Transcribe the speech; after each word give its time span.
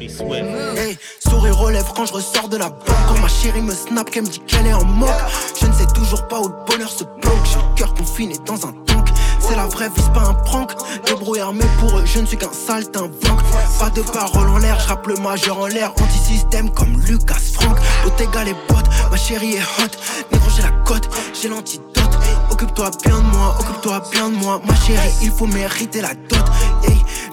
Dirty 0.00 0.14
Swift. 0.14 0.98
Sourire 1.28 1.60
aux 1.60 1.94
quand 1.94 2.06
je 2.06 2.12
ressors 2.12 2.48
de 2.48 2.56
la 2.56 2.70
banque. 2.70 2.86
Quand 3.08 3.20
ma 3.20 3.28
chérie 3.28 3.60
me 3.60 3.74
snap, 3.74 4.10
qu'elle 4.10 4.24
me 4.24 4.28
dit 4.28 4.40
qu'elle 4.40 4.66
est 4.66 4.72
en 4.72 4.84
moque. 4.84 5.10
Je 5.60 5.66
ne 5.66 5.72
sais 5.72 5.86
toujours 5.94 6.26
pas 6.28 6.40
où 6.40 6.48
le 6.48 6.54
bonheur 6.66 6.90
se 6.90 7.04
bloque. 7.04 7.44
J'ai 7.44 7.56
le 7.56 7.74
cœur 7.76 7.94
confiné 7.94 8.34
dans 8.46 8.66
un 8.66 8.72
tank. 8.86 9.08
C'est 9.40 9.56
la 9.56 9.66
vraie 9.66 9.88
vie, 9.88 10.02
c'est 10.02 10.12
pas 10.12 10.28
un 10.28 10.34
prank. 10.34 10.72
Débrouillard, 11.06 11.52
mais 11.52 11.64
pour 11.78 11.98
eux, 11.98 12.04
je 12.06 12.20
ne 12.20 12.26
suis 12.26 12.36
qu'un 12.36 12.52
saltimbanque. 12.52 13.42
Pas 13.78 13.90
de 13.90 14.02
parole 14.02 14.48
en 14.48 14.58
l'air, 14.58 14.78
je 14.80 15.10
le 15.10 15.16
majeur 15.20 15.58
en 15.58 15.66
l'air. 15.66 15.92
Anti-système 16.00 16.70
comme 16.70 17.00
Lucas 17.00 17.34
Frank. 17.52 17.76
Bottega 18.04 18.44
les 18.44 18.54
bottes, 18.68 18.88
ma 19.10 19.16
chérie 19.16 19.54
est 19.54 19.62
hot. 19.62 19.90
Négro, 20.32 20.48
j'ai 20.54 20.62
la 20.62 20.70
cote, 20.84 21.08
j'ai 21.40 21.48
l'antidote. 21.48 21.90
Occupe-toi 22.50 22.90
bien 23.04 23.18
de 23.18 23.26
moi, 23.26 23.56
occupe-toi 23.60 24.02
bien 24.12 24.30
de 24.30 24.36
moi. 24.36 24.60
Ma 24.66 24.74
chérie, 24.76 25.10
il 25.22 25.30
faut 25.30 25.46
mériter 25.46 26.00
la 26.00 26.14
dot. 26.14 26.44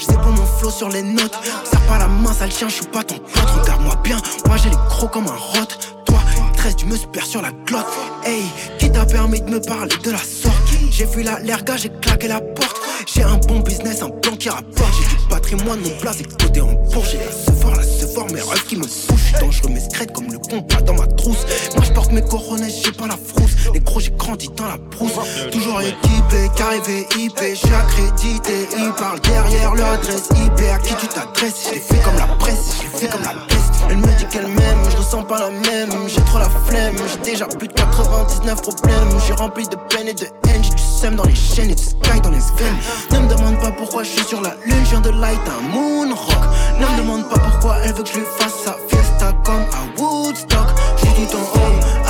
Sais 0.08 0.16
pas 0.16 0.30
mon 0.30 0.46
flow 0.46 0.70
sur 0.70 0.90
les 0.90 1.02
notes. 1.04 1.38
Serre 1.70 1.82
pas 1.88 1.98
la 1.98 2.08
main, 2.08 2.34
sale 2.34 2.52
chien, 2.52 2.70
je 2.70 2.76
suis 2.76 2.86
pas 2.86 3.04
ton 3.04 3.18
pote. 3.18 3.50
Regarde-moi 3.62 3.96
bien, 4.04 4.18
moi 4.46 4.58
j'ai 4.58 4.70
les 4.70 4.76
crocs 4.90 5.12
comme 5.12 5.28
un 5.28 5.36
rot. 5.36 5.68
Toi, 6.06 6.20
une 6.38 6.56
tresse, 6.56 6.76
tu 6.76 6.86
me 6.86 6.96
super 6.96 7.26
sur 7.26 7.42
la 7.42 7.52
glotte. 7.66 7.86
Hey, 8.24 8.44
qui 8.80 8.92
t'a 8.92 9.06
permis 9.06 9.42
de 9.42 9.50
me 9.50 9.60
parler 9.60 9.96
de 10.04 10.12
la 10.12 10.18
sorte? 10.18 10.56
J'ai 10.90 11.06
vu 11.06 11.24
la 11.24 11.40
l'erga, 11.40 11.78
j'ai 11.78 11.90
claqué 11.90 12.28
la 12.28 12.42
porte. 12.42 12.78
J'ai 13.06 13.24
un 13.24 13.38
bon 13.38 13.60
business, 13.60 14.02
un 14.02 14.10
plan 14.10 14.36
qui 14.36 14.50
rapporte. 14.50 14.94
J'ai 15.00 15.16
du 15.16 15.28
patrimoine, 15.30 15.80
mon 15.82 15.90
place 16.02 16.20
explosé 16.20 16.62
en 16.62 16.74
bourse. 16.74 17.12
J'ai 17.12 17.20
la 17.20 17.32
sephore, 17.32 17.76
la 17.76 17.84
sephore, 17.84 18.28
mes 18.32 18.42
rêves 18.42 18.66
qui 18.68 18.76
me 18.78 18.84
poussent. 18.84 19.34
Je 19.34 19.40
dangereux, 19.40 19.70
mais 19.70 19.80
secrète 19.80 20.14
comme 20.14 20.32
le 20.32 20.40
compas 20.40 20.82
dans 20.82 20.96
ma 20.96 21.08
trousse. 21.08 21.46
Moi 21.76 21.84
je 21.86 21.92
porte 21.92 22.12
mes 22.12 22.22
coronets, 22.22 22.70
j'ai 22.70 22.92
pas 22.92 23.08
la 23.08 23.18
frousse. 23.18 23.37
Les 23.74 23.80
gros, 23.80 24.00
j'ai 24.00 24.12
grandi 24.12 24.50
dans 24.56 24.68
la 24.68 24.78
brousse. 24.78 25.14
Toujours 25.52 25.82
équipé, 25.82 26.50
qu'arrivé 26.56 27.08
IP, 27.18 27.40
je 27.40 27.56
suis 27.56 27.74
accrédité. 27.74 28.68
Ils 28.78 28.92
parlent 28.94 29.20
derrière 29.22 29.76
leur 29.76 29.92
adresse 29.94 30.30
IP. 30.32 30.60
À 30.74 30.80
qui 30.80 30.96
tu 30.96 31.08
t'adresses? 31.08 31.68
Je 31.68 31.74
l'ai 31.76 31.80
fait 31.80 32.00
comme 32.04 32.16
la 32.16 32.28
presse, 32.36 32.78
je 32.78 32.84
l'ai 32.84 32.90
fait 32.98 33.08
comme 33.08 33.24
la 33.24 33.34
peste. 33.48 33.74
Elle 33.90 33.98
me 33.98 34.18
dit 34.18 34.26
qu'elle 34.26 34.48
m'aime, 34.48 34.80
je 34.90 34.98
ressens 34.98 35.24
pas 35.24 35.40
la 35.40 35.50
même. 35.50 35.92
J'ai 36.08 36.22
trop 36.22 36.40
la 36.40 36.50
flemme, 36.50 36.96
j'ai 37.12 37.32
déjà 37.32 37.46
plus 37.46 37.68
de 37.68 37.74
99 37.74 38.62
problèmes. 38.62 39.10
J'ai 39.26 39.34
rempli 39.34 39.68
de 39.68 39.76
peine 39.90 40.08
et 40.08 40.14
de 40.14 40.26
haine, 40.48 40.64
j'ai 40.64 40.72
du 40.72 40.84
seum 40.84 41.16
dans 41.16 41.24
les 41.24 41.36
chaînes 41.36 41.70
et 41.70 41.76
du 41.76 41.84
sky 41.84 42.20
dans 42.22 42.32
les 42.32 42.38
veines. 42.38 42.78
Ne 43.12 43.20
me 43.20 43.28
demande 43.30 43.60
pas 43.60 43.72
pourquoi 43.72 44.04
je 44.04 44.10
suis 44.10 44.26
sur 44.26 44.42
la 44.42 44.56
lune, 44.66 44.84
je 44.84 44.90
viens 44.90 45.02
de 45.02 45.12
light 45.12 45.40
un 45.48 45.62
moon 45.70 46.14
rock. 46.14 46.44
Ne 46.80 46.86
me 46.86 46.98
demande 47.02 47.30
pas 47.30 47.40
pourquoi 47.40 47.78
elle 47.84 47.94
veut 47.94 48.04
que 48.04 48.10
je 48.10 48.16
lui 48.16 48.26
fasse 48.38 48.54
sa 48.66 48.76
fiesta 48.88 49.34
comme 49.46 49.66
à 49.72 50.02
Woodstock. 50.02 50.68
J'suis 50.98 51.28
tout 51.28 51.38
en 51.38 51.42
haut 51.42 51.57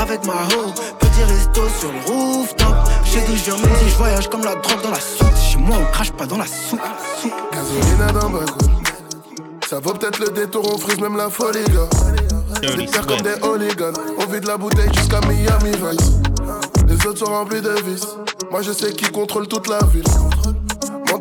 avec 0.08 0.26
ma 0.26 0.34
hoe, 0.34 0.74
petit 1.00 1.24
resto 1.24 1.62
sur 1.80 1.92
le 1.92 2.00
rooftop. 2.08 2.76
J'ai 3.04 3.22
dit 3.22 3.38
je 3.38 3.52
même 3.52 3.76
si 3.80 3.90
je 3.90 3.96
voyage 3.96 4.30
comme 4.30 4.44
la 4.44 4.56
drogue 4.56 4.82
dans 4.82 4.92
la 4.92 5.00
soupe. 5.00 5.28
Chez 5.36 5.58
moi 5.58 5.78
on 5.80 5.92
crache 5.92 6.12
pas 6.12 6.26
dans 6.26 6.38
la 6.38 6.46
soupe. 6.46 6.80
Gasolina 7.52 8.12
dans 8.14 8.30
ma 8.30 8.40
coupe. 8.40 8.72
Ça 9.70 9.80
vaut 9.80 9.94
peut-être 9.94 10.20
le 10.20 10.30
détour, 10.30 10.64
on 10.74 10.78
frise 10.78 11.00
même 11.02 11.18
la 11.18 11.30
folie, 11.30 11.64
gars. 11.66 11.90
Des 12.62 12.86
comme 12.86 13.20
Swift. 13.20 13.24
des 13.24 13.46
hooligans. 13.46 13.94
On 14.20 14.32
vide 14.32 14.46
la 14.46 14.58
bouteille 14.58 14.90
jusqu'à 14.94 15.20
Miami 15.22 15.72
Vice. 15.72 16.14
Les 16.88 17.06
autres 17.06 17.20
sont 17.20 17.26
remplis 17.26 17.62
de 17.62 17.72
vices. 17.86 18.16
Moi 18.50 18.62
je 18.62 18.72
sais 18.72 18.94
qui 18.94 19.12
contrôle 19.12 19.48
toute 19.48 19.68
la 19.68 19.80
ville. 19.94 20.06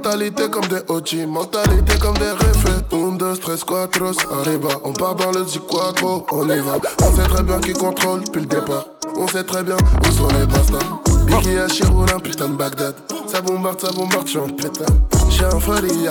Mentalité 0.06 0.48
comme 0.48 0.68
des 0.68 0.82
OG, 0.86 1.26
mentalité 1.26 1.98
comme 1.98 2.16
des 2.18 2.30
reflets. 2.30 2.96
Un, 2.96 3.16
deux, 3.16 3.36
tres, 3.38 3.64
cuatro, 3.64 4.12
arriba. 4.38 4.68
On 4.84 4.92
part 4.92 5.16
dans 5.16 5.32
le 5.32 5.40
Z4, 5.40 6.26
on 6.30 6.48
y 6.48 6.60
va. 6.60 6.76
On 7.02 7.16
sait 7.16 7.28
très 7.28 7.42
bien 7.42 7.58
qui 7.58 7.72
contrôle 7.72 8.22
depuis 8.22 8.42
le 8.42 8.46
départ. 8.46 8.86
On 9.16 9.26
sait 9.26 9.42
très 9.42 9.64
bien 9.64 9.74
où 9.76 10.12
sont 10.12 10.28
les 10.28 10.46
bastards. 10.46 11.03
Biggie 11.26 11.58
à 11.58 11.66
Chiroulin, 11.66 12.20
putain 12.20 12.50
de 12.50 12.54
Bagdad. 12.54 12.94
Ça 13.26 13.41
bombarde, 13.41 13.81
ça 13.81 13.91
bombarde, 13.91 14.28
j'suis 14.28 14.38
en 14.38 14.47
pétard. 14.47 14.86
J'suis 15.28 15.44
en 15.44 15.58
folie, 15.58 16.06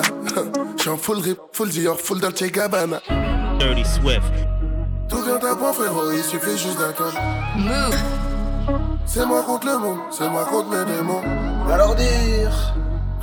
J'suis 0.78 0.90
en 0.90 0.98
full 0.98 1.20
rip, 1.20 1.40
full 1.54 1.70
Dior, 1.70 1.98
full 1.98 2.20
Dolce 2.20 2.52
Gabbana. 2.52 3.00
Dirty 3.60 3.86
Swift. 3.86 4.22
Tout 5.08 5.22
vient 5.22 5.36
à 5.38 5.56
point, 5.56 5.72
frérot, 5.72 6.12
il 6.12 6.22
suffit 6.22 6.58
juste 6.58 6.80
d'attendre. 6.80 7.18
Move. 7.56 7.96
C'est 9.06 9.26
moi 9.26 9.42
contre 9.44 9.68
le 9.68 9.78
monde, 9.78 10.00
c'est 10.12 10.28
moi 10.28 10.44
contre 10.44 10.68
mes 10.72 10.84
démons. 10.84 11.22
Alors 11.72 11.96
dire, 11.96 12.76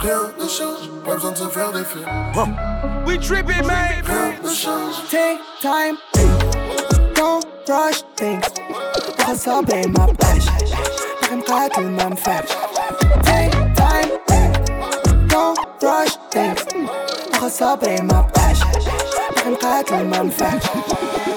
rien 0.03 0.33
ne 0.39 0.49
change, 0.49 0.91
pas 1.05 1.15
besoin 1.15 1.33
de 1.33 1.37
se 1.37 1.49
faire 1.49 1.73
des 1.73 1.85
films. 1.85 2.07
We 3.07 3.19
tripping, 3.19 3.67
man. 3.67 4.03
Rien 4.05 4.35
ne 4.43 4.49
change. 4.49 4.95
Take 5.11 5.39
time, 5.61 5.97
don't 7.15 7.45
rush 7.69 8.03
things. 8.17 8.43
Rassembler 9.25 9.87
ma 9.89 10.07
pêche, 10.07 10.47
par 11.21 11.33
une 11.33 11.43
carte 11.43 11.79
ou 11.79 11.83
même 11.83 12.17
fête. 12.17 12.57
Take 13.23 13.53
time, 13.77 14.11
don't 15.29 15.59
rush 15.83 16.17
things. 16.31 16.65
Rassembler 17.41 18.03
ma 18.03 18.23
pêche, 18.35 18.61
par 19.35 19.47
une 19.47 19.57
carte 19.57 19.91
ou 19.91 20.05
même 20.05 20.31
fête. 20.31 20.63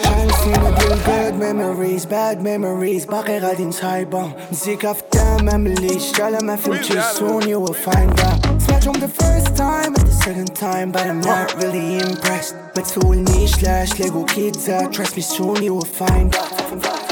Trying 0.03 0.27
to 0.27 0.33
see 0.33 0.49
my 0.49 0.69
real 0.79 0.97
good 1.05 1.39
memories, 1.39 2.05
bad 2.05 2.41
memories. 2.41 3.05
Barrera 3.05 3.55
din 3.55 3.71
cyber. 3.71 4.33
Music 4.49 4.83
after 4.83 5.43
memories. 5.43 6.11
Shall 6.15 6.35
I 6.35 6.57
feel 6.57 6.77
too 6.79 7.01
soon? 7.01 7.47
You 7.47 7.59
will 7.59 7.73
find 7.73 8.19
out. 8.21 8.44
From 8.85 8.99
the 8.99 9.07
first 9.07 9.55
time 9.55 9.95
and 9.95 10.05
the 10.05 10.11
second 10.11 10.55
time, 10.55 10.91
but 10.91 11.07
I'm 11.07 11.19
not 11.19 11.55
really 11.55 11.97
impressed. 11.97 12.55
But 12.75 12.85
so 12.85 13.01
will 13.03 13.15
me 13.19 13.47
slash 13.47 13.97
Lego 13.97 14.23
kids. 14.25 14.69
Uh, 14.69 14.87
trust 14.91 15.15
me, 15.15 15.23
soon 15.23 15.63
you 15.63 15.73
will 15.73 15.85
find 15.85 16.35
out. 16.35 17.04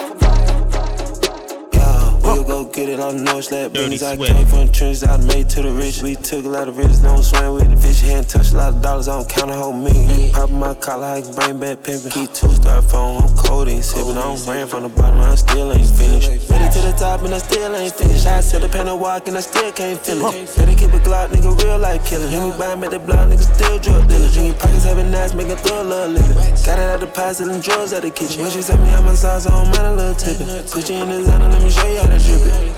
Yeah, 2.84 2.98
we'll 2.98 2.98
go 2.98 3.08
get 3.08 3.16
it 3.16 3.18
on 3.18 3.24
no 3.24 3.42
slap 3.42 3.72
Dirty 3.72 3.92
business. 3.92 4.04
I 4.04 4.18
came 4.18 4.46
from 4.48 4.68
the 4.68 4.74
trenches, 4.74 5.04
I 5.04 5.18
made 5.18 5.50
to 5.50 5.62
the 5.62 5.72
rich. 5.72 6.02
We 6.02 6.16
took 6.16 6.46
a 6.46 6.50
lot 6.50 6.68
of 6.68 6.78
risks, 6.78 7.00
don't 7.00 7.24
swim 7.24 7.54
with 7.54 7.70
the 7.70 7.78
fish. 7.78 8.02
Hadn't 8.02 8.30
touched 8.30 8.54
a 8.54 8.58
lot 8.58 8.74
of 8.74 8.82
dollars, 8.82 9.08
I 9.08 9.18
don't 9.18 9.30
count 9.30 9.52
a 9.52 9.56
whole 9.56 9.74
million. 9.74 10.32
Poppin' 10.34 10.60
my 10.60 10.74
collar, 10.76 11.08
I 11.08 11.22
can 11.22 11.34
bring 11.34 11.60
back 11.60 11.78
pimpin'. 11.84 12.12
Key 12.12 12.28
two 12.28 12.52
star 12.54 12.82
phone, 12.82 13.24
I'm 13.24 13.36
cold, 13.36 13.68
ain't 13.68 13.84
sippin'. 13.84 14.18
I 14.18 14.22
don't 14.22 14.48
ran 14.48 14.68
from 14.68 14.84
the 14.84 14.90
bottom, 14.90 15.20
I 15.20 15.36
still 15.36 15.72
ain't 15.72 15.88
finished. 15.88 16.50
Made 16.50 16.62
it 16.62 16.72
to 16.74 16.82
the 16.82 16.94
top 16.98 17.22
and 17.22 17.34
I 17.34 17.38
still 17.38 17.76
ain't 17.76 17.94
finished. 17.94 18.28
I 18.28 18.42
said 18.42 18.62
the 18.62 18.70
panel 18.70 19.00
walk 19.00 19.28
and 19.28 19.38
I 19.38 19.42
still 19.42 19.72
can't 19.72 20.00
feel 20.00 20.28
it. 20.28 20.56
Better 20.56 20.76
keep 20.76 20.94
a 20.94 21.00
Glock, 21.04 21.30
nigga, 21.30 21.52
real 21.64 21.78
like 21.78 22.06
killer. 22.06 22.28
Hear 22.28 22.42
me 22.42 22.58
buy 22.58 22.76
me 22.76 22.88
the 22.88 23.00
block, 23.00 23.28
nigga, 23.30 23.44
still 23.44 23.80
drug 23.80 24.08
dealer. 24.08 24.30
Drinking 24.30 24.54
pockets, 24.60 24.84
having 24.84 25.12
nights, 25.12 25.34
making 25.34 25.58
throw 25.58 25.82
a 25.82 25.84
little 25.84 26.10
living. 26.16 26.38
Got 26.66 26.80
it 26.80 26.90
out 26.90 27.00
the 27.00 27.08
pot, 27.08 27.36
selling 27.36 27.62
drugs 27.62 27.94
out 27.94 28.04
the 28.04 28.10
kitchen. 28.10 28.42
When 28.42 28.52
she 28.52 28.62
set 28.62 28.80
me 28.80 28.90
out 28.90 29.04
my 29.04 29.14
size, 29.16 29.48
I 29.48 29.52
don't 29.52 29.68
mind 29.72 29.88
a 29.88 29.96
little 29.96 30.16
tipping. 30.16 30.48
Put 30.72 30.90
you 30.90 30.96
in 31.04 31.10
designer, 31.10 31.50
let 31.50 31.62
me 31.62 31.70
show 31.70 31.88
you 31.88 32.00
how 32.00 32.08
to 32.08 32.20
drip 32.20 32.42
it. 32.42 32.73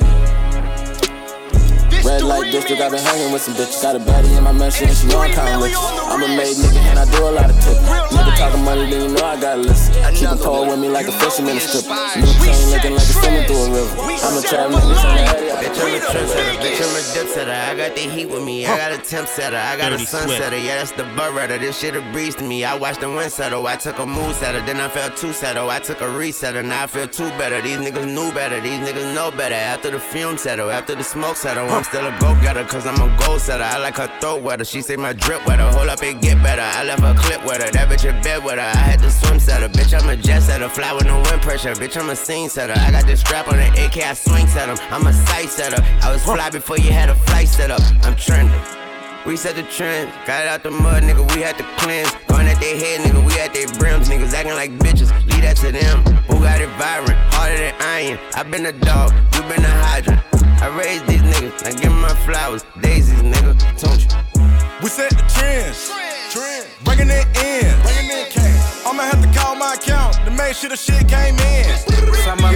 Red 2.06 2.22
light 2.22 2.52
district, 2.52 2.82
I've 2.82 2.92
been 2.92 3.02
hanging 3.02 3.34
with 3.34 3.42
some 3.42 3.56
bitches. 3.56 3.82
Got 3.82 3.96
a 3.96 4.00
baddie 4.00 4.38
in 4.38 4.44
my 4.44 4.52
mansion, 4.52 4.88
and 4.88 4.96
she 4.96 5.08
know 5.08 5.22
I'm 5.22 5.34
kinda 5.34 5.58
rich. 5.58 5.74
I'm 5.76 6.22
a 6.22 6.28
made 6.28 6.56
nigga, 6.56 6.78
and 6.78 7.00
I 7.00 7.06
do 7.10 7.28
a 7.28 7.34
lot 7.34 7.50
of 7.50 7.60
tipping. 7.60 7.82
Nigga 7.82 8.38
talking 8.38 8.64
money, 8.64 8.90
then 8.92 9.10
you 9.10 9.16
know 9.16 9.26
I 9.26 9.42
gotta 9.42 9.62
listen. 9.62 9.94
Keep 10.14 10.30
a 10.30 10.36
pole 10.36 10.68
with 10.68 10.80
me 10.80 10.88
like 10.88 11.08
a 11.08 11.12
fisherman 11.12 11.58
and 11.58 11.62
stripper. 11.62 11.98
New 12.22 12.30
chain 12.46 12.70
looking 12.70 12.94
like 12.94 13.02
a 13.02 13.14
swimming 13.18 13.46
through 13.48 13.58
a 13.58 13.70
river. 13.74 14.02
I'm 14.22 14.38
a 14.38 14.42
trap 14.42 14.70
nigga, 14.70 14.96
so 15.02 15.08
I'm 15.10 15.46
Bitch, 15.56 15.82
I'm 15.82 15.96
a 15.96 16.00
trendsetter, 16.00 16.58
bitch, 16.62 16.82
I'm 16.84 16.96
a 16.96 17.14
dip 17.14 17.28
setter. 17.34 17.52
I 17.52 17.76
got 17.76 17.96
the 17.96 18.02
heat 18.02 18.26
with 18.28 18.44
me, 18.44 18.68
I 18.68 18.78
got 18.78 18.92
a 18.92 18.98
temp 18.98 19.28
setter, 19.28 19.58
I 19.58 19.78
got 19.78 19.94
a 19.94 19.96
Dirty 19.96 20.06
sun 20.06 20.28
setter. 20.28 20.58
Yeah, 20.58 20.76
that's 20.76 20.92
the 20.92 21.06
butt 21.16 21.34
rider. 21.34 21.58
This 21.58 21.80
shit 21.80 21.96
a 21.96 22.02
breeze 22.12 22.36
to 22.36 22.44
me. 22.44 22.64
I 22.66 22.76
watched 22.78 23.00
the 23.00 23.10
wind 23.10 23.32
settle, 23.32 23.66
I 23.66 23.78
took 23.78 23.98
a 24.00 24.06
mood 24.06 24.36
setter, 24.36 24.62
then 24.66 24.80
I 24.80 24.90
felt 24.90 25.18
two 25.18 25.34
settle. 25.34 25.70
I 25.70 25.80
took 25.80 26.02
a 26.02 26.06
resetter, 26.06 26.64
now 26.64 26.84
I 26.84 26.88
feel 26.88 27.08
two 27.08 27.30
better. 27.40 27.62
These 27.62 27.78
niggas 27.78 28.06
knew 28.14 28.32
better, 28.34 28.60
these 28.62 28.80
niggas 28.80 29.16
know 29.16 29.32
better. 29.32 29.56
After 29.56 29.90
the 29.90 30.00
fume 30.00 30.38
settle, 30.38 30.70
after 30.70 30.94
the 30.94 31.04
smoke 31.04 31.38
settle, 31.38 31.70
I'm 31.70 31.84
still 31.96 32.08
a 32.08 32.20
go 32.20 32.36
getter, 32.42 32.66
cause 32.66 32.86
I'm 32.86 33.00
a 33.00 33.08
goal 33.18 33.40
setter. 33.40 33.64
I 33.64 33.78
like 33.78 33.96
her 33.96 34.12
throat 34.20 34.44
wetter, 34.44 34.66
she 34.66 34.82
say 34.82 34.98
my 34.98 35.14
drip 35.14 35.46
wetter. 35.48 35.64
Hold 35.64 35.88
up 35.88 36.02
and 36.04 36.22
get 36.22 36.44
better. 36.44 36.62
I 36.62 36.84
left 36.84 37.02
her 37.02 37.16
clip 37.18 37.46
with 37.46 37.64
her, 37.64 37.72
that 37.72 37.88
bitch 37.88 38.04
in 38.04 38.22
bed 38.22 38.44
with 38.44 38.56
her. 38.56 38.72
I 38.80 38.84
had 38.90 39.00
to 39.00 39.10
swim 39.10 39.40
setter, 39.40 39.70
bitch, 39.70 39.98
I'm 39.98 40.10
a 40.10 40.18
jet 40.18 40.42
setter. 40.42 40.68
Fly 40.68 40.92
with 40.92 41.06
no 41.06 41.22
wind 41.22 41.42
pressure, 41.42 41.74
bitch, 41.74 41.96
I'm 41.96 42.10
a 42.10 42.16
scene 42.16 42.50
setter. 42.50 42.74
I 42.76 42.92
got 42.92 43.08
this 43.08 43.22
strap 43.22 43.48
on 43.48 43.56
the 43.56 43.68
AK, 43.86 44.04
I 44.04 44.14
swing 44.14 44.46
set 44.48 44.68
'em. 44.68 44.78
I'm 44.92 45.08
a 45.08 45.14
sight 45.14 45.50
setter. 45.50 45.82
I 46.02 46.12
was 46.12 46.22
fly 46.22 46.50
before 46.50 46.78
you 46.78 46.92
had 46.92 47.10
a 47.10 47.16
flight 47.16 47.48
set 47.48 47.72
up. 47.72 47.82
I'm 48.04 48.16
trending. 48.18 48.60
We 49.26 49.38
set 49.38 49.56
the 49.56 49.64
trend, 49.64 50.12
got 50.28 50.44
it 50.44 50.50
out 50.50 50.64
the 50.64 50.72
mud, 50.72 51.02
nigga. 51.04 51.24
We 51.34 51.42
had 51.42 51.58
to 51.60 51.66
cleanse. 51.78 52.12
Going 52.28 52.48
at 52.48 52.60
their 52.60 52.78
head, 52.78 53.00
nigga. 53.06 53.26
We 53.26 53.40
at 53.40 53.54
their 53.54 53.68
brims, 53.80 54.10
niggas 54.10 54.34
acting 54.34 54.54
like 54.54 54.72
bitches. 54.80 55.10
Leave 55.32 55.44
that 55.44 55.56
to 55.64 55.72
them. 55.72 56.04
Who 56.28 56.40
got 56.42 56.60
it 56.60 56.70
vibrant, 56.78 57.18
harder 57.34 57.58
than 57.58 57.74
iron. 57.80 58.20
I 58.36 58.44
been 58.44 58.66
a 58.66 58.74
dog, 58.74 59.14
you 59.34 59.42
been 59.44 59.64
a 59.64 59.76
hydrant. 59.88 60.25
I 60.66 60.70
raised 60.70 61.06
these 61.06 61.22
niggas, 61.22 61.64
I 61.64 61.74
give 61.74 61.92
'em 61.92 62.02
my 62.02 62.16
flowers. 62.26 62.64
Daisies, 62.82 63.22
nigga. 63.22 63.54
Don't 63.82 64.02
you? 64.02 64.10
We 64.82 64.90
set 64.90 65.12
the 65.12 65.24
trends. 65.36 65.92
Bringing 66.84 67.12
it 67.12 67.28
in. 67.38 67.70
I'ma 68.84 69.04
have 69.04 69.22
to 69.22 69.30
call 69.40 69.56
my 69.56 69.76
account 69.76 70.16
to 70.26 70.32
make 70.32 70.56
sure 70.56 70.70
the 70.70 70.76
shit 70.76 71.08
came 71.08 71.38
in. 71.38 71.70
It's 71.70 71.86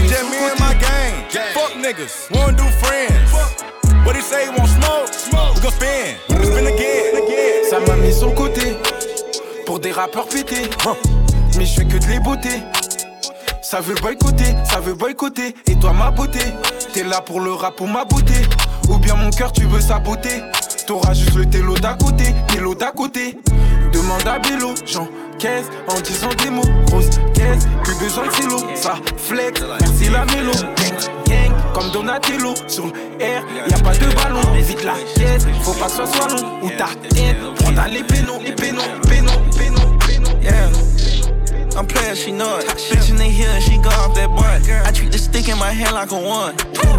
just 0.10 0.26
me 0.32 0.38
and 0.50 0.60
my 0.60 0.74
gang. 0.86 1.14
Fuck 1.54 1.74
niggas, 1.86 2.32
we 2.32 2.38
don't 2.40 2.58
do 2.58 2.68
friends. 2.82 3.30
What 4.04 4.16
he 4.16 4.24
say, 4.24 4.46
he 4.46 4.50
want 4.58 4.72
smoke? 4.80 5.14
Smoke. 5.14 5.54
We 5.58 5.62
gon' 5.62 5.74
spin, 5.74 6.18
we 6.30 6.46
spin 6.48 6.66
again, 6.66 7.16
again. 7.22 7.70
Ça 7.70 7.80
m'a 7.80 7.96
mis 7.96 8.12
sur 8.12 8.30
le 8.30 8.36
côté 8.36 8.76
pour 9.68 9.80
des 9.80 9.92
rappeurs 9.92 10.28
pétés. 10.28 10.68
Mais 11.58 11.66
je 11.68 11.76
fais 11.76 11.86
que 11.86 12.00
de 12.00 12.08
les 12.08 12.20
beautés. 12.20 12.64
Ça 13.70 13.82
veut 13.82 13.94
boycotter, 14.02 14.56
ça 14.64 14.80
veut 14.80 14.96
boycotter. 14.96 15.54
Et 15.68 15.76
toi, 15.76 15.94
ma 15.94 16.10
beauté, 16.10 16.40
t'es 16.92 17.04
là 17.04 17.22
pour 17.22 17.40
le 17.40 17.54
rap 17.54 17.80
ou 17.80 17.86
ma 17.86 18.04
beauté. 18.04 18.34
Ou 18.90 18.98
bien 18.98 19.14
mon 19.14 19.30
cœur, 19.30 19.52
tu 19.52 19.66
veux 19.66 19.80
saboter. 19.80 20.42
T'auras 20.88 21.14
juste 21.14 21.36
le 21.36 21.46
télo 21.46 21.76
d'à 21.76 21.94
côté, 21.94 22.34
télo 22.48 22.74
d'à 22.74 22.90
côté. 22.90 23.38
Demande 23.94 24.28
à 24.28 24.40
Bilo, 24.40 24.74
j'encaisse 24.88 25.68
en 25.88 26.02
disant 26.02 26.30
des 26.44 26.50
mots. 26.50 26.64
Grosse 26.88 27.12
caisse, 27.36 27.68
plus 27.84 27.94
besoin 28.00 28.26
de 28.26 28.32
silo. 28.32 28.58
Ça 28.74 28.96
flex, 29.18 29.62
merci 29.82 30.10
la 30.10 30.26
mélo. 30.26 30.52
Gang, 30.52 30.98
gang, 31.28 31.54
comme 31.76 31.92
Donatello. 31.92 32.56
Sur 32.66 32.88
le 32.88 32.92
R, 32.92 33.70
y 33.70 33.74
a 33.76 33.78
pas 33.84 33.94
de 33.94 34.16
ballon. 34.16 34.42
Vite 34.56 34.84
la 34.84 34.96
caisse, 35.14 35.46
faut 35.62 35.74
pas 35.74 35.86
que 35.86 35.92
ce 35.92 36.06
soit 36.08 36.28
long. 36.30 36.58
Ou 36.64 36.70
ta 36.70 36.88
tête, 37.08 37.38
prends 37.58 37.72
ta 37.72 37.88
les 37.88 38.02
pénaux, 38.02 38.40
les 38.44 38.54
pénaux, 38.54 38.82
pénaux, 39.08 39.32
pénaux, 39.56 39.96
pénaux. 40.08 40.89
I'm 41.80 41.88
playing, 41.88 42.16
she 42.16 42.34
know 42.34 42.58
it. 42.58 42.68
Bitch 42.68 43.10
in 43.10 43.16
here 43.32 43.48
and 43.48 43.64
she 43.64 43.78
go 43.78 43.88
off 43.88 44.14
that 44.16 44.28
boy. 44.28 44.44
I 44.44 44.92
treat 44.92 45.14
the 45.14 45.18
stick 45.18 45.48
in 45.48 45.58
my 45.58 45.72
hand 45.72 45.96
like 45.96 46.12
a 46.12 46.20
one. 46.20 46.54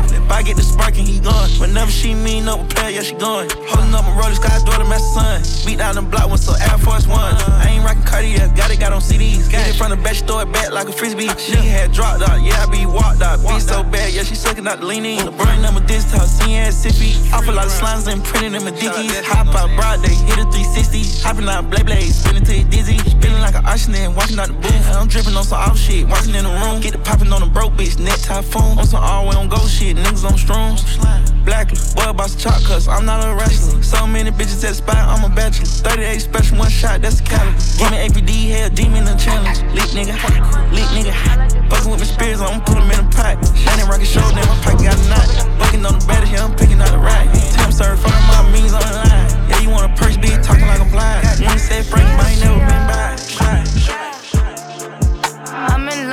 If 0.09 0.31
I 0.31 0.41
get 0.43 0.57
the 0.57 0.63
spark 0.63 0.97
and 0.97 1.07
he 1.07 1.21
gone. 1.21 1.51
Whenever 1.61 1.91
she 1.91 2.15
mean 2.15 2.49
up 2.49 2.61
a 2.61 2.65
player, 2.65 2.97
yeah, 2.97 3.03
she 3.03 3.13
going. 3.13 3.51
Holding 3.69 3.93
up 3.93 4.09
my 4.09 4.17
roller 4.17 4.35
sky 4.35 4.57
door 4.65 4.81
to 4.81 4.89
my 4.89 4.97
son. 4.97 5.45
Beat 5.67 5.85
down 5.85 5.97
the 5.97 6.03
block 6.03 6.31
with 6.31 6.41
some 6.41 6.57
Air 6.57 6.79
Force 6.79 7.07
One. 7.07 7.37
I 7.61 7.77
ain't 7.77 7.85
rockin' 7.85 8.05
Cartier, 8.05 8.49
got 8.57 8.71
it, 8.71 8.81
got 8.81 8.95
on 8.95 9.03
CDs. 9.03 9.53
Got 9.53 9.69
it 9.69 9.77
from 9.77 9.91
the 9.91 10.01
back, 10.01 10.15
store 10.15 10.49
it 10.49 10.53
back 10.53 10.73
like 10.73 10.89
a 10.89 10.93
frisbee. 10.93 11.29
She 11.37 11.61
had 11.61 11.93
dropped 11.93 12.23
out, 12.23 12.41
yeah, 12.41 12.65
I 12.65 12.71
be 12.71 12.87
walked 12.87 13.21
out. 13.21 13.45
Be 13.45 13.61
so 13.61 13.83
bad, 13.83 14.15
yeah, 14.15 14.23
she 14.23 14.35
sucking 14.35 14.67
out 14.67 14.81
the 14.81 14.87
lean 14.87 15.05
in. 15.05 15.19
LeBron 15.27 15.61
number 15.61 15.81
this 15.81 16.11
top, 16.11 16.25
seeing 16.25 16.57
ass 16.57 16.87
sippy. 16.87 17.13
Off 17.35 17.47
a 17.47 17.53
lot 17.53 17.67
of 17.67 17.73
slimes 17.73 18.11
and 18.11 18.25
printing 18.25 18.55
in 18.55 18.65
my 18.65 18.71
dickies. 18.71 19.13
Hop 19.27 19.53
out 19.53 19.69
broad, 19.77 20.01
they 20.01 20.15
hit 20.15 20.39
a 20.41 20.47
360. 20.49 21.21
Hopping 21.21 21.49
out 21.49 21.69
blade 21.69 21.85
blade, 21.85 22.09
spinning 22.09 22.45
till 22.45 22.65
dizzy. 22.71 22.97
Spinning 22.99 23.43
like 23.43 23.55
an 23.55 23.65
arsonist, 23.65 24.15
walking 24.17 24.39
out 24.39 24.49
the 24.49 24.55
I'm 25.01 25.09
dripping 25.09 25.35
on 25.35 25.45
some 25.45 25.59
off 25.59 25.79
shit, 25.79 26.07
walking 26.07 26.35
in 26.35 26.45
the 26.45 26.51
room. 26.51 26.81
Get 26.81 26.95
it 26.95 27.03
popping 27.05 27.33
on 27.33 27.41
the 27.41 27.47
broke 27.47 27.73
bitch, 27.73 27.99
net 27.99 28.19
typhoon. 28.21 28.79
On 28.79 28.85
some 28.85 29.03
all 29.03 29.29
way 29.29 29.37
on 29.37 29.49
go 29.49 29.57
shit, 29.67 29.97
niggas 29.97 30.29
on 30.29 30.37
strooms. 30.37 30.85
Blacklist, 31.45 31.97
boy, 31.97 32.13
boss 32.13 32.37
chalk 32.37 32.63
cuss, 32.65 32.87
I'm 32.87 33.07
not 33.07 33.25
a 33.25 33.35
wrestler. 33.35 33.83
So 33.83 34.07
many 34.07 34.31
bitches 34.31 34.63
at 34.63 34.71
the 34.71 34.75
spot, 34.75 34.97
I'm 34.97 35.25
a 35.25 35.35
bachelor. 35.35 35.65
38 35.65 36.19
special, 36.21 36.59
one 36.59 36.69
shot, 36.69 37.01
that's 37.01 37.21
a 37.21 37.25
caliber. 37.25 37.57
Give 37.79 37.91
me 37.91 37.97
APD, 37.97 38.51
hell, 38.53 38.69
demon, 38.71 39.09
and 39.09 39.19
challenge. 39.19 39.63
Leak 39.73 39.91
nigga, 39.97 40.17
leak 40.71 40.91
nigga. 40.93 41.15
Fucking 41.71 41.91
with 41.91 42.01
my 42.01 42.07
spears, 42.07 42.41
I'm 42.43 42.61
put 42.61 42.77
'em 42.77 42.91
in 42.91 43.01
a 43.01 43.09
pot. 43.09 43.41
Shining 43.57 43.89
rocket 43.89 44.07
shoulder, 44.07 44.37
my 44.37 44.57
pocket 44.61 44.85
got 44.85 44.99
a 45.01 45.09
knot. 45.09 45.29
Working 45.61 45.87
on 45.87 45.99
the 45.99 46.05
baddest, 46.05 46.33
yeah, 46.33 46.45
I'm 46.45 46.55
picking 46.55 46.81
out 46.81 46.91
the 46.91 46.99
right. 46.99 47.29
Time 47.57 47.73
serve, 47.73 47.99
fuck 48.01 48.13
my 48.29 48.51
means 48.53 48.75
on 48.75 48.83
the 48.83 48.95
line. 49.01 49.49
Yeah, 49.49 49.61
you 49.61 49.71
want 49.71 49.91
a 49.91 49.95
purse, 49.97 50.19
be 50.19 50.29
talking 50.43 50.67
like 50.67 50.81
I'm 50.81 50.91
blind. 50.91 51.25
When 51.41 51.59
say 51.59 51.83
Frank, 51.83 52.07
I 52.21 52.33
ain't 52.33 52.45
never 52.45 52.59
been 52.59 52.87
by. 52.87 54.10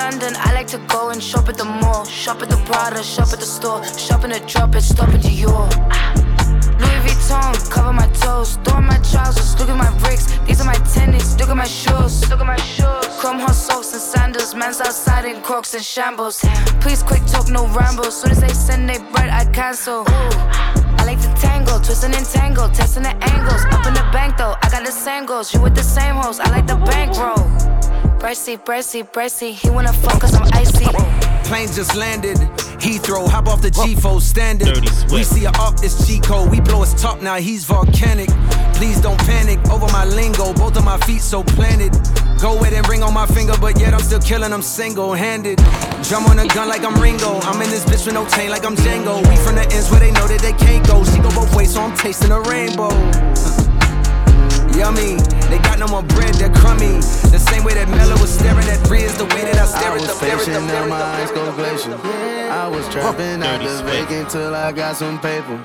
London, 0.10 0.38
I 0.38 0.54
like 0.54 0.68
to 0.68 0.78
go 0.88 1.10
and 1.10 1.22
shop 1.22 1.50
at 1.50 1.58
the 1.58 1.66
mall. 1.66 2.06
Shop 2.06 2.42
at 2.42 2.50
the 2.50 2.56
Prada, 2.66 3.04
shop 3.04 3.34
at 3.34 3.42
the 3.42 3.46
store. 3.46 3.84
Shop 3.98 4.24
in 4.24 4.30
the 4.30 4.40
drop 4.48 4.74
it, 4.74 4.82
stop 4.82 5.10
at 5.10 5.20
Dior. 5.20 5.68
Louis 6.80 7.00
Vuitton, 7.04 7.52
cover 7.70 7.92
my 7.92 8.08
toes. 8.24 8.58
Throw 8.64 8.80
my 8.80 8.98
trousers, 9.00 9.60
look 9.60 9.68
at 9.68 9.76
my 9.76 9.92
bricks. 10.00 10.28
These 10.48 10.62
are 10.62 10.64
my 10.64 10.80
tennis, 10.96 11.38
look 11.38 11.50
at 11.50 11.58
my 11.58 11.68
shoes. 11.68 12.14
Look 12.30 12.40
at 12.40 12.48
my 12.48 12.56
shoes. 12.56 13.06
Chrome 13.20 13.40
hot 13.40 13.52
socks 13.54 13.92
and 13.92 14.02
sandals. 14.02 14.56
Man's 14.56 14.80
outside 14.80 15.26
in 15.26 15.42
crocs 15.42 15.74
and 15.74 15.84
shambles. 15.84 16.40
Please 16.80 17.04
quick 17.04 17.26
talk, 17.26 17.50
no 17.50 17.68
rambles. 17.76 18.22
Soon 18.22 18.32
as 18.32 18.40
they 18.40 18.54
send 18.54 18.88
they 18.90 19.00
bread, 19.12 19.30
I 19.30 19.44
cancel. 19.52 20.06
I 20.08 21.04
like 21.06 21.20
to 21.20 21.34
tangle, 21.36 21.82
twisting 21.82 22.16
and 22.16 22.26
tangle, 22.26 22.70
testing 22.70 23.04
the 23.04 23.16
angles. 23.34 23.66
Up 23.76 23.86
in 23.86 23.94
the 23.94 24.08
bank 24.14 24.38
though, 24.38 24.56
I 24.64 24.70
got 24.70 24.86
the 24.86 24.92
same 25.06 25.26
goals. 25.26 25.54
You 25.54 25.60
with 25.60 25.76
the 25.76 25.84
same 25.84 26.16
hoes, 26.16 26.40
I 26.40 26.50
like 26.50 26.66
the 26.66 26.78
bankroll. 26.78 27.77
Breasty, 28.20 28.58
breasty, 28.58 29.04
breasty. 29.04 29.52
He 29.54 29.70
wanna 29.70 29.94
fuck 29.94 30.22
cause 30.22 30.34
I'm 30.34 30.48
icy. 30.54 30.86
Plane 31.48 31.68
just 31.72 31.96
landed. 31.96 32.38
Heathrow, 32.82 33.30
hop 33.30 33.48
off 33.48 33.62
the 33.62 33.70
G4 33.70 34.20
standing. 34.22 34.68
We 35.12 35.24
see 35.24 35.46
a 35.46 35.52
up, 35.52 35.76
it's 35.84 36.08
Chico. 36.08 36.50
We 36.50 36.60
blow 36.60 36.82
his 36.82 36.94
top 37.00 37.22
now, 37.22 37.36
he's 37.36 37.64
volcanic. 37.64 38.30
Please 38.74 39.00
don't 39.00 39.20
panic 39.20 39.60
over 39.70 39.88
my 39.94 40.06
lingo. 40.06 40.52
Both 40.54 40.78
of 40.78 40.84
my 40.84 40.98
feet 41.06 41.22
so 41.22 41.44
planted. 41.44 41.94
Go 42.42 42.58
ahead 42.60 42.74
and 42.74 42.88
ring 42.90 43.04
on 43.04 43.14
my 43.14 43.28
finger, 43.28 43.54
but 43.62 43.80
yet 43.80 43.94
I'm 43.94 44.02
still 44.02 44.20
killing 44.20 44.50
them 44.50 44.62
single 44.62 45.14
handed. 45.14 45.58
Drum 46.04 46.26
on 46.26 46.40
a 46.40 46.48
gun 46.48 46.68
like 46.68 46.84
I'm 46.84 47.00
Ringo. 47.00 47.40
I'm 47.42 47.62
in 47.62 47.70
this 47.70 47.86
bitch 47.86 48.06
with 48.06 48.16
no 48.16 48.28
chain 48.28 48.50
like 48.50 48.66
I'm 48.66 48.76
Django. 48.76 49.18
We 49.30 49.36
from 49.38 49.56
the 49.56 49.64
ends 49.74 49.90
where 49.92 50.00
they 50.00 50.12
know 50.12 50.28
that 50.28 50.42
they 50.42 50.54
can't 50.54 50.86
go. 50.88 51.04
She 51.06 51.18
go 51.18 51.30
both 51.32 51.56
ways, 51.56 51.74
so 51.74 51.82
I'm 51.82 51.96
tasting 51.96 52.32
a 52.32 52.42
rainbow. 52.42 52.90
Yummy, 54.78 55.18
they 55.50 55.58
got 55.66 55.80
no 55.80 55.88
more 55.88 56.04
bread, 56.04 56.36
they're 56.36 56.54
crummy. 56.54 57.02
The 57.34 57.40
same 57.40 57.64
way 57.64 57.74
that 57.74 57.90
Mello 57.90 58.14
was 58.22 58.30
staring 58.30 58.68
at 58.70 58.88
Riz, 58.88 59.18
the 59.18 59.26
way 59.34 59.42
that 59.50 59.58
I 59.58 59.66
stare 59.66 59.92
I 59.92 59.96
at 59.96 60.02
was 60.02 60.08
the 60.08 60.14
stare 60.14 60.32
at 60.32 60.40
the 60.40 60.46
patient, 60.46 60.70
stare 60.70 60.82
now 60.82 60.88
my 60.88 61.02
at 61.02 61.20
eyes 61.20 61.32
go 61.32 61.52
glacial. 61.58 61.98
I 62.52 62.68
was 62.68 62.88
trapping 62.90 63.42
out 63.42 63.58
Dirty 63.58 63.66
the 63.66 63.78
Swift. 63.80 64.10
vacant 64.10 64.30
till 64.30 64.54
I 64.54 64.72
got 64.72 64.96
some 64.96 65.20
paper. 65.20 65.58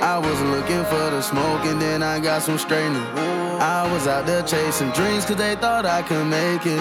I 0.00 0.18
was 0.18 0.40
looking 0.42 0.84
for 0.84 1.10
the 1.10 1.20
smoke 1.20 1.64
and 1.66 1.82
then 1.82 2.02
I 2.02 2.20
got 2.20 2.42
some 2.42 2.56
straightening. 2.56 3.02
I 3.58 3.90
was 3.92 4.06
out 4.06 4.26
there 4.26 4.42
chasing 4.42 4.90
dreams 4.90 5.24
cause 5.24 5.36
they 5.36 5.56
thought 5.56 5.84
I 5.84 6.02
could 6.02 6.26
make 6.26 6.64
it. 6.64 6.80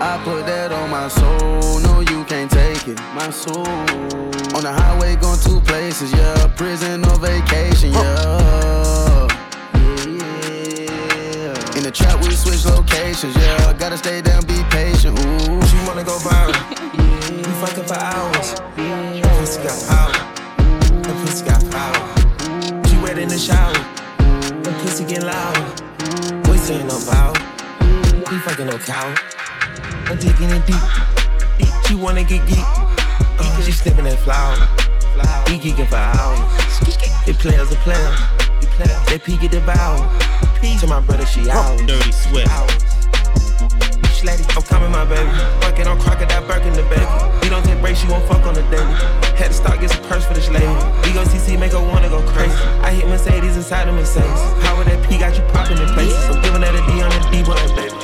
I 0.00 0.20
put 0.24 0.46
that 0.46 0.72
on 0.72 0.88
my 0.88 1.08
soul, 1.08 1.80
no 1.80 2.00
you 2.00 2.24
can't 2.24 2.50
take 2.50 2.88
it. 2.88 2.98
My 3.14 3.28
soul. 3.30 3.68
On 4.56 4.62
the 4.64 4.72
highway 4.72 5.16
going 5.16 5.38
two 5.40 5.60
places, 5.60 6.12
yeah. 6.12 6.46
Prison 6.56 7.04
or 7.04 7.18
vacation, 7.18 7.92
yeah. 7.92 8.79
The 11.90 11.96
trap 11.96 12.22
we 12.22 12.30
switch 12.30 12.64
locations, 12.66 13.34
yeah. 13.36 13.72
Gotta 13.78 13.96
stay 13.96 14.20
down, 14.20 14.44
be 14.46 14.62
patient, 14.70 15.18
ooh. 15.18 15.62
She 15.66 15.76
wanna 15.86 16.04
go 16.04 16.18
viral. 16.18 16.54
We 17.28 17.52
fucking 17.58 17.84
for 17.84 17.98
hours. 17.98 18.54
That 18.76 19.34
pussy 19.38 19.62
got 19.62 19.78
power. 19.90 20.12
That 21.02 21.16
pussy 21.24 21.44
got 21.44 21.60
power. 21.74 22.86
She 22.86 22.96
wet 22.98 23.18
in 23.18 23.28
the 23.28 23.38
shower. 23.38 23.74
That 24.62 24.74
pussy 24.82 25.04
get 25.04 25.22
loud. 25.24 25.56
Waist 26.48 26.70
ain't 26.70 26.86
no 26.86 26.98
vow. 27.10 27.32
We 28.30 28.38
fucking 28.38 28.66
no 28.66 28.78
cow. 28.78 29.12
I'm 30.06 30.18
digging 30.18 30.50
it 30.50 30.64
deep. 30.66 30.86
She 31.86 31.94
wanna 31.96 32.22
get 32.22 32.46
geek. 32.46 32.66
Uh, 33.38 33.62
she 33.62 33.72
sniffing 33.72 34.04
that 34.04 34.18
flower. 34.20 34.56
We 35.48 35.58
geeking 35.58 35.88
for 35.88 35.96
hours. 35.96 36.38
They 37.26 37.32
players 37.32 37.72
are 37.72 37.82
players. 37.82 38.20
They 39.08 39.18
peek 39.18 39.42
at 39.42 39.50
the 39.50 39.60
vow. 39.60 40.49
To 40.60 40.86
my 40.86 41.00
brother, 41.00 41.24
she 41.26 41.48
out. 41.50 41.76
Dirty 41.86 42.12
Swift. 42.12 42.48
Slatty, 44.16 44.44
I'm 44.56 44.62
coming, 44.62 44.90
my 44.90 45.04
baby. 45.04 45.28
Fucking 45.60 45.86
on 45.86 45.98
crocodile 45.98 46.46
Birkin 46.46 46.72
the 46.74 46.82
baby. 46.84 47.04
We 47.42 47.48
don't 47.48 47.64
take 47.64 47.80
breaks, 47.80 48.00
she 48.00 48.08
won't 48.08 48.24
fuck 48.28 48.46
on 48.46 48.54
the 48.54 48.62
daily. 48.68 48.92
Had 49.36 49.48
to 49.48 49.52
start 49.54 49.80
get 49.80 49.90
some 49.90 50.02
purse 50.04 50.24
for 50.24 50.34
this 50.34 50.48
lady. 50.48 50.66
We 51.04 51.12
go 51.12 51.24
CC, 51.24 51.58
make 51.58 51.72
her 51.72 51.80
wanna 51.80 52.08
go 52.08 52.22
crazy. 52.28 52.54
I 52.80 52.92
hit 52.92 53.08
Mercedes 53.08 53.56
inside 53.56 53.88
the 53.88 53.92
Mercedes. 53.92 54.28
How 54.64 54.76
would 54.76 54.86
that 54.86 55.06
P 55.08 55.18
got 55.18 55.36
you 55.36 55.42
popping 55.52 55.78
in 55.78 55.88
places? 55.94 56.16
I'm 56.28 56.42
giving 56.42 56.60
that 56.60 56.74
a 56.74 56.80
D 56.88 57.02
on 57.02 57.08
the 57.08 57.20
D 57.28 57.42
boy, 57.42 57.56
baby. 57.76 57.96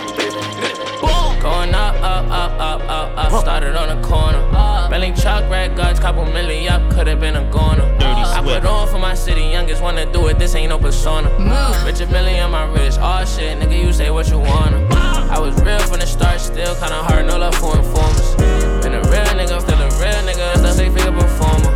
Going 1.41 1.75
up, 1.75 1.95
up, 1.97 2.27
up, 2.27 2.53
up, 2.59 2.81
up, 2.89 3.33
up. 3.33 3.41
Started 3.41 3.77
on 3.77 4.01
the 4.01 4.07
corner. 4.07 4.66
Belling 5.07 5.23
truck, 5.23 5.49
red 5.49 5.77
guards, 5.77 6.01
couple 6.01 6.25
million 6.25 6.73
up. 6.73 6.91
Could've 6.91 7.21
been 7.21 7.37
a 7.37 7.49
goner. 7.53 7.85
I 8.01 8.43
put 8.43 8.67
on 8.67 8.89
for 8.89 8.99
my 8.99 9.15
city, 9.15 9.43
youngest 9.43 9.81
wanna 9.81 10.11
do 10.13 10.27
it. 10.27 10.37
This 10.37 10.57
ain't 10.57 10.71
no 10.71 10.79
persona. 10.79 11.31
Move. 11.39 11.85
Rich 11.87 12.01
a 12.01 12.07
million 12.07 12.43
on 12.43 12.51
my 12.51 12.65
wrist. 12.73 12.99
All 12.99 13.25
shit, 13.25 13.57
nigga, 13.61 13.81
you 13.81 13.93
say 13.93 14.11
what 14.11 14.29
you 14.29 14.39
wanna. 14.39 14.85
I 15.31 15.39
was 15.39 15.55
real 15.63 15.79
from 15.79 16.01
the 16.01 16.07
start, 16.07 16.41
still 16.41 16.75
kinda 16.75 17.03
hard, 17.07 17.25
no 17.27 17.39
love 17.39 17.55
for 17.55 17.77
informers. 17.77 18.35
Been 18.83 18.95
a 18.95 19.03
real 19.03 19.31
nigga, 19.39 19.61
still 19.61 19.79
a 19.79 19.89
real 20.03 20.23
nigga, 20.27 20.57
still 20.59 20.73
six 20.73 20.93
figure 20.93 21.13
performer. 21.13 21.71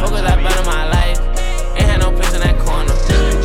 Focus, 0.00 0.20
I 0.20 0.36
better 0.42 0.64
my 0.66 0.84
life. 0.90 1.18
Ain't 1.76 1.88
had 1.88 2.00
no 2.00 2.10
place 2.12 2.34
in 2.34 2.40
that 2.40 2.58
corner. 2.58 2.92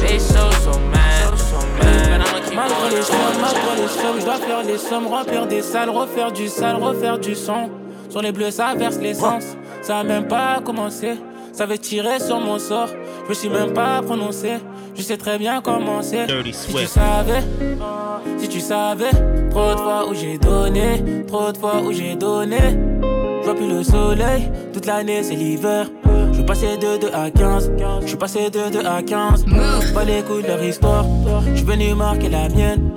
They 0.01 0.19
so, 0.19 0.51
so 0.51 0.77
mad. 0.91 1.31
But 1.79 2.19
I'ma 2.19 2.39
keep 2.43 2.55
Malgré 2.55 2.75
going. 2.75 2.91
les 2.91 3.03
sommes, 3.03 3.39
malgré 3.39 3.81
les 3.81 3.87
sommes, 3.87 4.19
je 4.19 4.25
dois 4.25 4.37
faire 4.37 4.63
les 4.63 4.77
sommes, 4.77 5.07
remplir 5.07 5.47
des 5.47 5.61
salles, 5.61 5.89
refaire 5.89 6.33
du 6.33 6.49
sale, 6.49 6.75
refaire 6.75 7.17
du 7.17 7.35
son. 7.35 7.69
Sur 8.09 8.21
les 8.21 8.31
bleus, 8.31 8.51
ça 8.51 8.73
verse 8.75 8.97
l'essence. 8.99 9.55
Ça 9.81 9.99
a 9.99 10.03
même 10.03 10.27
pas 10.27 10.59
commencé. 10.63 11.13
Ça 11.53 11.65
veut 11.65 11.77
tirer 11.77 12.19
sur 12.19 12.39
mon 12.39 12.57
sort. 12.57 12.89
Je 13.25 13.29
me 13.29 13.33
suis 13.33 13.49
même 13.49 13.73
pas 13.73 14.01
prononcé. 14.01 14.53
Je 14.95 15.01
sais 15.01 15.17
très 15.17 15.37
bien 15.37 15.61
comment 15.61 16.01
c'est. 16.01 16.25
Dirty 16.25 16.53
Si 16.53 16.73
tu 16.73 16.85
savais, 16.85 17.43
si 18.37 18.49
tu 18.49 18.59
savais, 18.59 19.11
trop 19.49 19.73
de 19.73 19.79
fois 19.79 20.09
où 20.09 20.13
j'ai 20.13 20.37
donné, 20.37 21.23
trop 21.27 21.51
de 21.51 21.57
fois 21.57 21.81
où 21.81 21.91
j'ai 21.91 22.15
donné. 22.15 22.57
Je 23.41 23.45
vois 23.45 23.55
plus 23.55 23.69
le 23.69 23.83
soleil, 23.83 24.51
toute 24.73 24.85
l'année 24.85 25.23
c'est 25.23 25.35
l'hiver. 25.35 25.89
Je 26.31 26.35
suis 26.35 26.43
passé 26.43 26.77
de 26.77 26.97
2 26.99 27.07
à 27.13 27.31
15, 27.31 27.71
je 28.01 28.07
suis 28.07 28.17
passé 28.17 28.49
de 28.49 28.69
2 28.71 28.85
à 28.85 29.01
15. 29.01 29.45
Pas 29.93 30.03
les 30.03 30.21
coups 30.21 30.43
de 30.43 30.47
leur 30.47 30.63
histoire, 30.63 31.05
je 31.51 31.55
suis 31.55 31.65
venu 31.65 31.93
marquer 31.95 32.29
la 32.29 32.49
mienne. 32.49 32.91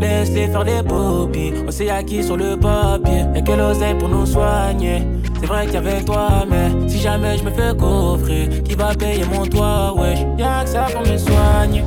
Laisse-les 0.00 0.48
faire 0.48 0.64
les 0.64 0.82
bobbies, 0.82 1.52
on 1.66 1.70
s'est 1.70 1.90
acquis 1.90 2.22
sur 2.22 2.36
le 2.36 2.56
papier. 2.56 3.24
Y'a 3.34 3.42
que 3.42 3.52
l'oseille 3.52 3.94
pour 3.98 4.08
nous 4.08 4.26
soigner. 4.26 5.06
C'est 5.40 5.46
vrai 5.46 5.64
qu'il 5.66 5.74
y 5.74 5.78
avait 5.78 6.02
toi, 6.02 6.44
mais 6.48 6.88
si 6.88 6.98
jamais 6.98 7.36
je 7.38 7.44
me 7.44 7.50
fais 7.50 7.76
coffrer, 7.76 8.48
qui 8.64 8.74
va 8.74 8.94
payer 8.94 9.24
mon 9.32 9.46
toit, 9.46 9.94
wesh? 9.96 10.20
Y'a 10.38 10.64
que 10.64 10.70
ça 10.70 10.86
pour 10.92 11.00
me 11.02 11.16
soigner, 11.16 11.84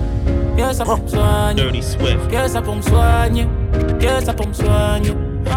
que 0.58 0.74
ça 0.74 0.84
pour 0.84 1.00
me 1.00 1.08
soigner. 1.08 1.64
Que 2.30 2.48
ça 2.50 2.62
pour 2.62 2.76
me 2.76 2.82
soigner, 2.82 3.48
que 4.00 4.26
ça 4.26 4.34
pour 4.34 4.48
me 4.48 4.54
soigner. 4.54 5.16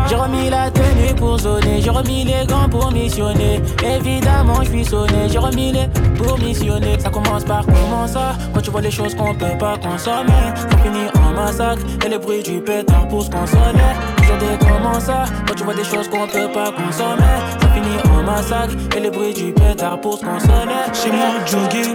J'ai 0.09 0.17
remis 0.17 0.51
la 0.51 0.71
tenue 0.71 1.15
pour 1.17 1.39
zoner, 1.39 1.81
j'ai 1.81 1.91
remis 1.91 2.25
les 2.25 2.47
gants 2.47 2.69
pour 2.69 2.91
missionner. 2.91 3.61
Évidemment, 3.85 4.63
je 4.63 4.69
suis 4.69 4.85
sonné, 4.85 5.29
j'ai 5.31 5.39
remis 5.39 5.73
les 5.73 5.87
pour 6.17 6.39
missionner. 6.39 6.99
Ça 6.99 7.11
commence 7.11 7.45
par 7.45 7.65
comment 7.65 8.07
ça 8.07 8.35
Quand 8.53 8.61
tu 8.61 8.71
vois 8.71 8.81
les 8.81 8.91
choses 8.91 9.15
qu'on 9.15 9.35
peut 9.35 9.57
pas 9.59 9.77
consommer, 9.79 10.33
ça 10.55 10.77
finit 10.83 11.07
massacre 11.35 11.83
et 12.05 12.09
le 12.09 12.19
bruit 12.19 12.43
du 12.43 12.61
pétard 12.61 13.07
pour 13.09 13.25
se 13.25 13.31
consoler. 13.31 13.91
Aujourd'hui 14.23 14.49
comment 14.61 15.01
ça 15.01 15.25
Quand 15.47 15.55
tu 15.55 15.65
vois 15.65 15.75
des 15.75 15.85
choses 15.85 16.09
qu'on 16.09 16.27
peut 16.27 16.51
pas 16.53 16.73
consommer, 16.73 17.37
ça 17.61 17.69
finit 17.75 17.99
en 18.11 18.23
massacre 18.23 18.75
et 18.97 19.01
le 19.01 19.11
bruit 19.11 19.35
du 19.35 19.53
pétard 19.53 20.01
pour 20.01 20.19
se 20.19 20.25
consoler. 20.25 20.83
Chez 20.93 21.11
moi, 21.11 21.35
jogging, 21.47 21.95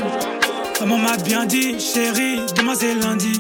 maman 0.82 0.98
m'a 0.98 1.18
bien 1.18 1.46
dit, 1.46 1.80
chérie, 1.80 2.42
demain 2.56 2.74
c'est 2.76 2.96
lundi. 2.96 3.40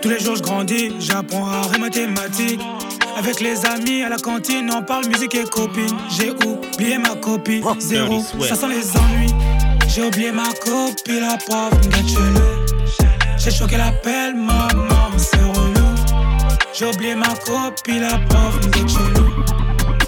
Tous 0.00 0.08
les 0.08 0.18
jours 0.18 0.36
je 0.36 0.42
grandis, 0.42 0.92
j'apprends 0.98 1.46
à 1.46 1.62
les 1.72 1.78
mathématiques. 1.78 2.60
Avec 3.16 3.40
les 3.40 3.64
amis 3.66 4.02
à 4.02 4.08
la 4.08 4.16
cantine, 4.16 4.70
on 4.74 4.82
parle 4.82 5.06
musique 5.06 5.34
et 5.34 5.44
copine. 5.44 5.96
J'ai 6.10 6.30
oublié 6.30 6.98
ma 6.98 7.14
copie, 7.14 7.62
zéro, 7.78 8.20
ça 8.40 8.54
sent 8.54 8.68
les 8.68 8.96
ennuis. 8.96 9.32
J'ai 9.86 10.02
oublié 10.02 10.32
ma 10.32 10.46
copie, 10.64 11.20
la 11.20 11.36
prof, 11.36 11.72
J'ai 13.36 13.50
choqué 13.50 13.76
l'appel, 13.76 14.34
maman. 14.34 14.91
J'ai 16.74 16.86
oublié 16.86 17.14
ma 17.14 17.26
copie, 17.26 17.98
la 17.98 18.18
prof, 18.28 18.58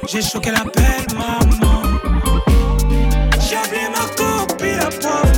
J'ai 0.09 0.23
choqué 0.23 0.51
l'appel, 0.51 1.05
maman. 1.15 1.83
J'ai 3.39 3.59
oublié 3.59 3.89
ma 3.91 4.07
copie, 4.17 4.75
la 4.79 4.89
prof, 4.89 5.31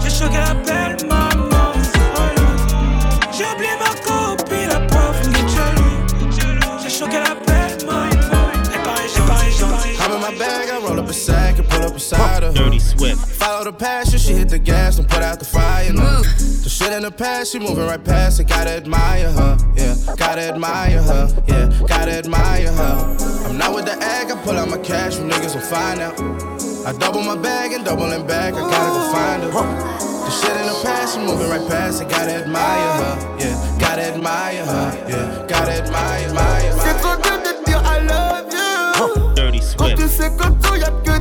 J'ai 0.00 0.10
choqué 0.10 0.38
l'appel, 0.38 0.96
maman, 1.08 1.72
c'est 1.82 1.98
relou. 2.14 2.50
J'ai 3.36 3.44
oublié 3.52 3.72
ma 3.80 3.90
copie, 4.06 4.66
la 4.68 4.80
prof, 4.86 5.16
J'ai 6.82 6.90
choqué 6.90 7.18
l'appel, 7.18 7.84
maman. 7.84 8.10
I'm 10.00 10.12
in 10.12 10.20
my 10.20 10.38
bag, 10.38 10.68
I 10.70 10.78
roll 10.86 11.00
up 11.00 11.08
a 11.08 11.12
sack 11.12 11.58
and 11.58 11.68
pull 11.68 11.82
up 11.82 11.94
beside 11.94 12.44
her. 12.44 12.52
Dirty 12.52 12.78
Swift. 12.78 13.26
Follow 13.26 13.64
the 13.64 13.72
passion, 13.72 14.18
she 14.18 14.34
hit 14.34 14.48
the 14.50 14.58
gas, 14.58 14.96
don't 14.96 15.08
put 15.08 15.22
out 15.22 15.40
the 15.40 15.44
fire. 15.44 15.92
No. 15.92 16.22
The 16.74 16.86
shit 16.86 16.92
in 16.92 17.02
the 17.02 17.12
past, 17.12 17.52
she 17.52 17.60
moving 17.60 17.86
right 17.86 18.02
past 18.02 18.40
it. 18.40 18.48
Gotta 18.48 18.70
admire 18.70 19.30
her, 19.30 19.56
yeah. 19.76 19.94
Gotta 20.16 20.40
admire 20.40 21.00
her, 21.00 21.28
yeah. 21.46 21.70
Gotta 21.86 22.18
admire 22.18 22.66
her. 22.66 23.46
I'm 23.46 23.56
not 23.56 23.76
with 23.76 23.84
the 23.84 23.92
egg, 23.92 24.32
I 24.32 24.42
pull 24.42 24.58
out 24.58 24.68
my 24.68 24.78
cash, 24.78 25.16
you 25.16 25.22
niggas 25.22 25.54
will 25.54 25.62
find 25.62 26.00
out. 26.00 26.18
I 26.84 26.90
double 26.98 27.22
my 27.22 27.36
bag 27.36 27.74
and 27.74 27.84
doubling 27.84 28.26
back, 28.26 28.54
I 28.54 28.58
gotta 28.58 28.90
go 28.90 29.12
find 29.12 29.42
her. 29.44 29.50
The 29.52 30.30
shit 30.30 30.50
in 30.50 30.66
the 30.66 30.80
past, 30.82 31.14
she 31.14 31.20
moving 31.20 31.48
right 31.48 31.64
past 31.70 32.02
it. 32.02 32.08
Gotta 32.08 32.42
admire 32.42 32.92
her, 32.98 33.36
yeah. 33.38 33.78
Gotta 33.78 34.02
admire 34.02 34.66
her, 34.66 35.06
yeah. 35.08 35.46
Gotta 35.46 35.74
admire, 35.78 36.26
admire. 36.26 36.72
C'est 36.82 36.98
trop 37.00 37.14
dur 37.22 37.38
de 37.38 37.64
dire 37.66 37.82
I 37.86 38.00
love 38.02 38.50
you. 38.52 39.34
Dirty 39.36 39.60
Quand 39.78 39.86
Swift. 39.86 40.02
tu 40.02 40.08
sais 40.08 40.30
qu'en 40.36 40.50
tout 40.50 40.74
y'a 40.74 40.90
que 40.90 41.13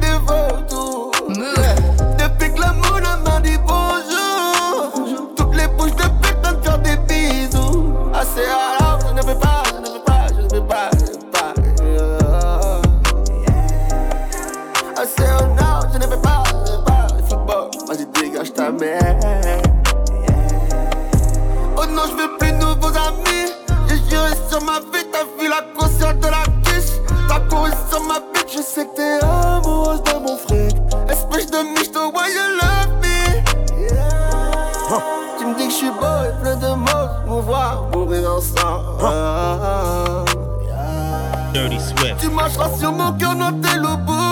Oh 21.77 21.85
non, 21.89 22.01
je 22.05 22.15
veux 22.21 22.37
plus 22.37 22.51
de 22.51 22.57
nouveaux 22.57 22.87
amis. 22.87 23.53
J'ai 23.87 23.97
juré 24.09 24.31
sur 24.49 24.61
ma 24.61 24.79
vie, 24.79 25.05
t'as 25.11 25.23
vu 25.39 25.47
la 25.49 25.61
conscience 25.77 26.15
de 26.15 26.27
la 26.27 26.43
quiche. 26.63 26.93
T'as 27.29 27.39
couru 27.49 27.71
sur 27.89 28.01
ma 28.01 28.19
bite, 28.33 28.49
je 28.51 28.61
sais 28.61 28.85
que 28.85 28.95
t'es 28.95 29.19
amoureuse 29.23 30.03
de 30.03 30.13
mon 30.19 30.37
fric. 30.37 30.75
Espèce 31.09 31.49
de 31.49 31.59
miche, 31.59 31.91
why 31.95 32.27
you 32.29 32.45
love 32.59 32.91
me? 33.01 33.17
Yeah. 33.79 34.99
Tu 35.39 35.45
me 35.45 35.53
dis 35.57 35.67
que 35.67 35.71
je 35.71 35.77
suis 35.77 35.91
beau 35.91 36.23
et 36.25 36.33
plein 36.41 36.57
de 36.57 36.75
mots, 36.75 37.09
nous 37.25 37.41
voir 37.41 37.83
mourir 37.93 38.33
ensemble. 38.33 39.01
Dirty 41.53 41.79
Swift. 41.79 42.17
Tu 42.19 42.29
marcheras 42.29 42.69
sur 42.77 42.91
mon 42.91 43.13
cœur, 43.13 43.35
non, 43.35 43.51
t'es 43.61 43.77
le 43.77 43.95
bout. 43.95 44.22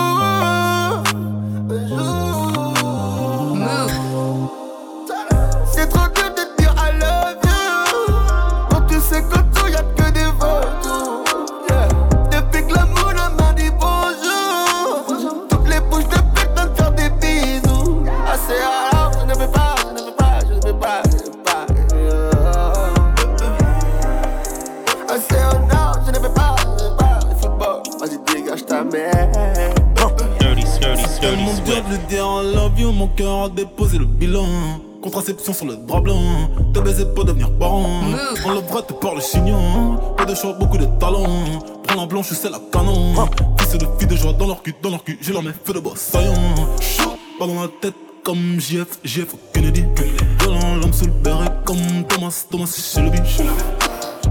Déposé 33.55 33.97
le 33.97 34.05
bilan. 34.05 34.45
Contraception 35.01 35.53
sur 35.53 35.65
le 35.65 35.75
drap 35.75 36.01
blanc, 36.01 36.49
te 36.73 36.79
baiser 36.79 37.05
pour 37.05 37.25
devenir 37.25 37.51
parent. 37.57 38.01
On 38.45 38.51
le 38.51 38.61
t'es 38.87 38.93
par 38.93 39.15
le 39.15 39.21
chignon. 39.21 39.97
Pas 40.15 40.25
de 40.25 40.35
choix, 40.35 40.53
beaucoup 40.53 40.77
de 40.77 40.85
talent. 40.99 41.27
Prends 41.83 42.01
la 42.01 42.05
blanche, 42.05 42.27
c'est 42.31 42.49
la 42.49 42.59
canon. 42.71 43.13
Fils 43.59 43.77
de 43.77 43.87
filles 43.97 44.07
de 44.07 44.15
joie 44.15 44.33
dans 44.33 44.47
leur 44.47 44.61
cul, 44.61 44.75
dans 44.81 44.91
leur 44.91 45.03
cul, 45.03 45.17
j'ai 45.21 45.33
leur 45.33 45.43
mets 45.43 45.53
fait 45.63 45.73
de 45.73 45.79
boss 45.79 45.97
saillant. 45.97 46.33
Pas 47.39 47.47
dans 47.47 47.61
la 47.61 47.67
tête 47.81 47.95
comme 48.23 48.59
JF, 48.59 48.99
JF 49.03 49.35
Kennedy. 49.53 49.85
Violent, 50.39 50.75
l'homme 50.75 50.93
sous 50.93 51.05
le 51.05 51.11
béret 51.11 51.49
comme 51.65 52.05
Thomas, 52.07 52.45
Thomas 52.49 52.67
Shelby. 52.67 53.19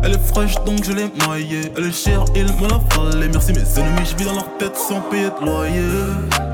Elle 0.03 0.13
est 0.13 0.27
fraîche 0.33 0.55
donc 0.65 0.85
je 0.85 0.93
l'ai 0.93 1.11
maillée. 1.27 1.63
Elle 1.77 1.87
est 1.87 1.93
chère, 1.93 2.25
il 2.35 2.45
me 2.45 2.69
l'a 2.69 2.81
fallait. 2.91 3.29
Merci 3.29 3.53
mes 3.53 3.81
ennemis, 3.81 4.07
je 4.07 4.17
vis 4.17 4.25
dans 4.25 4.35
leur 4.35 4.57
tête 4.59 4.77
sans 4.77 5.01
payer 5.11 5.31
de 5.41 5.45
loyer. 5.45 6.50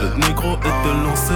Le 0.00 0.26
négro 0.26 0.56
est 0.64 1.04
lancé, 1.04 1.34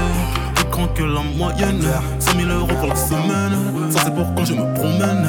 plus 0.54 0.64
grand 0.70 0.88
que 0.88 1.02
la 1.02 1.20
moyenne. 1.36 1.82
100 2.18 2.32
000 2.38 2.50
euros 2.50 2.66
pour 2.66 2.88
la 2.88 2.96
semaine, 2.96 3.90
ça 3.90 4.00
c'est 4.04 4.14
pour 4.14 4.34
quand 4.34 4.44
je 4.44 4.54
me 4.54 4.74
promène. 4.74 5.28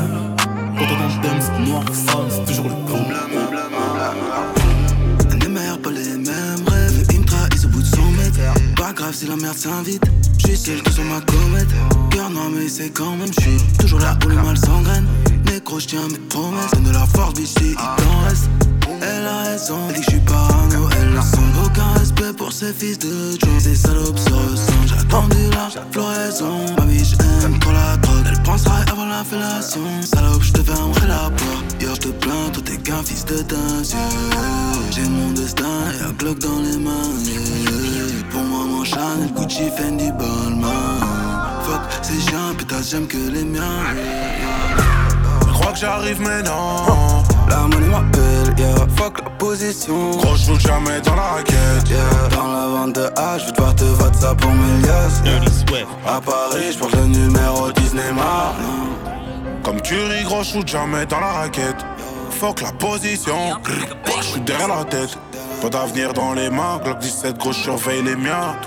Quand 0.77 0.85
on 0.85 0.97
dans 0.99 1.21
Dems, 1.21 1.67
noir, 1.67 1.83
sale, 1.93 2.29
c'est 2.29 2.45
toujours 2.45 2.69
le 2.69 2.85
problème. 2.85 3.17
Les 5.41 5.47
meilleurs, 5.47 5.79
pas 5.79 5.91
les 5.91 6.17
mêmes 6.17 6.65
rêves. 6.67 7.05
Ils 7.11 7.19
me 7.19 7.25
trahissent 7.25 7.65
au 7.65 7.69
bout 7.69 7.81
de 7.81 7.87
100 7.87 8.01
mètres. 8.11 8.39
Pas 8.77 8.93
grave 8.93 9.13
si 9.13 9.27
la 9.27 9.35
merde 9.35 9.57
s'invite. 9.57 10.03
J'suis 10.37 10.57
seul 10.57 10.81
que 10.81 10.91
sur 10.91 11.03
ma 11.03 11.19
comète. 11.21 11.67
Cœur 12.11 12.29
noir, 12.29 12.47
mais 12.55 12.69
c'est 12.69 12.89
quand 12.89 13.15
même. 13.17 13.31
J'suis 13.39 13.57
toujours 13.79 13.99
là 13.99 14.17
où 14.25 14.29
le 14.29 14.35
mal 14.35 14.57
s'engraine. 14.57 15.07
Négro, 15.45 15.79
j'tiens 15.79 16.07
mes 16.09 16.19
promesses. 16.29 16.71
Donne 16.71 16.83
de 16.83 16.91
la 16.91 17.05
force, 17.05 17.33
bitch, 17.33 17.53
il 17.61 17.75
t'en 17.75 18.27
reste. 18.27 18.49
Elle 19.01 19.27
a 19.27 19.43
raison, 19.43 19.77
elle 19.89 19.95
dit 19.95 20.01
que 20.01 20.11
j'suis 20.11 20.19
parano, 20.21 20.89
elle 20.99 21.09
le 21.13 21.21
sent. 21.21 21.37
Aucun 21.63 21.99
respect 21.99 22.33
pour 22.37 22.51
ces 22.51 22.73
fils 22.73 22.99
de 22.99 23.31
Joe. 23.31 23.59
Ces 23.59 23.75
salopes 23.75 24.17
se 24.17 24.29
ressentent. 24.31 24.87
J'ai 24.87 24.99
attendu 24.99 25.49
la 25.51 25.69
floraison. 25.91 26.65
Ma 26.77 26.85
biche 26.85 27.13
aime 27.43 27.59
trop 27.59 27.71
la 27.71 27.97
drogue. 27.97 28.25
Elle 28.27 28.43
pensera 28.43 28.75
avant 28.91 29.05
la 29.05 29.23
fellation. 29.23 29.81
Salope, 30.01 30.43
j'te 30.43 30.63
fermerai 30.63 31.07
la 31.07 31.29
porte. 31.29 31.81
Yo, 31.81 31.93
j'te 31.95 32.11
plains, 32.19 32.49
tout 32.53 32.63
est 32.71 32.77
qu'un 32.77 33.03
fils 33.03 33.25
de 33.25 33.41
dingue. 33.41 33.85
J'ai 34.91 35.07
mon 35.09 35.31
destin 35.31 35.63
et 35.99 36.03
un 36.03 36.11
Glock 36.11 36.39
dans 36.39 36.59
les 36.61 36.77
mains. 36.77 37.11
Pour 38.31 38.43
moi, 38.43 38.65
mon 38.65 38.83
Chanel, 38.83 39.31
Gucci, 39.35 39.69
Fendi, 39.77 40.11
Balmain. 40.11 40.99
Fuck, 41.63 41.81
ces 42.01 42.19
chiens, 42.29 42.53
putain, 42.57 42.81
j'aime 42.81 43.07
que 43.07 43.17
les 43.17 43.43
miens. 43.43 43.61
Je 45.55 45.59
crois 45.61 45.71
que 45.71 45.79
j'arrive 45.79 46.19
maintenant. 46.19 47.23
La 47.49 47.59
monnaie 47.61 47.87
m'appelle, 47.87 48.53
yeah. 48.57 48.75
Fuck 48.97 49.21
la 49.23 49.29
position. 49.37 50.11
Gros, 50.11 50.35
je 50.35 50.59
jamais 50.59 50.99
dans 50.99 51.15
la 51.15 51.21
raquette. 51.21 51.89
Yeah. 51.89 52.35
Dans 52.35 52.51
la 52.51 52.67
vente 52.67 52.95
de 52.95 53.03
H, 53.15 53.39
je 53.39 53.45
vais 53.45 53.51
devoir 53.51 53.75
te 53.75 54.03
WhatsApp 54.03 54.37
pour 54.41 54.51
mes 54.51 54.81
liasses. 54.85 55.21
Swift. 55.45 55.87
À 56.05 56.19
Paris, 56.19 56.73
je 56.73 56.77
porte 56.77 56.95
le 56.95 57.05
numéro 57.05 57.71
10 57.71 57.93
Neymar. 57.93 58.55
Comme 59.63 59.79
tu 59.79 59.95
ris, 59.95 60.23
gros, 60.25 60.43
je 60.43 60.59
jamais 60.67 61.05
dans 61.05 61.21
la 61.21 61.31
raquette. 61.31 61.85
Fuck 62.31 62.61
la 62.61 62.73
position. 62.73 63.53
Je 64.19 64.23
suis 64.25 64.41
derrière 64.41 64.67
la 64.67 64.83
tête. 64.83 65.17
Pas 65.61 65.69
d'avenir 65.69 66.11
dans 66.11 66.33
les 66.33 66.49
mains. 66.49 66.81
Glock 66.83 66.99
17, 66.99 67.37
gros, 67.37 67.53
je 67.53 67.59
surveille 67.59 68.03
les 68.03 68.17
miens. 68.17 68.57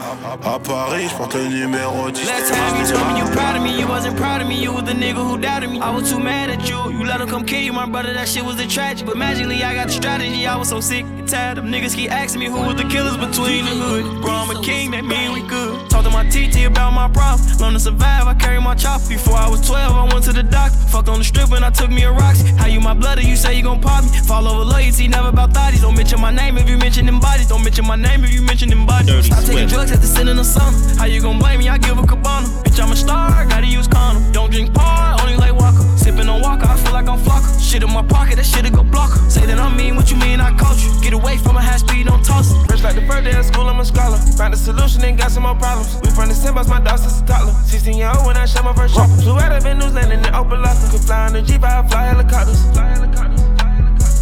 À 0.00 0.58
Paris, 0.58 1.08
je 1.08 1.14
porte 1.16 1.34
le 1.34 1.48
numéro 1.48 2.10
10 2.10 2.24
Last 2.26 2.52
time 2.52 2.80
you 2.80 2.86
told 2.86 3.12
me 3.12 3.18
you 3.18 3.26
proud 3.32 3.56
of 3.56 3.62
me, 3.62 3.80
you 3.80 3.86
wasn't 3.86 4.16
proud 4.16 4.40
of 4.40 4.48
me. 4.48 4.62
You 4.62 4.72
was 4.72 4.84
the 4.84 4.92
nigga 4.92 5.16
who 5.16 5.38
doubted 5.38 5.70
me. 5.70 5.80
I 5.80 5.90
was 5.90 6.10
too 6.10 6.18
mad 6.18 6.50
at 6.50 6.68
you. 6.68 6.90
You 6.92 7.04
let 7.04 7.20
him 7.20 7.28
come 7.28 7.44
kill 7.44 7.60
you, 7.60 7.72
my 7.72 7.86
brother. 7.86 8.14
That 8.14 8.28
shit 8.28 8.44
was 8.44 8.60
a 8.60 8.66
tragic. 8.66 9.06
But 9.06 9.16
magically, 9.16 9.64
I 9.64 9.74
got 9.74 9.88
the 9.88 9.92
strategy. 9.92 10.46
I 10.46 10.56
was 10.56 10.68
so 10.68 10.80
sick 10.80 11.04
and 11.04 11.28
tired 11.28 11.58
of 11.58 11.64
niggas 11.64 11.94
keep 11.94 12.10
asking 12.12 12.40
me 12.40 12.46
who 12.46 12.60
was 12.60 12.76
the 12.76 12.84
killers 12.84 13.16
between 13.16 13.64
the 13.64 13.70
hood. 13.70 14.22
Bro, 14.22 14.30
I'm 14.30 14.56
a 14.56 14.62
king, 14.62 14.92
that 14.92 15.04
mean 15.04 15.32
we 15.32 15.42
good. 15.42 15.90
Talk 15.90 16.04
to 16.04 16.10
my 16.10 16.24
TT 16.28 16.66
about 16.66 16.92
my 16.92 17.08
problem. 17.08 17.46
Learn 17.58 17.72
to 17.72 17.80
survive, 17.80 18.26
I 18.26 18.34
carry 18.34 18.60
my 18.60 18.74
chopper. 18.74 19.08
Before 19.08 19.36
I 19.36 19.48
was 19.48 19.66
12, 19.66 19.94
I 19.94 20.12
went 20.12 20.24
to 20.26 20.32
the 20.32 20.44
doctor. 20.44 20.78
Fucked 20.88 21.08
on 21.08 21.18
the 21.18 21.24
strip 21.24 21.50
and 21.50 21.64
I 21.64 21.70
took 21.70 21.90
me 21.90 22.04
a 22.04 22.12
rocks. 22.12 22.42
How 22.56 22.66
you 22.66 22.80
my 22.80 22.94
blood, 22.94 23.22
you 23.22 23.36
say 23.36 23.56
you 23.56 23.62
gon' 23.62 23.80
pop 23.80 24.04
me? 24.04 24.10
Fall 24.26 24.46
over 24.46 24.64
loyalty, 24.64 25.08
never 25.08 25.28
about 25.28 25.50
thotties. 25.50 25.82
Don't 25.82 25.96
mention 25.96 26.20
my 26.20 26.30
name 26.30 26.56
if 26.56 26.68
you 26.68 26.78
mention 26.78 27.06
them 27.06 27.18
bodies. 27.20 27.48
Don't 27.48 27.64
mention 27.64 27.86
my 27.86 27.96
name 27.96 28.24
if 28.24 28.32
you 28.32 28.42
mention 28.42 28.68
them 28.68 28.86
bodies. 28.86 29.08
Dirty 29.08 29.30
Stop 29.30 29.44
taking 29.44 29.68
drugs 29.68 29.87
at 29.92 30.00
the 30.00 30.06
sin 30.06 30.28
in 30.28 30.36
the 30.36 30.44
summer. 30.44 30.76
How 30.98 31.06
you 31.06 31.20
gon' 31.20 31.38
blame 31.38 31.60
me? 31.60 31.68
I 31.68 31.78
give 31.78 31.98
a 31.98 32.06
cabana. 32.06 32.46
Bitch, 32.64 32.82
I'm 32.82 32.92
a 32.92 32.96
star, 32.96 33.46
gotta 33.46 33.66
use 33.66 33.88
condom. 33.88 34.32
Don't 34.32 34.50
drink 34.50 34.74
par, 34.74 35.16
only 35.20 35.36
like 35.36 35.54
Walker. 35.54 35.84
Sipping 35.96 36.28
on 36.28 36.42
Walker, 36.42 36.66
I 36.66 36.76
feel 36.76 36.92
like 36.92 37.08
I'm 37.08 37.18
flocker. 37.18 37.48
Shit 37.60 37.82
in 37.82 37.92
my 37.92 38.02
pocket, 38.02 38.36
that 38.36 38.46
shit'll 38.46 38.70
go 38.70 38.82
blocker. 38.82 39.18
Say 39.30 39.46
that 39.46 39.58
I'm 39.58 39.76
mean, 39.76 39.96
what 39.96 40.10
you 40.10 40.16
mean? 40.16 40.40
I 40.40 40.56
coach 40.56 40.82
you. 40.82 40.90
Get 41.00 41.12
away 41.12 41.38
from 41.38 41.56
a 41.56 41.62
high 41.62 41.78
speed, 41.78 42.06
don't 42.06 42.24
toss 42.24 42.52
it. 42.52 42.66
Fresh 42.66 42.82
like 42.82 42.96
the 42.96 43.06
first 43.06 43.24
day 43.24 43.36
of 43.38 43.44
school, 43.44 43.68
I'm 43.68 43.80
a 43.80 43.84
scholar. 43.84 44.18
Found 44.36 44.54
a 44.54 44.56
solution 44.56 45.04
and 45.04 45.16
got 45.16 45.30
some 45.30 45.44
more 45.44 45.54
problems. 45.54 45.96
We 46.02 46.10
from 46.10 46.28
the 46.28 46.34
same 46.34 46.54
bus, 46.54 46.68
my 46.68 46.80
since 46.96 47.20
a 47.20 47.26
toddler. 47.26 47.52
16 47.52 47.96
year 47.96 48.12
old 48.14 48.26
when 48.26 48.36
I 48.36 48.46
shot 48.46 48.64
my 48.64 48.74
first 48.74 48.94
shot. 48.94 49.08
Flew 49.20 49.38
out 49.38 49.52
of 49.52 49.64
News 49.64 49.94
landing 49.94 50.20
in 50.20 50.34
open 50.34 50.60
locker. 50.60 50.88
Could 50.90 51.00
fly 51.00 51.26
on 51.26 51.32
the 51.32 51.42
Jeep, 51.42 51.62
I 51.62 51.86
fly 51.88 52.04
helicopters. 52.06 52.60
Fly 52.72 52.88
helicopters. 52.88 53.48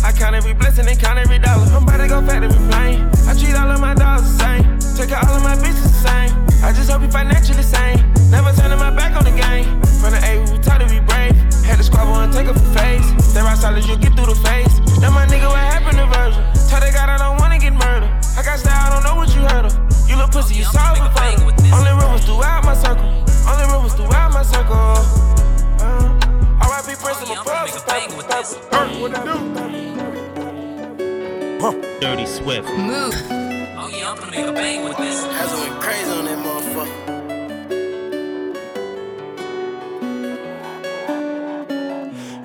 I 0.04 0.12
count 0.12 0.37
every 0.37 0.54
blessing 0.54 0.87
and 0.87 0.99
count 0.99 1.18
every 1.18 1.38
dollar. 1.38 1.66
I'm 1.75 1.82
about 1.82 1.99
to 1.99 2.08
go 2.08 2.23
factory 2.23 2.54
plane. 2.70 3.02
I 3.26 3.35
treat 3.35 3.56
all 3.56 3.70
of 3.70 3.80
my 3.80 3.94
dogs 3.94 4.23
the 4.23 4.38
same. 4.38 4.85
Take 4.96 5.12
out 5.12 5.28
all 5.28 5.36
of 5.36 5.42
my 5.42 5.54
bitches 5.56 5.84
the 5.84 6.08
same. 6.08 6.32
I 6.64 6.72
just 6.72 6.90
hope 6.90 7.02
you 7.02 7.10
financially 7.10 7.62
sane. 7.62 8.00
Never 8.30 8.50
turning 8.56 8.78
my 8.78 8.88
back 8.88 9.12
on 9.12 9.24
the 9.28 9.30
game. 9.30 9.68
From 10.00 10.16
the 10.16 10.20
A, 10.24 10.40
we 10.48 10.56
taught 10.64 10.80
to 10.80 10.88
be 10.88 11.04
brave. 11.04 11.36
Had 11.68 11.76
to 11.76 11.84
squabble 11.84 12.16
and 12.16 12.32
take 12.32 12.48
up 12.48 12.56
a 12.56 12.66
face. 12.72 13.04
Stay 13.20 13.42
right 13.42 13.58
solid, 13.58 13.84
you 13.84 13.98
get 13.98 14.16
through 14.16 14.32
the 14.32 14.40
face. 14.40 14.80
Now 15.04 15.12
my 15.12 15.26
nigga, 15.26 15.52
what 15.52 15.60
happened 15.60 16.00
to 16.00 16.06
Virgil? 16.08 16.40
Tell 16.72 16.80
the 16.80 16.88
God 16.96 17.12
I 17.12 17.18
don't 17.20 17.36
wanna 17.36 17.58
get 17.58 17.74
murdered. 17.76 18.08
I 18.40 18.42
got 18.42 18.58
style, 18.58 18.72
I 18.72 18.88
don't 18.88 19.04
know 19.04 19.16
what 19.20 19.28
you 19.36 19.44
heard 19.44 19.68
of. 19.68 19.76
You 20.08 20.16
little 20.16 20.32
pussy, 20.32 20.56
you 20.56 20.64
saw 20.64 20.96
it 20.96 21.04
before. 21.04 21.44
Only 21.76 21.92
rumors 21.92 22.24
throughout 22.24 22.64
my 22.64 22.72
circle. 22.72 23.04
Only 23.44 23.68
rumors 23.68 23.92
throughout 23.92 24.32
my 24.32 24.48
circle. 24.48 24.96
Uh, 25.76 26.64
R.I.P. 26.72 26.96
Prince 27.04 27.20
of 27.20 27.36
above. 27.36 27.68
What 28.96 29.12
it 29.12 29.20
do? 29.28 29.36
Dirty 32.00 32.24
Swift. 32.24 32.72
Move. 32.80 33.45
Oh 33.86 33.88
yeah, 33.88 34.10
I'm 34.10 34.18
gonna 34.18 34.32
make 34.32 34.44
a 34.44 34.52
bang 34.52 34.82
with 34.82 34.96
this. 34.96 35.22
That's 35.22 35.52
went 35.52 35.80
crazy 35.80 36.10
on 36.10 36.24
that 36.24 36.38
motherfucker. 36.44 37.14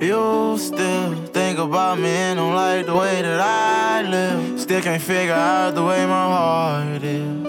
You 0.00 0.56
still 0.56 1.16
think 1.34 1.58
about 1.58 1.98
me 1.98 2.10
and 2.10 2.36
don't 2.38 2.54
like 2.54 2.86
the 2.86 2.94
way 2.94 3.22
that 3.22 3.40
I 3.40 4.02
live. 4.08 4.60
Still 4.60 4.82
can't 4.82 5.02
figure 5.02 5.34
out 5.34 5.74
the 5.74 5.82
way 5.82 6.06
my 6.06 6.26
heart 6.36 7.02
is. 7.02 7.41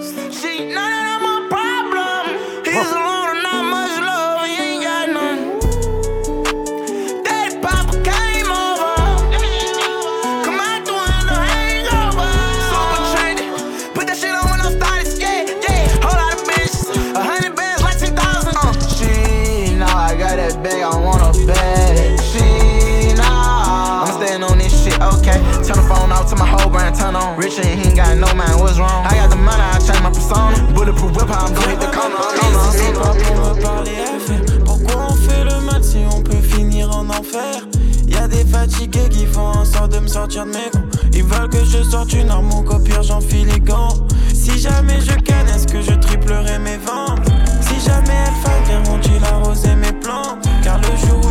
Pourquoi 34.64 35.08
on 35.10 35.14
fait 35.14 35.44
le 35.44 35.60
mal 35.60 35.84
si 35.84 35.98
on 36.10 36.22
peut 36.22 36.36
finir 36.36 36.90
en 36.90 37.08
enfer? 37.10 37.66
Y'a 38.06 38.28
des 38.28 38.44
fatigués 38.44 39.08
qui 39.10 39.26
font 39.26 39.40
en 39.40 39.64
sorte 39.64 39.92
de 39.92 39.98
me 39.98 40.08
sortir 40.08 40.46
de 40.46 40.50
mes 40.50 40.70
gonds. 40.72 40.88
Ils 41.12 41.24
veulent 41.24 41.50
que 41.50 41.64
je 41.64 41.82
sorte 41.82 42.12
une 42.12 42.30
arme 42.30 42.52
ou 42.52 42.62
qu'au 42.62 42.78
pire 42.78 43.02
j'enfile 43.02 43.48
les 43.48 43.60
gants. 43.60 44.06
Si 44.32 44.58
jamais 44.58 45.00
je 45.00 45.14
gagne, 45.22 45.48
est-ce 45.54 45.66
que 45.66 45.82
je 45.82 45.92
triplerai 45.92 46.58
mes 46.58 46.78
ventes? 46.78 47.28
Si 47.60 47.80
jamais 47.80 48.14
elle 48.26 48.34
faille, 48.42 48.64
viendront-ils 48.66 49.24
arroser 49.24 49.74
mes 49.74 49.92
plantes? 49.92 50.46
Car 50.62 50.78
le 50.78 51.06
jour 51.06 51.23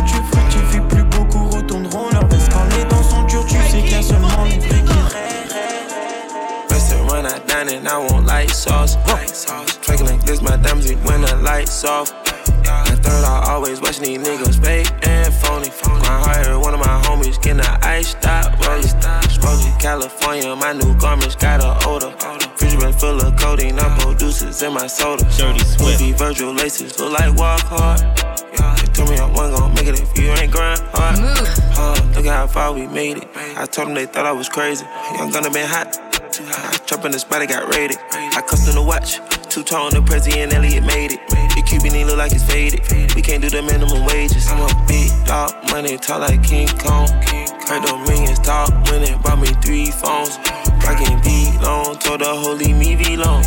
I 7.86 7.98
and 7.98 8.08
I 8.08 8.12
want 8.12 8.26
light 8.26 8.50
sauce. 8.50 8.96
Drinking 9.82 10.06
like 10.06 10.24
this, 10.24 10.40
my 10.40 10.56
diamonds 10.56 10.88
be 10.88 10.96
when 11.06 11.20
the 11.20 11.36
lights 11.36 11.84
off. 11.84 12.12
And 12.88 12.98
third, 13.04 13.24
I 13.24 13.44
always 13.50 13.80
watching 13.80 14.04
these 14.04 14.18
niggas 14.26 14.62
fake 14.64 14.90
and 15.06 15.32
phony. 15.34 15.68
I 15.84 16.22
hired 16.24 16.60
one 16.60 16.72
of 16.72 16.80
my 16.80 17.02
homies 17.04 17.40
getting 17.42 17.60
an 17.60 17.78
ice 17.82 18.08
stop 18.08 18.58
rolling. 18.64 18.88
Smoky 19.28 19.70
California, 19.78 20.56
my 20.56 20.72
new 20.72 20.96
garments 20.98 21.36
got 21.36 21.60
a 21.60 21.76
odor. 21.86 22.10
Fridge 22.56 22.78
been 22.78 22.92
full 22.94 23.20
of 23.20 23.36
codeine, 23.36 23.78
I 23.78 23.98
producers 23.98 24.62
in 24.62 24.72
my 24.72 24.86
soda. 24.86 25.24
Dirty 25.36 25.58
Swift. 25.64 26.00
Movie 26.00 26.12
Virgil 26.12 26.54
laces 26.54 26.98
look 26.98 27.12
like 27.12 27.36
walk 27.36 27.60
hard. 27.60 28.00
They 28.00 28.92
told 28.92 29.10
me 29.10 29.18
I 29.18 29.30
wasn't 29.30 29.58
gonna 29.58 29.74
make 29.74 29.88
it 29.88 30.00
if 30.00 30.18
you 30.18 30.30
ain't 30.30 30.50
grind 30.50 30.80
hard. 30.94 31.18
Uh, 31.76 32.12
look 32.14 32.24
at 32.24 32.34
how 32.34 32.46
far 32.46 32.72
we 32.72 32.86
made 32.86 33.18
it. 33.18 33.28
I 33.36 33.66
told 33.66 33.88
them 33.88 33.94
they 33.94 34.06
thought 34.06 34.24
I 34.24 34.32
was 34.32 34.48
crazy. 34.48 34.86
Young 35.18 35.30
gonna 35.30 35.50
been 35.50 35.68
hot. 35.68 36.13
I 36.40 36.76
trap 36.86 37.04
in 37.04 37.12
the 37.12 37.18
spot, 37.18 37.42
it 37.42 37.48
got 37.48 37.72
raided. 37.72 37.96
I 38.10 38.42
custom 38.42 38.74
the 38.74 38.82
watch. 38.82 39.20
Two 39.48 39.62
tone, 39.62 39.90
the 39.90 40.02
president 40.02 40.52
Elliot 40.52 40.82
made 40.82 41.12
it. 41.12 41.20
The 41.54 41.62
Cuban 41.62 41.94
look 42.06 42.18
like 42.18 42.32
it's 42.32 42.42
faded. 42.42 42.82
We 43.14 43.22
can't 43.22 43.40
do 43.40 43.48
the 43.50 43.62
minimum 43.62 44.04
wages. 44.06 44.48
I'm 44.48 44.58
a 44.58 44.86
big 44.88 45.14
dog, 45.26 45.54
money 45.70 45.96
talk 45.96 46.26
like 46.26 46.42
King 46.42 46.66
Kong. 46.66 47.06
Heard 47.70 47.86
them 47.86 48.02
millions 48.10 48.40
talk 48.40 48.74
when 48.90 49.06
it 49.06 49.14
bought 49.22 49.38
me 49.38 49.48
three 49.62 49.92
phones. 49.94 50.38
Rockin' 50.82 51.22
beat 51.22 51.54
long, 51.62 51.98
told 51.98 52.20
the 52.20 52.26
holy 52.26 52.74
oh, 52.74 52.78
me 52.78 52.96
be 52.96 53.16
long. 53.16 53.44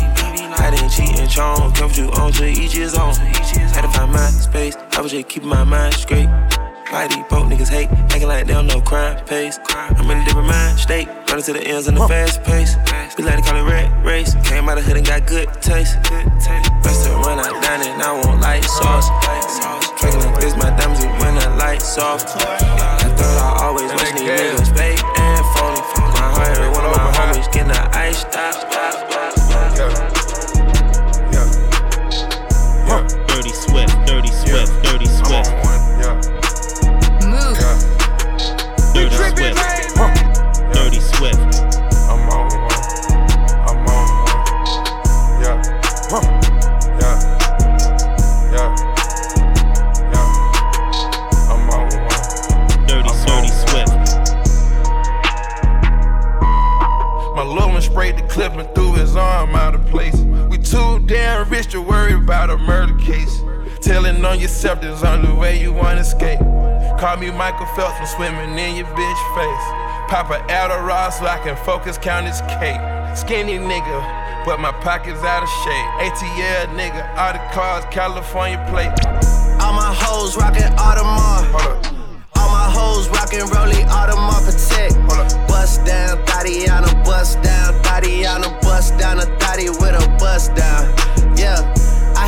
I 0.56 0.72
didn't 0.72 0.88
cheat 0.88 1.18
and 1.20 1.30
chong, 1.30 1.72
kept 1.72 1.98
you 1.98 2.08
on 2.16 2.32
to 2.40 2.48
each 2.48 2.72
his 2.72 2.94
own. 2.94 3.14
Had 3.14 3.82
to 3.82 3.88
find 3.92 4.12
my 4.12 4.30
space, 4.30 4.76
I 4.96 5.00
was 5.02 5.12
just 5.12 5.28
keeping 5.28 5.50
my 5.50 5.62
mind 5.62 5.94
straight. 5.94 6.26
Why 6.90 7.06
these 7.06 7.22
broke 7.28 7.52
niggas 7.52 7.68
hate, 7.68 7.90
acting 8.08 8.28
like 8.28 8.46
they 8.46 8.54
don't 8.54 8.66
know 8.66 8.80
crime 8.80 9.22
pays. 9.26 9.60
I'm 9.68 10.10
in 10.10 10.18
a 10.18 10.24
different 10.24 10.48
mind 10.48 10.78
state, 10.78 11.06
running 11.28 11.44
to 11.44 11.52
the 11.52 11.62
ends 11.62 11.88
in 11.88 11.96
a 11.96 12.08
fast 12.08 12.42
pace. 12.42 12.76
We 13.16 13.24
like 13.24 13.36
to 13.36 13.42
call 13.42 13.56
it 13.56 13.70
red 13.70 14.04
race. 14.04 14.34
Came 14.44 14.68
out 14.68 14.78
of 14.78 14.84
hood 14.84 14.96
and 14.96 15.06
got 15.06 15.26
good 15.26 15.48
taste. 15.60 15.96
Restaurant, 16.84 17.40
I 17.40 17.52
dine 17.60 17.86
and 17.86 18.02
I 18.02 18.12
want 18.24 18.40
light 18.40 18.64
sauce. 18.64 19.08
Drinking 20.00 20.22
like 20.24 20.40
this, 20.40 20.56
my 20.56 20.70
diamonds 20.76 21.04
when 21.04 21.34
the 21.34 21.48
lights 21.58 21.98
off. 21.98 22.22
I 22.24 22.98
thought 23.16 23.60
I 23.60 23.66
always 23.66 23.92
wish 23.92 24.12
these 24.12 24.30
niggas 24.30 24.76
fake 24.76 25.04
and 25.18 25.44
phony. 25.54 25.80
I 26.16 26.54
heard 26.56 26.72
one 26.72 26.84
of 26.84 26.92
my 26.96 27.12
homies 27.12 27.52
getting 27.52 27.72
an 27.72 27.88
ice 27.92 28.20
stop. 28.20 28.87
About 62.14 62.50
a 62.50 62.58
murder 62.58 62.94
case. 62.98 63.42
Telling 63.80 64.24
on 64.24 64.40
yourself 64.40 64.80
there's 64.80 65.02
only 65.02 65.32
way 65.32 65.60
you 65.60 65.72
wanna 65.72 66.00
escape. 66.00 66.40
Call 66.98 67.16
me 67.16 67.30
Michael 67.30 67.66
Phelps 67.76 67.96
from 67.96 68.06
swimming 68.06 68.58
in 68.58 68.76
your 68.76 68.86
bitch 68.86 69.22
face. 69.36 69.66
Pop 70.10 70.30
a 70.30 70.38
Adderall 70.50 71.12
so 71.12 71.26
I 71.26 71.38
can 71.44 71.56
focus, 71.64 71.98
count 71.98 72.26
his 72.26 72.40
cake. 72.58 72.80
Skinny 73.16 73.58
nigga, 73.58 74.44
but 74.44 74.58
my 74.58 74.72
pockets 74.72 75.22
out 75.22 75.42
of 75.42 75.48
shape. 75.62 75.88
ATL 76.06 76.66
nigga, 76.74 77.04
all 77.16 77.32
the 77.32 77.38
cars, 77.52 77.84
California 77.90 78.58
plate. 78.68 78.92
All 79.60 79.72
my 79.72 79.92
hoes 79.94 80.36
rockin' 80.36 80.72
Audemars. 80.76 81.50
Hold 81.52 81.84
up. 81.84 81.98
All 82.38 82.50
my 82.50 82.70
hoes 82.70 83.08
rockin' 83.10 83.46
Rollie 83.52 83.84
Audemars 83.86 84.44
Protect. 84.46 84.96
Bust 85.48 85.84
down, 85.84 86.24
Tatiana, 86.24 86.88
bust 87.04 87.42
down, 87.42 87.74
Tatiana, 87.82 88.48
bust 88.62 88.96
down 88.98 89.18
a 89.18 89.26
thotty 89.38 89.68
with 89.68 89.94
a 89.94 90.16
bust 90.18 90.54
down. 90.54 90.84
Yeah, 91.36 91.60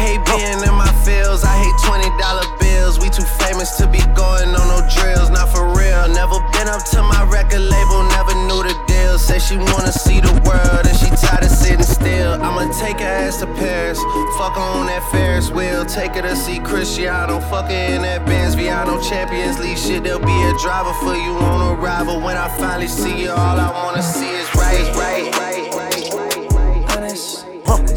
hate 0.00 0.22
being 0.26 0.60
in 0.64 0.74
my 0.74 0.92
fields. 1.04 1.44
I 1.44 1.54
hate 1.62 1.76
twenty 1.86 2.10
dollar 2.18 2.46
bills. 2.58 2.98
We 2.98 3.08
too 3.10 3.26
famous 3.44 3.76
to 3.78 3.86
be 3.86 4.00
going 4.16 4.50
on 4.56 4.66
no 4.72 4.80
drills. 4.88 5.30
Not 5.30 5.48
for 5.52 5.64
real. 5.76 6.08
Never 6.08 6.40
been 6.52 6.68
up 6.68 6.84
to 6.92 7.02
my 7.02 7.22
record 7.28 7.60
label. 7.60 8.02
Never 8.16 8.34
knew 8.48 8.62
the 8.64 8.74
deal. 8.86 9.18
Say 9.18 9.38
she 9.38 9.56
wanna 9.56 9.92
see 9.92 10.20
the 10.20 10.32
world 10.48 10.84
and 10.86 10.96
she 10.96 11.08
tired 11.20 11.44
of 11.44 11.50
sitting 11.50 11.82
still. 11.82 12.32
I'ma 12.42 12.72
take 12.80 13.00
her 13.00 13.06
ass 13.06 13.38
to 13.40 13.46
Paris. 13.60 13.98
Fuck 14.38 14.54
her 14.54 14.60
on 14.78 14.86
that 14.86 15.02
Ferris 15.10 15.50
wheel. 15.50 15.84
Take 15.84 16.12
her 16.14 16.22
to 16.22 16.36
see 16.36 16.58
Cristiano. 16.60 17.40
Fuck 17.40 17.66
her 17.70 17.94
in 17.94 18.02
that 18.02 18.24
Benz 18.26 18.56
Viano 18.56 18.96
Champions 19.08 19.58
League 19.58 19.78
shit. 19.78 20.04
There'll 20.04 20.20
be 20.20 20.42
a 20.50 20.54
driver 20.58 20.94
for 21.04 21.14
you 21.14 21.32
on 21.48 21.78
arrival. 21.78 22.20
When 22.20 22.36
I 22.36 22.48
finally 22.58 22.88
see 22.88 23.22
you, 23.22 23.30
all 23.30 23.58
I 23.58 23.70
wanna 23.70 24.02
see 24.02 24.30
is 24.30 24.48
right, 24.54 24.86
right, 24.96 25.26
right, 25.36 25.74
right, 25.74 26.12
right, 26.14 26.52
right. 26.52 26.96
Honest, 26.96 27.46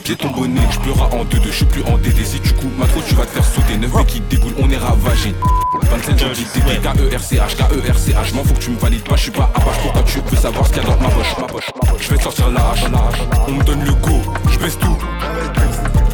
Papiers, 0.00 0.16
ton 0.16 0.30
bonnet. 0.30 0.60
Je 0.70 0.78
pleurerai 0.80 1.16
en 1.16 1.24
deux, 1.24 1.38
deux, 1.38 1.50
je 1.50 1.56
suis 1.56 1.64
plus 1.64 1.82
en 1.84 1.98
DD. 1.98 2.24
Si 2.24 2.40
tu 2.40 2.52
coupes 2.54 2.76
ma 2.78 2.86
trop, 2.86 3.00
tu 3.06 3.14
vas 3.14 3.26
te 3.26 3.30
faire 3.30 3.44
sauter. 3.44 3.76
Neuf 3.76 3.92
mecs 3.94 4.06
qui 4.06 4.20
déboulent, 4.20 4.54
on 4.58 4.70
est 4.70 4.76
ravagé. 4.76 5.34
27 5.82 6.18
jours 6.18 6.30
d'ITT, 6.30 6.80
K-E-R-C-H, 6.82 7.56
K-E-R-C-H. 7.56 8.34
M'en 8.34 8.44
faut 8.44 8.54
que 8.54 8.60
tu 8.60 8.70
me 8.70 8.78
valides 8.78 9.02
pas, 9.02 9.16
je 9.16 9.22
suis 9.22 9.30
pas 9.30 9.50
apache. 9.54 9.78
Pourquoi 9.82 10.02
tu 10.02 10.20
veux 10.20 10.36
savoir 10.36 10.66
ce 10.66 10.72
qu'il 10.72 10.82
y 10.82 10.86
a 10.86 10.88
dans 10.88 11.00
ma 11.00 11.08
poche, 11.08 11.36
ma 11.38 11.46
poche. 11.46 11.70
Je 12.00 12.10
vais 12.10 12.16
te 12.16 12.22
sortir 12.22 12.50
l'arrache, 12.50 12.84
On 13.48 13.52
me 13.52 13.64
donne 13.64 13.84
le 13.84 13.92
go, 13.92 14.20
je 14.50 14.58
baisse 14.58 14.78
tout. 14.78 14.98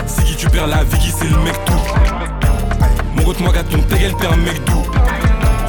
Siggy, 0.07 0.37
tu 0.37 0.49
perds 0.49 0.67
la 0.67 0.85
vie, 0.85 1.13
c'est 1.17 1.29
le 1.29 1.39
mec 1.39 1.55
tout. 1.65 1.73
Mon 3.15 3.23
route, 3.25 3.41
moi, 3.41 3.53
ta 3.53 3.63
gueule, 3.63 4.15
t'es 4.19 4.27
un 4.27 4.37
mec 4.37 4.65
doux. 4.65 4.85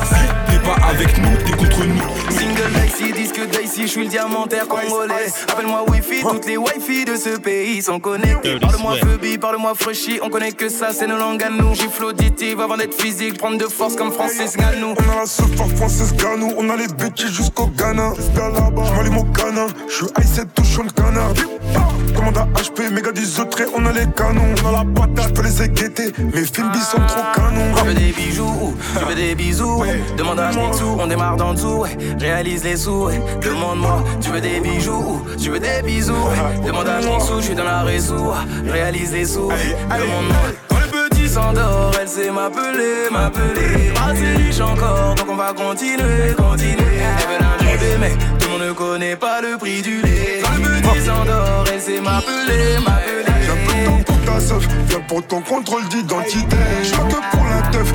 Si 0.03 0.51
t'es 0.51 0.59
pas 0.59 0.87
avec 0.87 1.17
nous, 1.17 1.35
t'es 1.45 1.51
contre 1.51 1.85
nous. 1.85 2.16
Single 2.29 2.71
Dicey, 2.73 3.11
disque 3.13 3.39
Dicey, 3.49 3.83
je 3.83 3.87
suis 3.87 4.03
le 4.03 4.09
diamantaire 4.09 4.67
congolais. 4.67 5.31
Appelle-moi 5.51 5.85
Wi-Fi, 5.89 6.21
toutes 6.21 6.45
les 6.45 6.57
Wi-Fi 6.57 7.05
de 7.05 7.15
ce 7.15 7.37
pays 7.37 7.81
sont 7.81 7.99
connectées. 7.99 8.59
Parle-moi 8.59 8.95
Phoebe, 8.95 9.39
parle-moi 9.39 9.73
Freshie, 9.75 10.19
on 10.21 10.29
connaît 10.29 10.51
que 10.51 10.69
ça, 10.69 10.89
c'est 10.91 11.07
nos 11.07 11.17
langues 11.17 11.43
à 11.43 11.49
nous. 11.49 11.73
Gifle 11.75 12.05
auditive 12.05 12.59
avant 12.61 12.77
d'être 12.77 12.99
physique, 12.99 13.37
prendre 13.37 13.57
de 13.57 13.65
force 13.65 13.95
comme 13.95 14.11
Francis 14.11 14.55
Ganou. 14.57 14.93
On 14.97 15.11
a 15.11 15.19
la 15.21 15.25
super 15.25 15.67
Francis 15.77 16.13
Ganou, 16.15 16.53
on 16.57 16.69
a 16.69 16.75
les 16.75 16.87
bêtises 16.87 17.31
jusqu'au 17.31 17.67
Ghana. 17.67 18.13
J'm'allume 18.17 19.17
au 19.17 19.23
canin, 19.23 19.67
je 19.87 19.93
suis 19.93 20.05
I7 20.05 20.47
touchant 20.55 20.83
le 20.83 20.91
canard. 20.91 21.33
Commande 22.15 22.37
à 22.37 22.47
HP, 22.59 22.89
méga 22.91 23.11
10 23.11 23.39
autres 23.41 23.63
on 23.75 23.85
a 23.85 23.91
les 23.91 24.07
canons. 24.15 24.41
On 24.63 24.69
a 24.69 24.71
la 24.71 24.85
patate, 24.85 25.29
j'peux 25.29 25.43
les 25.43 25.63
éguetter, 25.63 26.13
mes 26.17 26.45
films 26.45 26.71
sont 26.73 26.97
trop 26.97 27.21
canons. 27.35 27.75
Tu 27.75 27.85
veux 27.85 27.93
des 27.93 28.11
bijoux, 28.11 28.75
tu 28.99 29.05
veux 29.05 29.15
des 29.15 29.35
bisous, 29.35 29.83
demande 30.17 30.39
à 30.39 30.49
Mixou, 30.49 30.97
on 30.99 31.07
démarre 31.07 31.37
d'en 31.37 31.53
dessous, 31.53 31.81
ouais. 31.81 31.97
Réalise 32.19 32.63
les 32.63 32.77
sous, 32.77 33.05
ouais. 33.05 33.21
demande-moi, 33.41 34.03
tu 34.21 34.29
veux 34.29 34.41
des 34.41 34.59
bijoux, 34.59 35.25
tu 35.39 35.49
veux 35.49 35.59
des 35.59 35.81
bisous, 35.83 36.13
ouais. 36.13 36.65
demande 36.65 36.87
à 36.87 36.99
Mixou, 36.99 37.39
je 37.39 37.45
suis 37.45 37.55
dans 37.55 37.63
la 37.63 37.83
réseau, 37.83 38.33
réalise 38.65 39.11
les 39.13 39.25
sous, 39.25 39.49
demande-moi. 39.49 40.37
Quand 40.67 40.79
le 40.79 41.09
petit 41.09 41.29
s'endort, 41.29 41.91
elle 41.99 42.07
sait 42.07 42.31
m'appeler, 42.31 43.09
m'appeler. 43.11 43.91
Moi 43.93 44.13
c'est 44.15 44.43
riche 44.43 44.59
encore, 44.59 45.15
donc 45.15 45.27
on 45.29 45.35
va 45.35 45.53
continuer, 45.53 46.33
continuer. 46.35 46.97
Elle 46.99 47.27
veut 47.29 47.45
un 47.45 47.57
bébé, 47.63 47.97
mais 47.99 48.11
tout 48.39 48.47
le 48.47 48.57
monde 48.57 48.67
ne 48.67 48.73
connaît 48.73 49.15
pas 49.15 49.41
le 49.41 49.57
prix 49.57 49.81
du 49.81 50.01
lait. 50.01 50.41
Quand 50.43 50.57
le 50.57 50.81
petit 50.81 51.05
s'endort, 51.05 51.65
elle 51.71 51.81
sait 51.81 52.01
m'appeler, 52.01 52.77
m'appeler. 52.85 53.17
J'appelle 53.45 53.85
ton 53.85 54.03
pour 54.03 54.25
ta 54.25 54.39
seuf, 54.39 54.67
viens 54.87 54.99
pour 55.07 55.25
ton 55.25 55.41
contrôle 55.41 55.87
d'identité. 55.89 56.57
J'monte 56.83 57.21
pour 57.31 57.45
la 57.45 57.61
teuf 57.69 57.93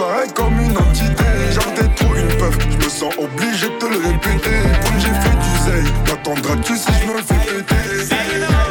disparais 0.00 0.28
comme 0.34 0.58
une 0.60 0.78
entité. 0.78 1.24
Genre 1.52 1.64
trop 1.96 2.14
une 2.14 2.28
peuf, 2.38 2.56
je 2.70 2.76
me 2.76 2.90
sens 2.90 3.14
obligé 3.18 3.68
de 3.68 3.78
te 3.78 3.86
le 3.86 3.98
répéter. 3.98 4.62
Comme 4.84 4.98
j'ai 4.98 5.08
fait 5.08 5.36
du 5.36 5.58
zèle, 5.64 5.92
m'attendras-tu 6.08 6.76
si 6.76 6.92
je 7.02 7.12
me 7.12 7.22
fais 7.22 7.34
péter? 7.34 8.14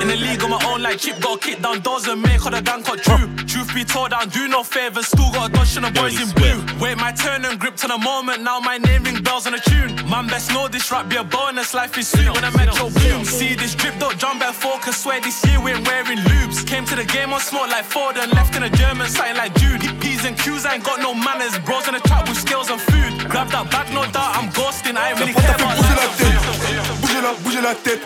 In 0.01 0.07
the 0.07 0.15
league 0.15 0.43
on 0.43 0.49
my 0.49 0.57
own 0.65 0.81
like 0.81 0.97
Chip 0.97 1.19
got 1.19 1.41
kicked 1.41 1.61
down 1.61 1.79
doesn't 1.81 2.21
make 2.21 2.43
all 2.45 2.51
the 2.51 2.61
gang 2.61 2.83
true. 2.83 3.38
Truth 3.69 3.85
be 3.85 3.93
told, 3.93 4.13
I 4.13 4.25
do 4.25 4.47
no 4.47 4.63
favors, 4.63 5.05
still 5.05 5.29
got 5.31 5.49
a 5.49 5.53
dodge 5.53 5.77
on 5.77 5.83
the 5.83 5.91
boys 5.91 6.17
in 6.17 6.33
blue. 6.33 6.57
Wait 6.81 6.97
my 6.97 7.11
turn 7.11 7.45
and 7.45 7.59
grip 7.59 7.75
to 7.77 7.87
the 7.87 7.99
moment, 7.99 8.41
now 8.41 8.59
my 8.59 8.79
name 8.79 9.03
ring 9.03 9.21
bells 9.21 9.45
on 9.45 9.53
a 9.53 9.59
tune. 9.59 9.93
Man, 10.09 10.25
best 10.25 10.49
know 10.49 10.67
this 10.67 10.89
rap 10.91 11.07
be 11.07 11.17
a 11.17 11.23
bonus, 11.23 11.75
life 11.75 11.95
is 11.95 12.07
sweet 12.07 12.33
when 12.33 12.43
I 12.43 12.49
met 12.57 12.73
your 12.73 12.89
boom. 12.89 13.23
See 13.25 13.53
this 13.53 13.75
drip, 13.75 13.93
don't 13.99 14.17
jump 14.17 14.39
back 14.39 14.55
focus, 14.55 14.97
swear 14.97 15.21
this 15.21 15.45
year 15.45 15.61
we 15.61 15.69
ain't 15.71 15.85
wearing 15.85 16.17
loops. 16.17 16.63
Came 16.63 16.83
to 16.85 16.95
the 16.95 17.05
game 17.05 17.31
on 17.31 17.41
smoke 17.41 17.69
like 17.69 17.85
Ford 17.85 18.17
and 18.17 18.33
left 18.33 18.55
in 18.55 18.63
a 18.63 18.71
German, 18.71 19.07
something 19.07 19.37
like 19.37 19.53
Jude. 19.61 19.85
P's 20.01 20.25
and 20.25 20.35
Q's, 20.35 20.65
I 20.65 20.73
ain't 20.75 20.83
got 20.83 20.99
no 20.99 21.13
manners, 21.13 21.53
bros 21.59 21.87
in 21.87 21.93
the 21.93 22.01
trap 22.09 22.27
with 22.27 22.39
skills 22.39 22.71
and 22.71 22.81
food. 22.81 23.29
Grab 23.29 23.49
that 23.53 23.69
bag, 23.69 23.93
no 23.93 24.01
doubt, 24.09 24.33
I'm 24.33 24.49
ghosting, 24.49 24.97
I 24.97 25.11
ain't 25.11 25.19
really 25.19 25.33
care 25.33 25.53
about 25.53 25.77
Bougez 27.01 27.21
la, 27.21 27.33
bougez 27.43 27.61
la 27.61 27.75
tête. 27.75 28.01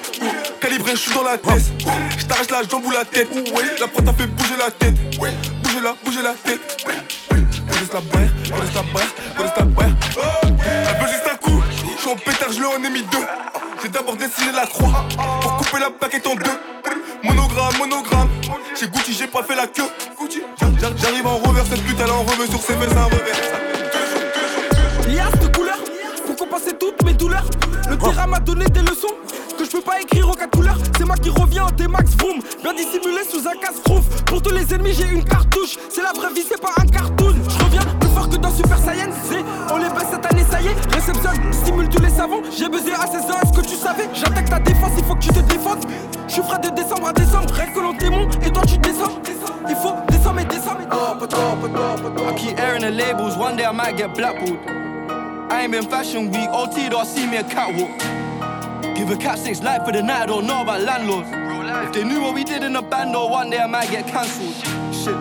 Calibré, 0.59 0.91
je 0.91 1.07
suis 1.07 1.13
dans 1.13 1.23
la 1.23 1.37
tête. 1.37 1.71
Je 2.17 2.25
t'arrache 2.25 2.49
la 2.51 2.63
jambe 2.63 2.85
ou 2.85 2.91
la 2.91 3.05
tête. 3.05 3.29
La 3.79 3.87
prod 3.87 4.03
t'a 4.03 4.11
fait 4.11 4.27
bouger 4.27 4.57
la 4.57 4.71
tête. 4.71 5.52
Bougez 5.73 5.83
la, 5.85 5.95
bougez 6.05 6.21
la 6.21 6.33
tête. 6.33 6.85
Laisse 7.31 7.93
la 7.93 7.99
baie, 8.01 8.29
laisse 8.45 8.75
la 8.75 8.81
baie, 8.83 9.07
laisse 9.39 9.51
la 9.57 9.65
baie. 9.65 9.93
Elle 10.61 11.01
veut 11.01 11.07
juste 11.11 11.27
un 11.31 11.35
coup. 11.37 11.63
Je 11.95 11.99
suis 12.01 12.09
en 12.11 12.15
pétard, 12.15 12.51
je 12.51 12.61
en 12.63 12.83
ai 12.83 12.89
mis 12.91 13.01
deux. 13.01 13.25
J'ai 13.81 13.89
d'abord 13.89 14.15
dessiné 14.15 14.51
la 14.55 14.67
croix 14.67 15.03
pour 15.41 15.57
couper 15.57 15.79
la 15.79 15.89
paquette 15.89 16.27
en 16.27 16.35
deux. 16.35 16.59
Monogramme, 17.23 17.75
monogramme. 17.79 18.29
Chez 18.79 18.87
Gucci, 18.87 19.13
j'ai 19.13 19.25
pas 19.25 19.41
fait 19.41 19.55
la 19.55 19.65
queue. 19.65 19.89
J'arrive- 21.01 21.25
en 21.25 21.37
revers, 21.37 21.65
cette 21.67 21.81
pute 21.83 21.97
elle 21.99 22.11
en 22.11 22.21
revers 22.21 22.47
sur 22.51 22.61
ses 22.61 22.73
fesses 22.75 22.95
un 22.95 23.05
revers. 23.05 23.39
Lias 25.07 25.31
de 25.41 25.47
couleurs 25.47 25.79
pour 26.27 26.35
compenser 26.35 26.73
toutes 26.79 27.01
mes 27.03 27.13
douleurs. 27.13 27.45
Le 27.89 27.97
terrain 27.97 28.27
m'a 28.27 28.39
donné 28.39 28.65
des 28.65 28.81
leçons 28.81 29.15
peux 29.73 29.81
pas 29.81 29.99
écrire 29.99 30.29
en 30.29 30.33
quatre 30.33 30.51
couleurs. 30.51 30.77
C'est 30.95 31.05
moi 31.05 31.15
qui 31.15 31.31
reviens 31.31 31.63
en 31.63 31.71
D-Max 31.71 32.11
Vroom, 32.19 32.39
bien 32.61 32.73
dissimulé 32.75 33.23
sous 33.27 33.47
un 33.47 33.57
casse 33.59 33.81
-crouf. 33.83 34.03
Pour 34.25 34.39
tous 34.39 34.53
les 34.53 34.71
ennemis, 34.71 34.93
j'ai 34.93 35.09
une 35.09 35.23
cartouche. 35.23 35.77
C'est 35.89 36.03
la 36.03 36.13
vraie 36.13 36.31
vie, 36.31 36.45
c'est 36.47 36.61
pas 36.61 36.73
un 36.77 36.85
cartoon. 36.85 37.33
Je 37.49 37.57
reviens 37.63 37.85
plus 37.99 38.09
fort 38.09 38.29
que 38.29 38.37
dans 38.37 38.51
Super 38.51 38.77
Saiyan 38.77 39.11
Z. 39.27 39.43
On 39.73 39.77
les 39.77 39.89
baisse 39.89 40.11
cette 40.11 40.25
année, 40.31 40.45
ça 40.51 40.61
y 40.61 40.67
est. 40.67 40.77
Réception 40.93 41.31
stimule 41.51 41.89
tous 41.89 42.03
les 42.03 42.13
savants. 42.19 42.43
J'ai 42.55 42.69
buzzé 42.69 42.93
à 42.93 43.07
16 43.07 43.31
ans, 43.31 43.39
est-ce 43.41 43.53
que 43.59 43.65
tu 43.65 43.75
savais? 43.75 44.07
J'attaque 44.13 44.49
ta 44.49 44.59
défense, 44.59 44.93
il 44.99 45.05
faut 45.05 45.15
que 45.15 45.25
tu 45.27 45.29
te 45.29 45.43
défendes. 45.53 45.83
Je 46.27 46.33
suis 46.33 46.43
frais 46.43 46.59
de 46.59 46.69
décembre 46.69 47.07
à 47.07 47.13
décembre. 47.13 47.49
Reste 47.59 47.73
que 47.73 47.79
l'on 47.79 47.93
démon 47.93 48.29
et 48.45 48.51
toi 48.51 48.63
tu 48.67 48.77
descends. 48.77 49.15
Il 49.71 49.77
faut 49.83 49.95
descendre 50.13 50.39
et 50.41 50.45
descendre. 50.45 50.81
I 52.29 52.35
keep 52.35 52.59
airing 52.59 52.83
the 52.87 52.91
labels, 52.91 53.35
one 53.37 53.55
day 53.57 53.65
I 53.65 53.73
might 53.73 53.97
get 53.97 54.09
blackballed. 54.13 54.59
I 55.49 55.63
ain't 55.63 55.71
been 55.71 55.87
fashion 55.89 56.29
week, 56.31 56.49
OT 56.51 56.89
don't 56.89 57.07
see 57.07 57.25
me 57.25 57.37
a 57.37 57.43
catwalk. 57.43 57.89
Give 58.95 59.09
a 59.09 59.17
cat 59.17 59.39
six 59.39 59.61
life 59.61 59.85
for 59.85 59.91
the 59.91 60.01
night, 60.01 60.23
I 60.23 60.25
don't 60.27 60.45
know 60.45 60.61
about 60.61 60.81
landlords. 60.81 61.29
If 61.87 61.93
they 61.93 62.03
knew 62.03 62.21
what 62.21 62.35
we 62.35 62.43
did 62.43 62.63
in 62.63 62.73
the 62.73 62.81
band, 62.81 63.13
though, 63.13 63.27
one 63.27 63.49
day 63.49 63.59
I 63.59 63.67
might 63.67 63.89
get 63.89 64.07
cancelled. 64.07 64.53
Shit, 64.93 65.15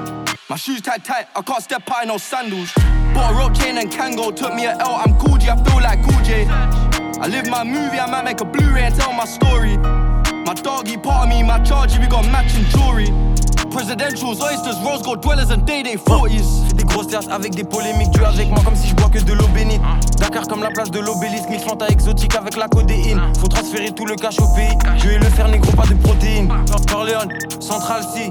my 0.48 0.56
shoes 0.56 0.80
tight 0.82 1.04
tight, 1.04 1.26
I 1.34 1.42
can't 1.42 1.62
step 1.62 1.90
out 1.90 2.02
in 2.02 2.08
no 2.08 2.18
sandals. 2.18 2.72
Bought 3.14 3.32
a 3.32 3.34
rope 3.34 3.54
chain 3.54 3.78
and 3.78 3.90
Kango, 3.90 4.34
took 4.34 4.54
me 4.54 4.66
a 4.66 4.72
L, 4.72 4.94
I'm 4.94 5.18
cool 5.18 5.38
G, 5.38 5.48
I 5.48 5.56
feel 5.64 5.80
like 5.80 6.00
J. 6.24 6.46
I 7.20 7.26
live 7.28 7.48
my 7.48 7.64
movie, 7.64 7.98
I 7.98 8.10
might 8.10 8.24
make 8.24 8.40
a 8.40 8.44
Blu-ray 8.44 8.82
and 8.82 8.94
tell 8.94 9.12
my 9.12 9.24
story. 9.24 9.76
My 9.76 10.54
doggy 10.54 10.96
part 10.96 11.24
of 11.24 11.28
me, 11.28 11.42
my 11.42 11.58
charge, 11.62 11.98
we 11.98 12.06
got 12.06 12.24
matching 12.30 12.64
jewelry. 12.64 13.06
Presidentials, 13.72 14.38
oysters, 14.42 14.78
rose 14.84 15.02
dwellers 15.22 15.50
and 15.50 15.64
day 15.64 15.82
day 15.82 15.96
40s. 15.96 16.68
Fais 16.68 16.74
des 16.74 16.84
grosses 16.84 17.08
terres 17.08 17.30
avec 17.30 17.54
des 17.54 17.64
polémiques, 17.64 18.10
tu 18.12 18.22
avec 18.22 18.48
moi 18.48 18.60
comme 18.64 18.76
si 18.76 18.88
je 18.88 18.94
bois 18.94 19.08
que 19.08 19.18
de 19.18 19.32
l'eau 19.32 19.48
bénite. 19.48 19.80
Dakar 20.18 20.46
comme 20.46 20.62
la 20.62 20.70
place 20.70 20.90
de 20.90 21.00
l'obélisque, 21.00 21.48
mix 21.48 21.64
fanta 21.64 21.88
exotique 21.88 22.34
avec 22.34 22.56
la 22.56 22.68
codéine. 22.68 23.20
Faut 23.40 23.48
transférer 23.48 23.90
tout 23.92 24.04
le 24.04 24.14
cash 24.16 24.38
au 24.40 24.54
pays. 24.54 24.76
Je 24.98 25.08
vais 25.08 25.18
le 25.18 25.24
faire 25.24 25.48
négro, 25.48 25.72
pas 25.72 25.86
de 25.86 25.94
protéines. 25.94 26.52
Corleone, 26.90 27.32
Central 27.60 28.02
C. 28.14 28.30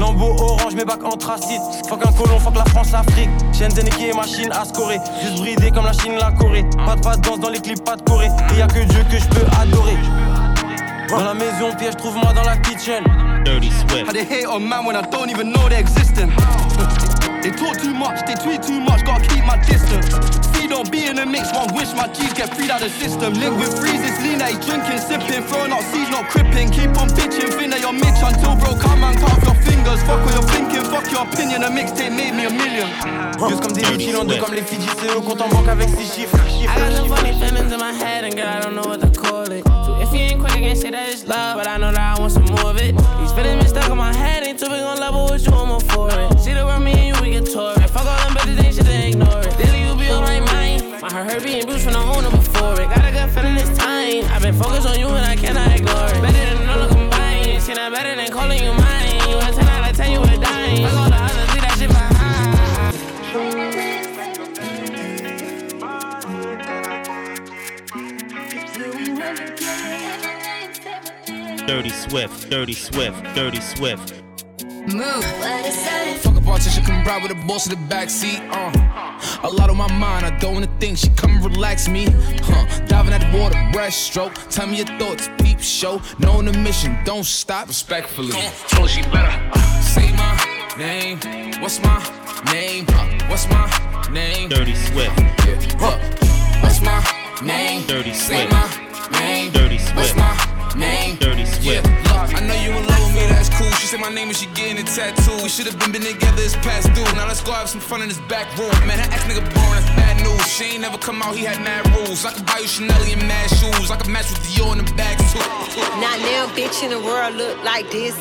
Lambeau 0.00 0.34
orange, 0.40 0.74
mes 0.74 0.84
bacs 0.84 1.04
anthracite. 1.04 1.60
Fuck 1.88 2.04
un 2.04 2.12
colon, 2.12 2.40
fuck 2.40 2.56
la 2.56 2.64
France-Afrique. 2.64 3.30
Shenzhen 3.52 3.86
et 3.86 4.12
machine 4.12 4.50
à 4.50 4.64
scorer. 4.64 4.98
Juste 5.22 5.40
bridé 5.40 5.70
comme 5.70 5.84
la 5.84 5.92
Chine, 5.92 6.14
la 6.18 6.32
Corée. 6.32 6.64
Pas 6.84 6.96
de 6.96 7.00
pas 7.00 7.16
de 7.16 7.20
danse 7.20 7.38
dans 7.38 7.50
les 7.50 7.60
clips, 7.60 7.84
pas 7.84 7.96
de 7.96 8.02
Corée. 8.02 8.28
Et 8.54 8.58
y 8.58 8.62
a 8.62 8.66
que 8.66 8.80
Dieu 8.80 9.04
que 9.10 9.18
je 9.18 9.28
peux 9.28 9.46
adorer. 9.60 9.96
Dans 11.10 11.22
la 11.22 11.34
maison, 11.34 11.74
piège, 11.78 11.96
trouve-moi 11.96 12.32
dans 12.32 12.42
la 12.42 12.56
kitchen. 12.56 13.04
Dirty 13.44 13.70
Swift. 13.70 14.06
How 14.06 14.12
they 14.12 14.24
hate 14.24 14.44
on 14.44 14.68
man 14.68 14.84
when 14.84 14.96
I 14.96 15.02
don't 15.02 15.30
even 15.30 15.52
know 15.52 15.68
they're 15.68 15.80
existing. 15.80 16.28
they 17.42 17.50
talk 17.50 17.80
too 17.80 17.94
much, 17.94 18.20
they 18.26 18.34
tweet 18.36 18.62
too 18.62 18.80
much, 18.80 19.04
gotta 19.04 19.24
keep 19.28 19.44
my 19.44 19.56
distance. 19.64 20.12
See, 20.52 20.68
don't 20.68 20.90
be 20.90 21.06
in 21.06 21.16
the 21.16 21.24
mix, 21.24 21.52
one 21.52 21.72
wish 21.74 21.92
my 21.94 22.08
G's 22.12 22.32
get 22.34 22.54
freed 22.54 22.70
out 22.70 22.80
the 22.80 22.90
system. 22.90 23.32
Link 23.34 23.56
with 23.56 23.72
freezes, 23.80 24.12
lean 24.20 24.38
that 24.38 24.52
he's 24.52 24.60
drinking, 24.64 25.00
sipping, 25.00 25.42
throwing 25.48 25.72
out 25.72 25.82
seeds, 25.88 26.10
not 26.10 26.28
cripping. 26.28 26.68
Keep 26.68 27.00
on 27.00 27.08
bitching, 27.16 27.48
think 27.56 27.72
that 27.72 27.80
you're 27.80 27.96
Mitch 27.96 28.20
until 28.20 28.56
bro 28.60 28.76
come 28.76 29.04
and 29.04 29.16
cut 29.16 29.32
off 29.32 29.42
your 29.44 29.58
fingers. 29.64 30.02
Fuck 30.04 30.20
what 30.20 30.34
you're 30.36 30.50
thinking, 30.52 30.84
fuck 30.92 31.08
your 31.08 31.24
opinion, 31.24 31.64
a 31.64 31.70
mixtape 31.72 32.12
made 32.12 32.36
me 32.36 32.44
a 32.44 32.52
million. 32.52 32.88
Juste 33.48 33.62
comme 33.64 33.72
des 33.72 33.88
vigilantes, 33.88 34.36
comme 34.38 34.54
les 34.54 34.62
Fidji, 34.62 34.88
c'est 35.00 35.14
au 35.16 35.22
compte 35.22 35.40
en 35.40 35.48
banque 35.48 35.68
avec 35.68 35.88
6 35.88 35.96
chiffres. 36.12 36.36
I 36.60 36.66
got 36.76 36.92
some 36.92 37.08
funny 37.08 37.32
feelings 37.32 37.72
in 37.72 37.78
my 37.80 37.92
head, 37.92 38.24
and 38.24 38.36
girl, 38.36 38.46
I 38.46 38.60
don't 38.60 38.76
know 38.76 38.84
what 38.84 39.00
to 39.00 39.08
call 39.08 39.50
it. 39.50 39.79
If 40.10 40.16
you 40.16 40.22
ain't 40.22 40.40
quick, 40.40 40.54
I 40.54 40.58
can't 40.58 40.76
say 40.76 40.90
that 40.90 41.08
it's 41.08 41.24
love, 41.24 41.58
but 41.58 41.68
I 41.68 41.76
know 41.76 41.92
that 41.92 42.18
I 42.18 42.18
want 42.18 42.32
some 42.32 42.44
more 42.46 42.70
of 42.70 42.76
it. 42.78 42.96
These 42.96 43.30
feelings 43.30 43.62
been 43.62 43.68
stuck 43.68 43.88
in 43.92 43.96
my 43.96 44.12
head, 44.12 44.42
ain't 44.42 44.58
too 44.58 44.66
big 44.66 44.82
on 44.82 44.98
level 44.98 45.30
with 45.30 45.46
you, 45.46 45.52
I'm 45.52 45.78
for 45.78 46.10
it. 46.10 46.40
See 46.40 46.52
the 46.52 46.66
world, 46.66 46.82
me 46.82 46.90
and 46.90 47.14
you, 47.14 47.22
we 47.22 47.30
get 47.30 47.46
tore 47.46 47.78
it. 47.78 47.88
Fuck 47.90 48.06
all 48.06 48.18
them 48.26 48.34
better 48.34 48.56
things, 48.60 48.74
shit, 48.74 48.86
they 48.86 49.10
ignore 49.10 49.38
it. 49.38 49.56
Daily, 49.56 49.86
you 49.86 49.94
be 49.94 50.10
on 50.10 50.24
my 50.24 50.40
mind. 50.40 51.00
My 51.00 51.12
heart 51.12 51.30
hurt 51.30 51.44
being 51.44 51.64
bruised 51.64 51.84
from 51.84 51.92
the 51.92 52.00
owner 52.00 52.28
before 52.28 52.74
it. 52.82 52.90
Got 52.90 53.06
a 53.06 53.12
good 53.12 53.30
feeling 53.30 53.54
this 53.54 53.70
time. 53.78 54.24
I've 54.34 54.42
been 54.42 54.58
focused 54.58 54.88
on 54.88 54.98
you, 54.98 55.06
and 55.06 55.24
I 55.24 55.36
cannot 55.36 55.69
Dirty 71.70 71.90
Swift, 71.90 72.50
Dirty 72.50 72.72
Swift, 72.72 73.22
Dirty 73.36 73.60
Swift. 73.60 74.24
Move. 74.92 75.24
Fuck 76.18 76.36
a 76.36 76.40
politician, 76.40 76.82
come 76.84 77.04
ride 77.04 77.22
with 77.22 77.30
the 77.30 77.46
boss 77.46 77.68
in 77.68 77.78
the 77.78 77.94
backseat. 77.94 78.40
Uh. 78.50 79.46
A 79.46 79.48
lot 79.48 79.70
on 79.70 79.76
my 79.76 79.86
mind, 79.92 80.26
I 80.26 80.36
don't 80.40 80.54
wanna 80.54 80.78
think. 80.80 80.98
She 80.98 81.10
come 81.10 81.30
and 81.30 81.44
relax 81.44 81.86
me. 81.86 82.06
Huh. 82.42 82.86
Diving 82.86 83.12
at 83.12 83.20
the 83.20 83.38
water, 83.38 83.54
breaststroke. 83.72 84.34
Tell 84.50 84.66
me 84.66 84.78
your 84.78 84.86
thoughts, 84.98 85.30
peep 85.38 85.60
show. 85.60 86.02
Knowing 86.18 86.46
the 86.46 86.58
mission, 86.58 86.98
don't 87.04 87.24
stop. 87.24 87.68
Respectfully. 87.68 88.32
Told 88.66 88.90
she 88.90 89.02
better. 89.02 89.30
Uh, 89.52 89.80
say 89.80 90.10
my 90.14 90.74
name. 90.76 91.20
What's 91.62 91.80
my 91.80 92.02
name? 92.52 92.84
Uh, 92.88 93.28
what's 93.28 93.48
my 93.48 94.10
name? 94.10 94.48
Dirty 94.48 94.74
Swift. 94.74 95.16
Yeah. 95.46 95.86
Uh, 95.86 95.96
what's 96.62 96.80
my 96.82 96.98
name? 97.44 97.86
Dirty 97.86 98.12
Swift. 98.12 98.26
Say 98.26 98.48
Swift. 98.48 99.12
my 99.12 99.20
name. 99.20 99.52
Dirty 99.52 99.78
Swift. 99.78 99.96
What's 99.96 100.16
my 100.16 100.49
name? 100.76 101.16
Dirty 101.16 101.44
Swift. 101.44 101.64
Yeah, 101.64 101.82
look, 102.10 102.34
I 102.34 102.40
know 102.46 102.54
you 102.54 102.70
in 102.70 102.86
love 102.86 103.02
with 103.06 103.14
me, 103.14 103.26
that's 103.26 103.48
cool. 103.50 103.70
She 103.78 103.86
said 103.86 104.00
my 104.00 104.08
name 104.08 104.28
and 104.28 104.36
she 104.36 104.46
getting 104.54 104.78
a 104.78 104.84
tattoo. 104.84 105.42
We 105.42 105.48
should 105.48 105.66
have 105.66 105.78
been, 105.78 105.92
been 105.92 106.02
together, 106.02 106.42
it's 106.42 106.56
past 106.56 106.92
due. 106.94 107.04
Now 107.16 107.26
let's 107.26 107.42
go 107.42 107.52
have 107.52 107.68
some 107.68 107.80
fun 107.80 108.02
in 108.02 108.08
this 108.08 108.20
back 108.28 108.46
room. 108.58 108.70
Man, 108.86 108.98
that 108.98 109.12
ex 109.12 109.24
nigga 109.24 109.42
boring, 109.54 109.76
that's 109.76 109.90
bad 109.98 110.22
news. 110.22 110.46
She 110.46 110.64
ain't 110.76 110.82
never 110.82 110.98
come 110.98 111.22
out, 111.22 111.34
he 111.34 111.44
had 111.44 111.60
mad 111.62 111.86
rules. 111.96 112.24
I 112.24 112.32
could 112.32 112.46
buy 112.46 112.58
you 112.58 112.68
Chanel 112.68 113.02
and 113.02 113.22
mad 113.26 113.48
shoes. 113.50 113.90
I 113.90 113.96
could 113.96 114.10
match 114.10 114.30
with 114.30 114.40
Dior 114.46 114.72
in 114.72 114.84
the 114.84 114.92
back 114.94 115.18
too. 115.32 115.38
Not 116.00 116.18
now, 116.20 116.46
bitch 116.54 116.82
in 116.82 116.90
the 116.90 117.00
world 117.00 117.34
look 117.34 117.62
like 117.64 117.90
this. 117.90 118.14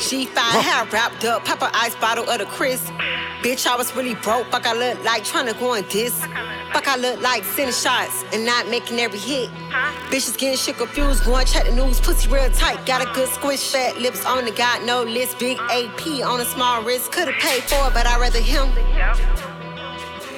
She 0.00 0.26
fine, 0.26 0.60
hair 0.62 0.84
wrapped 0.92 1.24
up, 1.24 1.44
pop 1.44 1.62
an 1.62 1.70
ice 1.74 1.94
bottle 1.96 2.28
of 2.28 2.38
the 2.38 2.46
Chris. 2.46 2.80
Bitch, 3.42 3.66
I 3.66 3.76
was 3.76 3.94
really 3.96 4.14
broke, 4.14 4.46
fuck 4.50 4.66
I 4.66 4.74
look 4.74 5.02
like 5.04 5.24
trying 5.24 5.46
to 5.46 5.54
go 5.54 5.74
on 5.74 5.84
this. 5.90 6.14
Fuck 6.92 6.98
I 6.98 7.08
look 7.08 7.22
like 7.22 7.42
sending 7.44 7.72
shots 7.72 8.22
and 8.34 8.44
not 8.44 8.68
making 8.68 8.98
every 9.00 9.18
hit. 9.18 9.48
Bitches 10.10 10.36
getting 10.36 10.58
shit 10.58 10.76
confused, 10.76 11.24
going 11.24 11.46
check 11.46 11.64
the 11.64 11.72
news, 11.72 11.98
pussy 12.00 12.28
real 12.28 12.50
tight. 12.50 12.84
Got 12.84 13.00
a 13.00 13.10
good 13.14 13.28
squish, 13.30 13.72
fat 13.72 13.96
lips 13.98 14.26
on 14.26 14.44
the 14.44 14.50
got 14.50 14.84
no 14.84 15.02
list, 15.02 15.38
big 15.38 15.58
AP 15.70 16.06
on 16.22 16.40
a 16.40 16.44
small 16.44 16.82
wrist. 16.82 17.10
Could've 17.10 17.34
paid 17.36 17.62
for 17.62 17.88
it, 17.88 17.94
but 17.94 18.06
I'd 18.06 18.20
rather 18.20 18.40
him. 18.40 18.68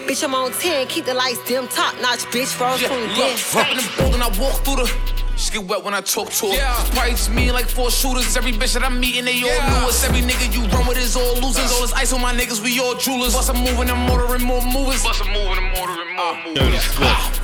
Bitch, 0.06 0.22
I'm 0.22 0.34
on 0.34 0.52
10, 0.52 0.86
keep 0.86 1.06
the 1.06 1.14
lights 1.14 1.44
dim, 1.44 1.66
top 1.66 2.00
notch, 2.00 2.20
bitch, 2.30 2.52
froze 2.52 2.80
Yeah, 2.80 2.88
from 2.88 3.00
the 3.00 3.06
look, 3.08 3.16
dead. 3.16 3.38
step 3.38 3.70
in 3.70 3.76
the 3.78 3.92
building, 3.96 4.22
I 4.22 4.28
walk 4.38 4.64
through 4.64 4.76
the. 4.76 5.14
She 5.36 5.50
get 5.50 5.64
wet 5.64 5.82
when 5.82 5.94
I 5.94 6.00
talk 6.02 6.30
to 6.30 6.46
her. 6.46 6.54
Yeah. 6.54 6.90
Price 6.92 7.28
me 7.28 7.50
like 7.50 7.66
four 7.66 7.90
shooters. 7.90 8.36
Every 8.36 8.52
bitch 8.52 8.74
that 8.74 8.84
I'm 8.84 9.00
meeting, 9.00 9.24
they 9.24 9.42
all 9.42 9.68
know 9.68 9.88
us. 9.88 10.04
Every 10.04 10.20
nigga 10.20 10.54
you 10.54 10.64
run 10.68 10.86
with 10.86 10.98
is 10.98 11.16
all 11.16 11.34
losers. 11.40 11.72
All 11.72 11.80
this 11.82 11.92
ice 11.92 12.12
on 12.12 12.20
my 12.20 12.32
niggas, 12.32 12.62
we 12.62 12.78
all 12.78 12.94
jewelers. 12.94 13.34
Bust 13.34 13.50
a 13.50 13.52
moving 13.52 13.90
and 13.90 13.98
motoring 14.06 14.44
more 14.44 14.62
movers. 14.62 15.02
Bust 15.02 15.22
a 15.22 15.24
moving 15.24 15.58
and 15.58 15.72
motoring 15.74 15.93
more 16.14 16.34
movers. 16.44 16.54
Dirty 16.54 17.34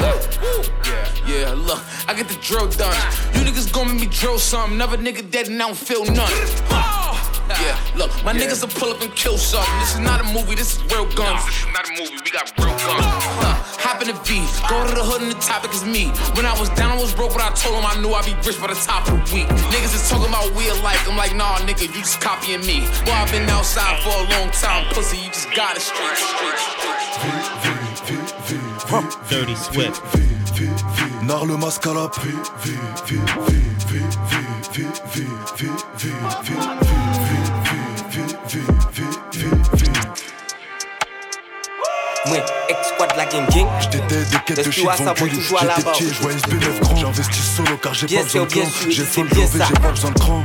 Yeah, 1.26 1.50
yeah, 1.50 1.54
look, 1.54 1.82
I 2.08 2.14
get 2.14 2.28
the 2.28 2.38
drill 2.40 2.68
done. 2.70 2.94
You 3.34 3.40
niggas 3.44 3.72
gon' 3.72 3.88
make 3.88 4.00
me 4.00 4.06
drill 4.06 4.38
some. 4.38 4.78
Never 4.78 4.96
nigga 4.96 5.28
dead 5.30 5.48
and 5.48 5.60
I 5.62 5.66
don't 5.66 5.76
feel 5.76 6.04
none. 6.04 6.30
Yeah, 7.58 7.74
look, 7.96 8.10
my 8.24 8.32
niggas 8.32 8.62
will 8.62 8.70
pull 8.70 8.90
up 8.94 9.02
and 9.02 9.12
kill 9.16 9.36
something. 9.36 9.74
This 9.80 9.94
is 9.94 10.00
not 10.00 10.20
a 10.20 10.24
movie, 10.32 10.54
this 10.54 10.76
is 10.76 10.82
real 10.86 11.04
guns. 11.18 11.44
this 11.46 11.58
is 11.58 11.66
not 11.74 11.82
a 11.82 11.92
movie, 11.98 12.22
we 12.22 12.30
got 12.30 12.46
real 12.58 12.70
guns. 12.78 13.10
Huh, 13.42 13.58
hop 13.82 14.00
in 14.02 14.08
the 14.08 14.14
V, 14.22 14.38
go 14.70 14.86
to 14.86 14.94
the 14.94 15.02
hood 15.02 15.22
and 15.22 15.32
the 15.34 15.40
topic 15.42 15.74
is 15.74 15.84
me. 15.84 16.14
When 16.38 16.46
I 16.46 16.54
was 16.60 16.70
down, 16.78 16.92
I 16.94 17.00
was 17.02 17.12
broke, 17.12 17.34
but 17.34 17.42
I 17.42 17.50
told 17.58 17.74
him 17.74 17.84
I 17.84 17.98
knew 17.98 18.14
I'd 18.14 18.24
be 18.24 18.38
rich 18.46 18.60
by 18.62 18.70
the 18.70 18.78
top 18.78 19.02
of 19.10 19.18
the 19.18 19.34
week. 19.34 19.50
Niggas 19.74 19.98
is 19.98 20.06
talking 20.08 20.30
about 20.30 20.46
we 20.54 20.70
alike. 20.70 21.02
I'm 21.10 21.18
like, 21.18 21.34
nah, 21.34 21.58
nigga, 21.66 21.90
you 21.90 22.06
just 22.06 22.20
copying 22.20 22.62
me. 22.62 22.86
Boy, 23.02 23.18
I've 23.18 23.30
been 23.34 23.50
outside 23.50 23.98
for 24.06 24.14
a 24.14 24.30
long 24.30 24.54
time, 24.54 24.86
pussy, 24.94 25.18
you 25.18 25.26
just 25.34 25.50
got 25.50 25.74
it 25.74 25.82
straight. 25.82 27.69
Dirty 29.28 29.54
Swift. 29.54 30.02
Nar 31.22 31.46
le 31.46 31.56
masque 31.56 31.86
à 31.86 31.94
la 31.94 32.08
paix. 32.08 32.34
Moi, 42.26 42.38
ex-squad 42.68 43.12
la 43.16 43.26
gang 43.26 43.46
gang. 43.54 43.68
J'étais 43.80 43.98
des 44.00 44.24
quêtes 44.44 44.66
de 44.66 44.70
shit. 44.70 44.88
J'étais 44.98 45.14
petit, 45.82 46.08
je 46.08 46.20
vois 46.20 46.32
SB9 46.32 46.80
grand. 46.80 46.96
J'investis 46.96 47.44
solo 47.44 47.76
car 47.76 47.94
j'ai 47.94 48.08
pas 48.08 48.22
besoin 48.24 48.44
de 48.44 48.52
clan. 48.52 48.62
J'ai 48.88 49.04
ça. 49.04 49.64
j'ai 49.68 49.80
pas 49.80 49.90
besoin 49.90 50.10
de 50.10 50.18
cran. 50.18 50.44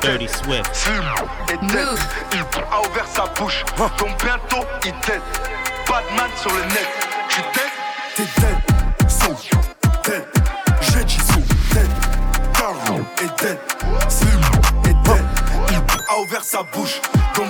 Dirty 0.00 0.28
Swift. 0.28 0.88
Et. 1.50 1.58
Il 2.32 2.40
a 2.40 2.80
ouvert 2.88 3.06
sa 3.06 3.26
bouche. 3.38 3.64
Donc 3.98 4.22
bientôt 4.22 4.66
il 4.84 4.92
dead. 5.06 5.20
Batman 5.86 6.30
sur 6.36 6.50
le 6.52 6.62
net. 6.64 6.88
Tu 7.28 7.40
dead, 7.54 7.70
t'es 8.16 8.40
dead. 8.40 9.10
Sous 9.10 9.36
dead. 10.04 10.24
J'ai 10.80 11.04
dit. 11.04 11.18
Down 12.58 13.04
et. 13.22 13.28
Il 15.68 15.76
a 16.08 16.18
ouvert 16.18 16.44
sa 16.44 16.62
bouche. 16.62 17.00
Donc 17.34 17.49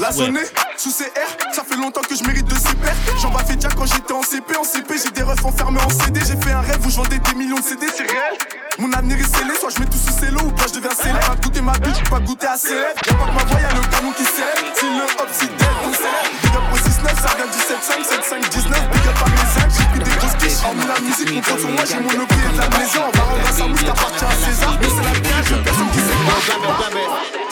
La 0.00 0.10
sonnée 0.10 0.40
Swift. 0.40 0.54
sous 0.76 0.90
CR, 0.90 1.54
ça 1.54 1.62
fait 1.62 1.76
longtemps 1.76 2.00
que 2.00 2.16
je 2.16 2.24
mérite 2.24 2.46
de 2.46 2.54
CPR. 2.54 2.90
J'en 3.20 3.30
bats 3.30 3.44
fait 3.44 3.54
déjà 3.54 3.68
quand 3.68 3.86
j'étais 3.86 4.12
en 4.12 4.22
CP. 4.22 4.56
En 4.56 4.64
CP, 4.64 4.94
j'ai 5.02 5.10
des 5.10 5.22
refs 5.22 5.44
enfermés 5.44 5.80
en 5.80 5.88
CD. 5.90 6.20
J'ai 6.26 6.36
fait 6.36 6.52
un 6.52 6.60
rêve 6.60 6.84
où 6.84 6.90
je 6.90 6.96
vendais 6.96 7.18
des 7.18 7.34
millions 7.34 7.58
de 7.58 7.62
CD, 7.62 7.86
c'est 7.94 8.02
réel. 8.02 8.34
Mon 8.78 8.92
avenir 8.92 9.18
est 9.18 9.36
scellé, 9.36 9.54
soit 9.60 9.70
je 9.70 9.78
mets 9.80 9.86
tout 9.86 9.98
sous 9.98 10.18
cello 10.18 10.40
ou 10.40 10.50
pas 10.50 10.66
je 10.66 10.74
deviens 10.74 10.90
célèbre. 10.90 11.20
Pas 11.20 11.36
goûter 11.36 11.60
ma 11.60 11.72
bitch, 11.78 12.02
pas 12.10 12.18
goûter 12.18 12.46
à 12.46 12.56
rêves. 12.56 12.96
Y'a 13.06 13.14
pas 13.14 13.26
que 13.26 13.34
ma 13.36 13.44
voix, 13.44 13.60
y'a 13.60 13.72
le 13.74 13.86
canon 13.94 14.12
qui 14.16 14.24
s'élève. 14.24 14.74
Si 14.74 14.86
le 14.86 15.04
hop, 15.04 15.28
si 15.30 15.46
dead, 15.46 15.76
on 15.86 15.92
s'élève. 15.94 16.30
Big 16.42 16.56
up 16.56 16.66
au 16.72 16.76
6-9, 16.76 17.22
ça 17.22 17.30
vient 17.36 17.46
du 17.46 17.60
7-5, 17.60 18.42
7-5, 18.42 18.50
19. 18.50 18.90
Big 18.90 19.06
up 19.06 19.18
à 19.22 19.28
mes 19.30 19.46
zincs, 19.54 19.70
j'ai 19.70 19.86
pris 19.86 20.02
des 20.10 20.16
grosses 20.18 20.36
quiches. 20.40 20.64
Hormis 20.64 20.86
la 20.88 20.98
musique, 20.98 21.30
mon 21.30 21.42
compte 21.42 21.60
sur 21.60 21.70
moi, 21.70 21.84
j'ai 21.86 22.00
mon 22.00 22.22
opié 22.24 22.42
de 22.52 22.58
la 22.58 22.68
maison. 22.74 23.02
On 23.06 23.16
va 23.16 23.22
rendre 23.22 23.46
à 23.46 23.52
sa 23.52 23.66
mouche, 23.68 23.84
t'appartiens 23.84 24.28
à 24.28 24.36
César. 24.42 24.74
Mais 24.80 24.88
c'est 24.90 25.04
la 25.06 25.42
je 25.46 25.54
personne 25.62 25.90
qui 25.94 26.00
sait 26.02 26.20
pas. 26.26 26.40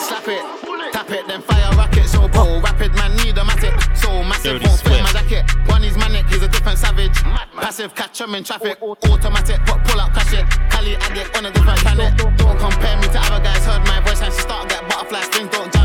Slap 0.03 0.27
it, 0.27 0.68
it, 1.11 1.27
then 1.27 1.41
fire 1.41 1.71
rocket 1.75 2.07
so 2.07 2.27
bold. 2.27 2.63
Rapid 2.63 2.93
man 2.95 3.15
need 3.17 3.37
a 3.37 3.41
matic, 3.41 3.73
so 3.95 4.23
massive 4.23 4.61
won't 4.61 4.79
fit 4.81 5.03
my 5.03 5.11
jacket. 5.11 5.43
One 5.67 5.83
is 5.83 5.97
manic, 5.97 6.27
he's 6.27 6.43
a 6.43 6.47
different 6.47 6.77
savage. 6.77 7.17
Passive, 7.55 7.95
catch 7.95 8.21
him 8.21 8.35
in 8.35 8.43
traffic. 8.43 8.81
Automatic, 8.81 9.59
but 9.65 9.83
pull 9.85 9.99
out, 9.99 10.13
crash 10.13 10.33
it. 10.33 10.45
Cali 10.69 10.95
addict 10.95 11.37
on 11.37 11.45
a 11.45 11.51
different 11.51 11.79
planet. 11.79 12.17
Don't 12.17 12.57
compare 12.59 12.97
me 12.97 13.07
to 13.07 13.19
other 13.19 13.43
guys. 13.43 13.65
Heard 13.65 13.85
my 13.87 13.99
voice 14.01 14.21
and 14.21 14.33
she 14.33 14.41
start 14.41 14.69
get 14.69 14.87
butterfly 14.89 15.21
Things 15.31 15.49
Don't 15.49 15.78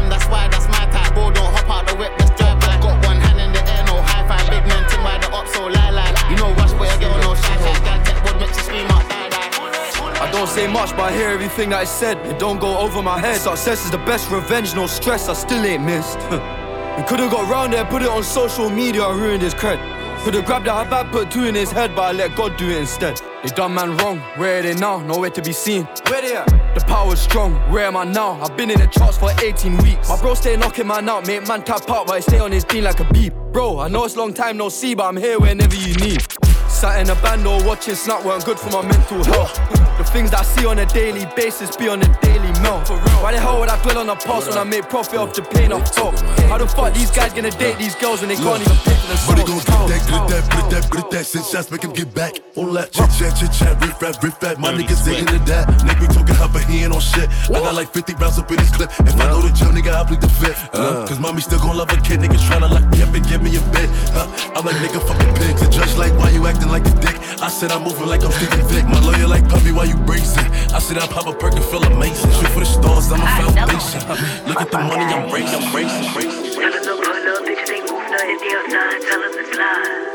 don't 10.34 10.48
say 10.48 10.66
much, 10.66 10.90
but 10.90 11.12
I 11.12 11.12
hear 11.12 11.28
everything 11.28 11.70
that 11.70 11.80
I 11.80 11.84
said. 11.84 12.16
It 12.26 12.38
don't 12.38 12.58
go 12.58 12.76
over 12.78 13.02
my 13.02 13.18
head. 13.18 13.40
Success 13.40 13.84
is 13.84 13.90
the 13.90 13.98
best 13.98 14.30
revenge, 14.30 14.74
no 14.74 14.86
stress, 14.86 15.28
I 15.28 15.34
still 15.34 15.64
ain't 15.64 15.84
missed. 15.84 16.18
we 16.96 17.02
could've 17.04 17.30
got 17.30 17.48
round 17.48 17.72
there, 17.72 17.84
put 17.84 18.02
it 18.02 18.08
on 18.08 18.24
social 18.24 18.68
media, 18.68 19.06
and 19.08 19.20
ruined 19.20 19.42
his 19.42 19.54
cred. 19.54 19.78
Could've 20.24 20.44
grabbed 20.44 20.66
that 20.66 20.90
bad, 20.90 21.12
put 21.12 21.30
two 21.30 21.44
in 21.44 21.54
his 21.54 21.70
head, 21.70 21.94
but 21.94 22.02
I 22.02 22.12
let 22.12 22.34
God 22.34 22.56
do 22.56 22.68
it 22.68 22.78
instead. 22.78 23.20
They 23.42 23.50
done 23.50 23.74
man 23.74 23.96
wrong, 23.98 24.18
where 24.36 24.58
are 24.58 24.62
they 24.62 24.74
now? 24.74 25.00
Nowhere 25.00 25.30
to 25.30 25.42
be 25.42 25.52
seen. 25.52 25.84
Where 26.08 26.22
they 26.22 26.34
at? 26.34 26.46
The 26.74 26.84
power's 26.86 27.20
strong, 27.20 27.54
where 27.70 27.86
am 27.86 27.96
I 27.96 28.04
now? 28.04 28.40
I've 28.40 28.56
been 28.56 28.70
in 28.70 28.80
the 28.80 28.86
charts 28.88 29.18
for 29.18 29.30
18 29.40 29.76
weeks. 29.78 30.08
My 30.08 30.20
bro 30.20 30.34
stay 30.34 30.56
knocking 30.56 30.88
man 30.88 31.08
out, 31.08 31.26
make 31.26 31.46
man 31.46 31.62
tap 31.62 31.88
out, 31.88 32.06
but 32.06 32.14
I 32.14 32.20
stay 32.20 32.40
on 32.40 32.50
his 32.50 32.64
team 32.64 32.84
like 32.84 32.98
a 32.98 33.04
beep. 33.12 33.34
Bro, 33.52 33.78
I 33.78 33.88
know 33.88 34.04
it's 34.04 34.16
long 34.16 34.34
time 34.34 34.56
no 34.56 34.68
see, 34.68 34.94
but 34.94 35.04
I'm 35.04 35.16
here 35.16 35.38
whenever 35.38 35.76
you 35.76 35.94
need. 35.96 36.26
Sat 36.74 37.00
in 37.00 37.08
a 37.08 37.14
band 37.22 37.46
or 37.46 37.62
watching 37.64 37.94
Snap 37.94 38.24
weren't 38.24 38.44
good 38.44 38.58
for 38.58 38.68
my 38.70 38.82
mental 38.82 39.22
health. 39.22 39.54
The 39.96 40.04
things 40.04 40.32
that 40.32 40.40
I 40.40 40.42
see 40.42 40.66
on 40.66 40.80
a 40.80 40.86
daily 40.86 41.24
basis 41.36 41.76
be 41.76 41.88
on 41.88 42.02
a 42.02 42.20
daily 42.20 42.50
melt. 42.64 42.88
Why 43.22 43.32
the 43.32 43.40
hell 43.40 43.60
would 43.60 43.68
I 43.68 43.76
dwell 43.82 43.98
on 43.98 44.06
the 44.08 44.16
past 44.16 44.48
when 44.48 44.58
I 44.58 44.64
make 44.64 44.88
profit 44.88 45.18
off 45.20 45.32
Japan 45.34 45.72
off 45.72 45.92
top? 45.92 46.16
How 46.48 46.58
the 46.58 46.66
fuck 46.66 46.92
these 46.94 47.10
guys 47.10 47.32
gonna 47.32 47.50
date 47.52 47.78
these 47.78 47.94
girls 47.96 48.20
when 48.20 48.28
they 48.32 48.36
can't 48.36 48.60
even 48.60 48.76
pay 48.84 48.96
for 48.96 49.28
But 49.28 49.36
they 49.36 49.44
themselves? 49.44 49.64
gon' 49.68 49.88
get 49.88 50.00
that, 50.00 50.02
grip 50.08 50.24
that, 50.32 50.44
grip 50.50 50.68
that, 50.72 50.84
grip 50.90 51.10
that. 51.10 51.24
Six 51.26 51.50
shots, 51.50 51.70
make 51.70 51.84
him 51.84 51.92
get 51.92 52.12
back. 52.14 52.32
All 52.56 52.72
that 52.72 52.90
chit 52.92 53.10
chat, 53.18 53.32
chit 53.36 53.52
chat, 53.52 53.76
riff 53.80 54.00
rap, 54.00 54.16
riff 54.22 54.42
rap. 54.42 54.58
My 54.58 54.72
niggas 54.72 55.04
they 55.04 55.18
into 55.20 55.38
that. 55.50 55.68
Nigga 55.84 56.08
talking 56.12 56.34
hot, 56.34 56.52
but 56.52 56.64
he 56.64 56.84
ain't 56.84 56.92
on 56.94 57.00
shit. 57.00 57.28
I 57.52 57.60
got 57.60 57.74
like 57.74 57.92
50 57.92 58.14
rounds 58.16 58.38
up 58.38 58.50
in 58.50 58.56
this 58.56 58.72
clip. 58.74 58.90
If 59.04 59.14
I 59.20 59.28
know 59.28 59.40
the 59.40 59.52
jail, 59.52 59.70
nigga, 59.72 59.92
I 59.92 60.04
plead 60.04 60.20
the 60.20 60.28
fifth. 60.28 60.70
Uh, 60.72 61.06
Cause 61.06 61.18
mommy 61.20 61.40
still 61.40 61.60
gon' 61.60 61.76
love 61.76 61.90
a 61.92 61.96
kid. 62.00 62.20
Niggas 62.20 62.44
tryna 62.48 62.70
lock 62.70 62.86
me 62.90 63.02
up 63.02 63.12
and 63.14 63.24
give 63.28 63.42
me 63.42 63.56
a 63.56 63.62
bed. 63.72 63.88
Uh, 64.16 64.28
I'm 64.56 64.64
like 64.64 64.76
nigga 64.80 65.00
fucking 65.04 65.34
pigs. 65.36 65.60
The 65.60 65.68
judge 65.70 65.94
like, 65.96 66.12
why 66.18 66.30
you 66.30 66.46
acting 66.46 66.68
like 66.68 66.86
a 66.86 66.94
dick? 67.00 67.16
I 67.42 67.48
said 67.48 67.72
I'm 67.72 67.82
moving 67.84 68.06
like 68.06 68.24
I'm 68.24 68.32
Stevie 68.32 68.62
Vick. 68.72 68.84
My 68.88 69.00
lawyer 69.00 69.26
like 69.26 69.48
puppy, 69.48 69.72
why 69.72 69.84
you 69.84 69.96
bracing? 70.08 70.48
I 70.72 70.78
said 70.78 70.98
I 70.98 71.06
pop 71.06 71.26
a 71.26 71.32
perk 71.32 71.54
and 71.54 71.64
feel 71.64 71.82
amazing. 71.84 72.30
Shoot 72.54 72.60
for 72.60 72.60
the 72.60 72.66
stars, 72.66 73.10
I'm 73.10 73.20
a 73.20 73.24
ah, 73.26 73.34
foundation. 73.34 73.98
Look 74.46 74.60
at 74.62 74.70
the 74.70 74.78
money 74.78 75.10
I'm 75.10 75.26
racing, 75.32 75.58
I'm 75.58 75.74
racing, 75.74 76.06
racing. 76.14 76.54
Tell 76.54 76.70
them 76.70 76.82
to 76.86 76.94
pull 77.02 77.26
up, 77.34 77.42
bitch, 77.42 77.66
they 77.66 77.80
move 77.82 78.06
nothing, 78.14 78.38
they 78.38 78.54
outside, 78.54 79.02
tell 79.10 79.18
them 79.18 79.32
to 79.34 79.44
slide. 79.50 80.14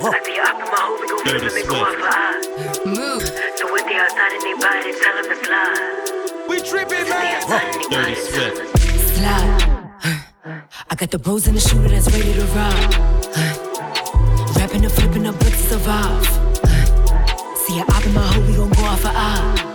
I 0.00 0.20
be 0.20 0.36
up 0.40 0.60
in 0.60 0.68
my 0.68 0.76
home, 0.76 1.00
we 1.00 1.08
gon' 1.08 1.24
flip 1.24 1.40
and 1.40 1.68
go 1.68 1.76
out 1.80 1.96
for 1.96 2.12
eyes. 2.12 2.44
Move. 2.84 3.24
So 3.56 3.64
when 3.72 3.84
they 3.88 3.96
outside 3.96 4.32
and 4.36 4.44
they 4.44 4.54
buy 4.60 4.76
it, 4.84 4.92
tell 5.00 5.16
them 5.16 5.24
to 5.24 5.36
slide. 5.40 6.48
We 6.48 6.60
tripping, 6.60 7.08
man. 7.08 7.40
Dirty 7.88 8.14
Swift. 8.28 8.60
Slide. 9.16 9.64
I 10.90 10.94
got 10.96 11.10
the 11.10 11.18
bros 11.18 11.46
and 11.46 11.56
the 11.56 11.60
shooter 11.60 11.88
that's 11.88 12.12
ready 12.12 12.34
to 12.34 12.44
rob. 12.52 12.76
Rapping 14.56 14.84
and 14.84 14.92
flipping 14.92 15.22
the 15.22 15.32
bricks 15.32 15.64
to 15.64 15.80
survive. 15.80 16.26
See 17.64 17.76
ya 17.78 17.84
up 17.88 18.04
in 18.04 18.12
my 18.12 18.20
hole, 18.20 18.44
we 18.44 18.52
gon' 18.56 18.68
go 18.68 18.84
out 18.84 18.98
for 18.98 19.12
eye. 19.14 19.69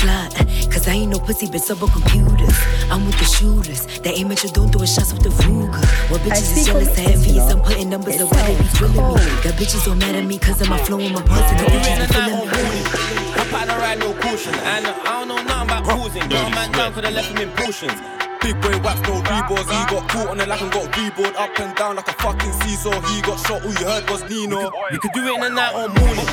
Tell 0.00 0.08
him 0.08 0.30
to 0.30 0.36
slide, 0.36 0.72
cause 0.72 0.88
I 0.88 0.92
ain't 0.92 1.10
no 1.12 1.18
pussy 1.18 1.46
bitch 1.46 1.70
up 1.70 1.82
on 1.82 1.90
computers. 1.90 2.56
I'm 2.90 3.04
with 3.06 3.18
the 3.18 3.24
shooters. 3.24 3.86
They 4.00 4.14
aim 4.14 4.32
at 4.32 4.42
you, 4.42 4.50
don't 4.50 4.72
do 4.72 4.78
shots 4.86 5.12
with 5.12 5.22
the 5.22 5.28
Ruger. 5.28 6.10
What 6.10 6.20
bitches 6.22 6.56
is 6.56 6.66
jealous 6.66 6.88
and 6.98 7.12
envious? 7.12 7.52
I'm 7.52 7.60
putting 7.60 7.90
numbers 7.90 8.20
up 8.20 8.32
why 8.32 8.46
they 8.46 8.56
be 8.56 8.68
drilling 8.74 8.96
me. 8.96 9.20
Got 9.42 9.54
bitches 9.60 9.88
all 9.88 9.94
mad 9.94 10.14
at 10.14 10.24
me 10.24 10.38
cause 10.38 10.60
of 10.60 10.68
my 10.68 10.78
flow 10.78 11.00
and 11.00 11.12
my 11.12 11.22
bars 11.22 11.50
and 11.50 11.60
the 11.60 11.64
bitches 11.64 11.98
be 11.98 12.14
feeling 12.14 12.40
me. 12.40 13.40
Up 13.40 13.52
on 13.52 13.68
the 13.68 13.74
ride, 13.74 13.98
no 13.98 14.12
cushion. 14.14 14.54
And 14.54 14.86
I 14.86 15.18
don't 15.18 15.28
know 15.28 15.42
nothing 15.42 15.68
about 15.68 15.84
cruising. 15.84 16.28
Got 16.28 16.52
a 16.52 16.54
man 16.54 16.72
down 16.72 16.92
for 16.92 17.02
the 17.02 17.10
left 17.10 17.28
him 17.28 17.48
in 17.48 17.50
potions. 17.56 18.00
Big 18.40 18.56
boy 18.62 18.78
waps, 18.80 19.00
no 19.02 19.20
reboards. 19.22 19.68
He 19.68 19.80
got 19.92 20.08
caught 20.08 20.28
on 20.28 20.38
the 20.38 20.46
lap 20.46 20.60
and 20.60 20.72
got 20.72 20.90
reboard 20.92 21.34
up 21.36 21.58
and 21.60 21.76
down 21.76 21.96
like 21.96 22.08
a 22.08 22.12
fucking 22.14 22.52
seesaw. 22.60 23.00
He 23.12 23.20
got 23.20 23.38
shot, 23.46 23.62
all 23.62 23.72
you 23.72 23.86
heard 23.86 24.08
was 24.08 24.22
Nino. 24.30 24.72
We 24.90 24.98
could 24.98 25.12
do 25.12 25.20
it 25.26 25.34
in 25.34 25.40
the 25.40 25.50
night 25.50 25.74
or 25.74 25.88
morning. 25.88 26.26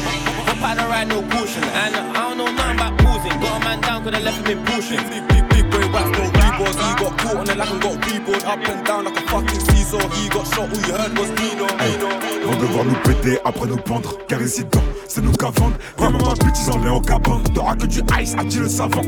Up 0.47 0.61
on 0.63 0.77
the 0.77 0.83
ride, 0.87 1.07
no 1.09 1.21
cushion. 1.23 1.63
And 1.63 1.95
I 1.95 2.13
don't 2.13 2.37
know 2.37 2.51
nothing 2.51 2.75
about 2.79 2.97
cruising. 2.99 3.39
Got 3.41 3.61
a 3.61 3.65
man 3.65 3.81
down 3.81 4.03
for 4.03 4.11
the 4.11 4.19
left 4.19 4.47
him 4.47 4.57
in 4.57 4.65
potions. 4.65 5.03
Big, 5.09 5.27
big, 5.27 5.43
big 5.49 5.65
boy 5.69 5.85
waps, 5.91 6.11
no 6.15 6.23
reboards. 6.31 6.79
He 6.79 6.89
got 7.03 7.17
caught 7.19 7.37
on 7.37 7.45
the 7.45 7.55
lap 7.55 7.71
and 7.71 7.81
got 7.81 7.95
reboard 8.01 8.43
up 8.45 8.67
and 8.67 8.85
down 8.85 9.03
like 9.05 9.17
a 9.17 9.21
fucking 9.27 9.59
seesaw. 9.59 10.07
He 10.15 10.29
got 10.29 10.47
shot, 10.47 10.69
all 10.71 10.81
you 10.87 10.93
heard 10.95 11.17
was 11.17 11.29
Nino. 11.35 11.67
Nino. 11.67 12.09
Vont 12.47 12.59
devoir 12.61 12.85
nous 12.85 12.99
péter, 13.03 13.37
après 13.43 13.67
nous 13.67 13.77
pendre. 13.77 14.17
Car 14.27 14.41
ici 14.41 14.63
dedans, 14.63 14.83
c'est 15.07 15.21
nous 15.21 15.31
qu'à 15.31 15.47
vendre. 15.47 15.75
Vraiment 15.97 16.19
ma 16.19 16.33
ils 16.33 16.71
en 16.71 16.85
est 16.85 16.89
au 16.89 17.01
cabin. 17.01 17.41
T'auras 17.53 17.75
que 17.75 17.85
du 17.85 18.01
ice, 18.21 18.35
a 18.37 18.43
dit 18.43 18.59
le 18.59 18.69
savant. 18.69 19.01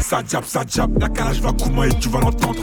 Ça 0.00 0.22
jab, 0.28 0.44
ça 0.44 0.62
jab. 0.68 0.98
La 1.00 1.08
calage 1.08 1.40
va 1.40 1.52
Kuma 1.52 1.86
et 1.86 1.94
tu 2.00 2.08
vas 2.08 2.20
l'entendre. 2.20 2.60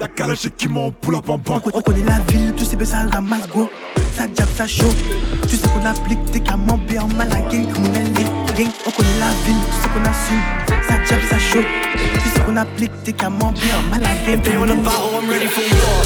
La 0.00 0.08
calage 0.08 0.38
c'est 0.42 0.56
qui 0.56 0.68
m'en 0.68 0.90
pull 0.90 1.16
up 1.16 1.28
en 1.28 1.38
banque. 1.38 1.64
On 1.74 1.80
connaît 1.80 2.04
la 2.04 2.20
ville, 2.32 2.54
tous 2.56 2.64
ces 2.64 2.76
bêtes 2.76 2.88
ça 2.88 2.98
ramasse 3.10 3.48
gros. 3.48 3.68
Ça 4.16 4.24
jab, 4.36 4.48
ça 4.56 4.66
chaud. 4.66 4.92
Tu 5.48 5.56
sais 5.56 5.68
qu'on 5.68 5.84
applique 5.84 6.24
tes 6.32 6.40
camembert 6.40 7.04
en 7.04 7.08
mal 7.08 7.30
à 7.32 7.40
gang. 7.40 7.66
On 7.78 7.94
est 7.94 8.04
les 8.04 8.24
gang. 8.24 8.72
On 8.86 8.90
connaît 8.90 9.18
la 9.20 9.30
ville, 9.46 9.62
tu 9.66 9.82
sais 9.82 9.88
qu'on 9.88 10.04
assume. 10.04 10.42
Ça 10.88 10.94
jab, 11.04 11.20
ça 11.30 11.38
chaud. 11.38 11.64
Tu 12.14 12.28
sais 12.30 12.40
qu'on 12.40 12.56
applique 12.56 13.02
tes 13.04 13.12
camembert 13.12 13.78
en 13.78 13.90
mal 13.90 14.04
à 14.04 14.14
gang. 14.26 14.38
If 14.38 14.42
they 14.42 14.56
wanna 14.56 14.74
battle, 14.76 15.20
I'm 15.20 15.28
ready 15.28 15.46
for 15.46 15.62
war. 15.62 16.02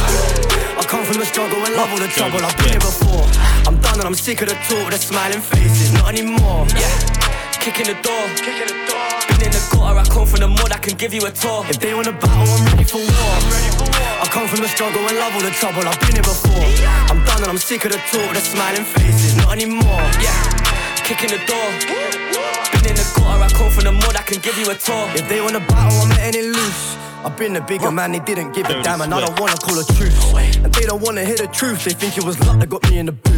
I 0.79 0.85
come 0.87 1.05
from 1.05 1.21
the 1.21 1.27
struggle 1.27 1.59
and 1.67 1.75
love 1.77 1.91
all 1.93 1.99
the 1.99 2.09
trouble. 2.09 2.45
I've 2.45 2.57
been 2.57 2.71
here 2.71 2.81
before. 2.81 3.27
I'm 3.67 3.77
done 3.93 4.07
and 4.07 4.09
I'm 4.09 4.15
sick 4.15 4.41
of 4.43 4.49
the 4.49 4.55
talk, 4.69 4.91
the 4.91 4.99
smiling 4.99 5.41
faces, 5.41 5.93
not 5.93 6.09
anymore. 6.09 6.67
Yeah, 6.73 6.89
kicking 7.61 7.87
the 7.87 7.97
door. 8.01 8.25
Been 9.29 9.43
in 9.45 9.53
the 9.53 9.63
gutter, 9.73 9.99
I 9.99 10.05
come 10.09 10.27
from 10.27 10.41
the 10.41 10.49
mud, 10.49 10.73
I 10.73 10.79
can 10.79 10.97
give 10.97 11.13
you 11.13 11.25
a 11.27 11.31
tour. 11.31 11.65
If 11.69 11.79
they 11.79 11.95
wanna 11.95 12.13
battle, 12.13 12.49
I'm 12.49 12.65
ready 12.73 12.85
for 12.85 12.99
war. 12.99 13.33
I 14.25 14.27
come 14.31 14.49
from 14.49 14.61
the 14.61 14.69
struggle 14.69 15.01
and 15.05 15.17
love 15.19 15.35
all 15.35 15.43
the 15.43 15.51
trouble. 15.51 15.85
I've 15.85 16.01
been 16.01 16.17
here 16.17 16.25
before. 16.25 16.65
I'm 17.11 17.21
done 17.25 17.43
and 17.45 17.51
I'm 17.53 17.59
sick 17.59 17.85
of 17.85 17.93
the 17.93 18.01
talk, 18.09 18.33
the 18.33 18.41
smiling 18.41 18.85
faces, 18.85 19.37
not 19.37 19.53
anymore. 19.53 20.05
Yeah, 20.25 20.41
kicking 21.05 21.31
the 21.31 21.41
door. 21.45 21.69
Been 22.73 22.85
in 22.89 22.97
the 22.97 23.07
gutter, 23.17 23.45
I 23.45 23.49
come 23.53 23.71
from 23.71 23.85
the 23.85 23.93
mud, 23.93 24.17
I 24.17 24.23
can 24.23 24.41
give 24.41 24.57
you 24.57 24.71
a 24.71 24.75
tour. 24.75 25.05
If 25.15 25.29
they 25.29 25.41
wanna 25.41 25.61
battle, 25.61 26.01
I'm 26.01 26.09
letting 26.17 26.41
it 26.41 26.49
loose. 26.49 26.97
I've 27.25 27.37
been 27.37 27.53
the 27.53 27.61
bigger 27.61 27.93
man, 27.93 28.11
they 28.11 28.19
didn't 28.19 28.51
give 28.53 28.67
a 28.67 28.83
damn, 28.83 29.01
and 29.01 29.15
I 29.15 29.21
don't 29.21 29.39
wanna 29.39 29.57
call 29.57 29.77
the 29.77 29.87
truth. 29.95 30.17
And 30.65 30.73
they 30.75 30.87
don't 30.87 31.03
wanna 31.03 31.25
hear 31.25 31.37
the 31.37 31.47
truth, 31.47 31.85
they 31.85 31.93
think 31.93 32.19
it 32.19 32.25
was 32.25 32.41
luck 32.41 32.59
that 32.59 32.69
got 32.69 32.83
me 32.91 32.99
in 32.99 33.07
the 33.07 33.13
booth. 33.13 33.33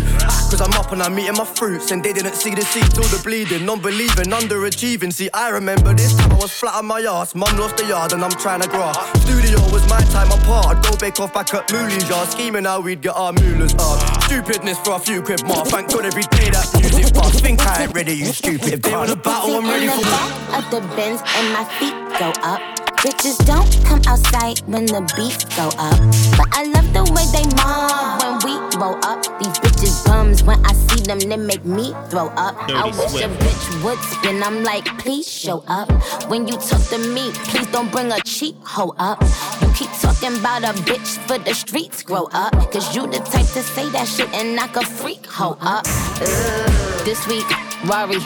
Cause 0.51 0.61
I'm 0.61 0.73
up 0.75 0.93
and 0.93 1.03
I'm 1.03 1.19
eating 1.19 1.37
my 1.37 1.45
fruits, 1.45 1.91
and 1.91 2.03
they 2.03 2.13
didn't 2.13 2.35
see 2.35 2.55
the 2.55 2.63
seeds, 2.63 2.97
all 2.97 3.05
the 3.05 3.21
bleeding, 3.25 3.65
non 3.67 3.81
believing, 3.81 4.27
underachieving. 4.27 5.13
See, 5.13 5.29
I 5.35 5.49
remember 5.49 5.93
this 5.95 6.15
time 6.15 6.33
I 6.33 6.37
was 6.37 6.53
flat 6.53 6.75
on 6.75 6.87
my 6.87 7.01
ass, 7.01 7.35
mum 7.35 7.57
lost 7.57 7.77
the 7.77 7.87
yard, 7.87 8.13
and 8.13 8.23
I'm 8.23 8.31
trying 8.33 8.61
to 8.61 8.69
grass. 8.69 8.97
Studio 9.23 9.59
was 9.73 9.89
my 9.89 10.01
time 10.15 10.31
apart, 10.31 10.77
I'd 10.77 10.85
go 10.85 10.97
bake 10.97 11.19
off 11.19 11.35
back 11.35 11.53
at 11.55 11.73
Mooley's 11.73 12.09
yard, 12.09 12.29
scheming 12.29 12.65
how 12.65 12.81
we'd 12.81 13.01
get 13.01 13.17
our 13.17 13.33
moolahs 13.33 13.75
up. 13.81 14.23
Stupidness 14.25 14.79
for 14.79 14.95
a 14.95 14.99
few 14.99 15.23
quid 15.23 15.45
more, 15.45 15.65
thank 15.65 15.91
God 15.91 16.05
every 16.05 16.23
day 16.23 16.51
that 16.51 16.69
music 16.81 17.13
bust. 17.15 17.43
Think 17.43 17.61
I 17.67 17.85
ain't 17.85 17.95
ready, 17.95 18.13
you 18.15 18.27
stupid. 18.27 18.75
If 18.75 18.83
they 18.83 18.93
wanna 18.93 19.17
battle, 19.17 19.57
I'm 19.57 19.67
ready 19.67 19.89
for 19.89 19.99
the 19.99 20.11
back 20.11 20.65
of 20.65 20.71
the 20.71 20.81
Benz 20.95 21.21
and 21.35 21.53
my 21.53 21.65
feet 21.79 21.95
go 22.21 22.31
up. 22.43 22.61
Bitches 23.05 23.37
don't 23.45 23.69
come 23.85 24.01
outside 24.09 24.61
when 24.65 24.87
the 24.87 25.05
beats 25.15 25.45
go 25.57 25.69
up. 25.77 25.99
But 26.39 26.49
I 26.57 26.65
love 26.73 26.89
the 26.97 27.05
way 27.13 27.29
they 27.37 27.45
mob 27.53 28.23
when 28.23 28.41
we 28.41 28.57
roll 28.81 28.97
up. 29.05 29.21
These 29.39 29.59
bitches 29.85 30.05
bums 30.07 30.43
when 30.43 30.65
I 30.65 30.73
see 30.73 31.03
them, 31.03 31.19
they 31.19 31.37
make 31.37 31.65
me 31.65 31.95
throw 32.09 32.29
up. 32.37 32.57
I 32.71 32.91
Dirty 32.91 32.99
wish 32.99 33.23
a 33.23 33.29
bitch 33.29 33.85
would 33.85 33.99
spin. 33.99 34.43
I'm 34.43 34.63
like, 34.63 34.85
please 34.99 35.31
show 35.31 35.65
up. 35.69 35.91
When 36.29 36.49
you 36.49 36.55
talk 36.55 36.83
to 36.89 36.99
me, 36.99 37.33
please 37.33 37.67
don't 37.69 37.91
bring 37.91 38.11
a 38.13 38.21
cheap 38.21 38.57
hoe 38.63 38.95
up. 38.99 39.21
You 39.61 39.69
keep 39.75 39.91
talking 40.01 40.37
about 40.39 40.65
a 40.65 40.73
bitch 40.83 41.19
for 41.27 41.39
the 41.39 41.55
streets, 41.55 42.03
grow 42.03 42.29
up. 42.33 42.53
Cause 42.73 42.95
you 42.95 43.07
the 43.07 43.19
type 43.19 43.47
to 43.55 43.63
say 43.63 43.89
that 43.91 44.09
shit 44.09 44.33
and 44.35 44.57
knock 44.57 44.77
a 44.77 44.85
freak 44.85 45.25
hoe 45.27 45.57
up. 45.61 45.85
Ugh. 45.87 47.05
This 47.05 47.27
week, 47.27 47.47
Rari. 47.85 48.19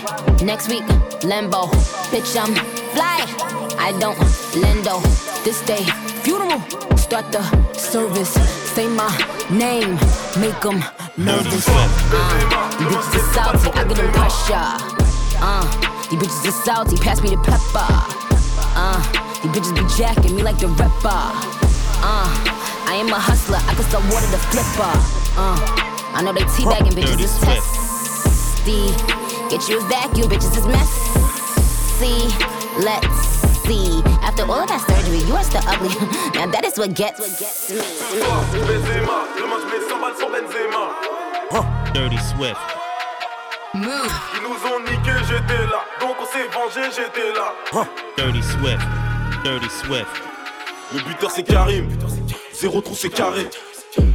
Next 0.44 0.68
week, 0.68 0.84
Lambo. 1.22 1.68
Bitch, 2.10 2.36
I'm 2.38 2.54
fly. 2.94 3.24
I 3.78 3.92
don't 3.98 4.18
lendo. 4.54 5.02
This 5.44 5.60
day, 5.62 5.84
funeral. 6.22 6.60
Start 6.96 7.32
the 7.32 7.42
service. 7.74 8.34
Say 8.74 8.86
my 8.86 9.10
name. 9.50 9.98
Make 10.38 10.60
them 10.60 10.82
nervous. 11.18 11.66
Uh, 11.68 12.76
you 12.78 12.86
bitches 12.86 13.18
are 13.18 13.34
salty. 13.34 13.70
I 13.74 13.84
give 13.84 13.96
them 13.96 14.12
pressure. 14.14 14.70
Uh, 15.42 15.66
you 16.10 16.18
bitches 16.18 16.46
are 16.46 16.64
salty. 16.64 16.96
Pass 16.96 17.20
me 17.22 17.30
the 17.30 17.42
pepper. 17.42 17.90
Uh, 18.78 19.02
you 19.42 19.50
bitches 19.50 19.74
be 19.74 19.82
jacking 19.98 20.36
me 20.36 20.42
like 20.42 20.58
the 20.58 20.68
rapper. 20.68 21.22
Uh, 22.00 22.30
I 22.86 22.94
am 22.94 23.08
a 23.08 23.18
hustler. 23.18 23.58
I 23.66 23.74
can 23.74 23.84
sell 23.90 24.02
water 24.08 24.30
to 24.30 24.38
flipper. 24.48 24.94
Uh, 25.34 25.58
I 26.14 26.22
know 26.22 26.32
they 26.32 26.46
teabagging 26.54 26.94
bitches 26.94 27.20
is 27.20 27.34
testy. 27.42 28.94
Get 29.50 29.68
you 29.68 29.78
a 29.78 29.88
vacuum, 29.88 30.30
bitches 30.30 30.56
is 30.56 30.66
messy. 30.66 32.30
Let's 32.78 33.38
see. 33.66 34.02
After 34.22 34.44
all 34.44 34.62
of 34.62 34.68
that 34.68 34.84
surgery, 34.86 35.18
you 35.26 35.34
are 35.34 35.42
still 35.42 35.62
ugly. 35.66 35.88
now 36.38 36.46
that 36.46 36.64
is 36.64 36.78
what 36.78 36.94
gets 36.94 37.18
me. 37.18 37.26
Benzema, 38.66 39.26
demain 39.34 39.67
Dirty 41.94 42.18
Swift. 42.18 42.56
Move. 43.74 44.12
Ils 44.34 44.42
nous 44.42 44.48
ont 44.70 44.80
niqué, 44.80 45.12
j'étais 45.28 45.66
là. 45.66 45.84
Donc 46.00 46.16
on 46.20 46.26
s'est 46.26 46.48
vengé, 46.52 46.88
j'étais 46.94 47.32
là. 47.32 47.84
Dirty 48.16 48.42
Swift. 48.42 48.86
Dirty 49.44 49.68
Swift. 49.70 50.22
Le 50.92 51.00
buteur 51.00 51.30
c'est 51.30 51.42
Karim. 51.42 51.88
Zéro 52.52 52.80
trou 52.80 52.94
c'est 52.94 53.10
carré. 53.10 53.48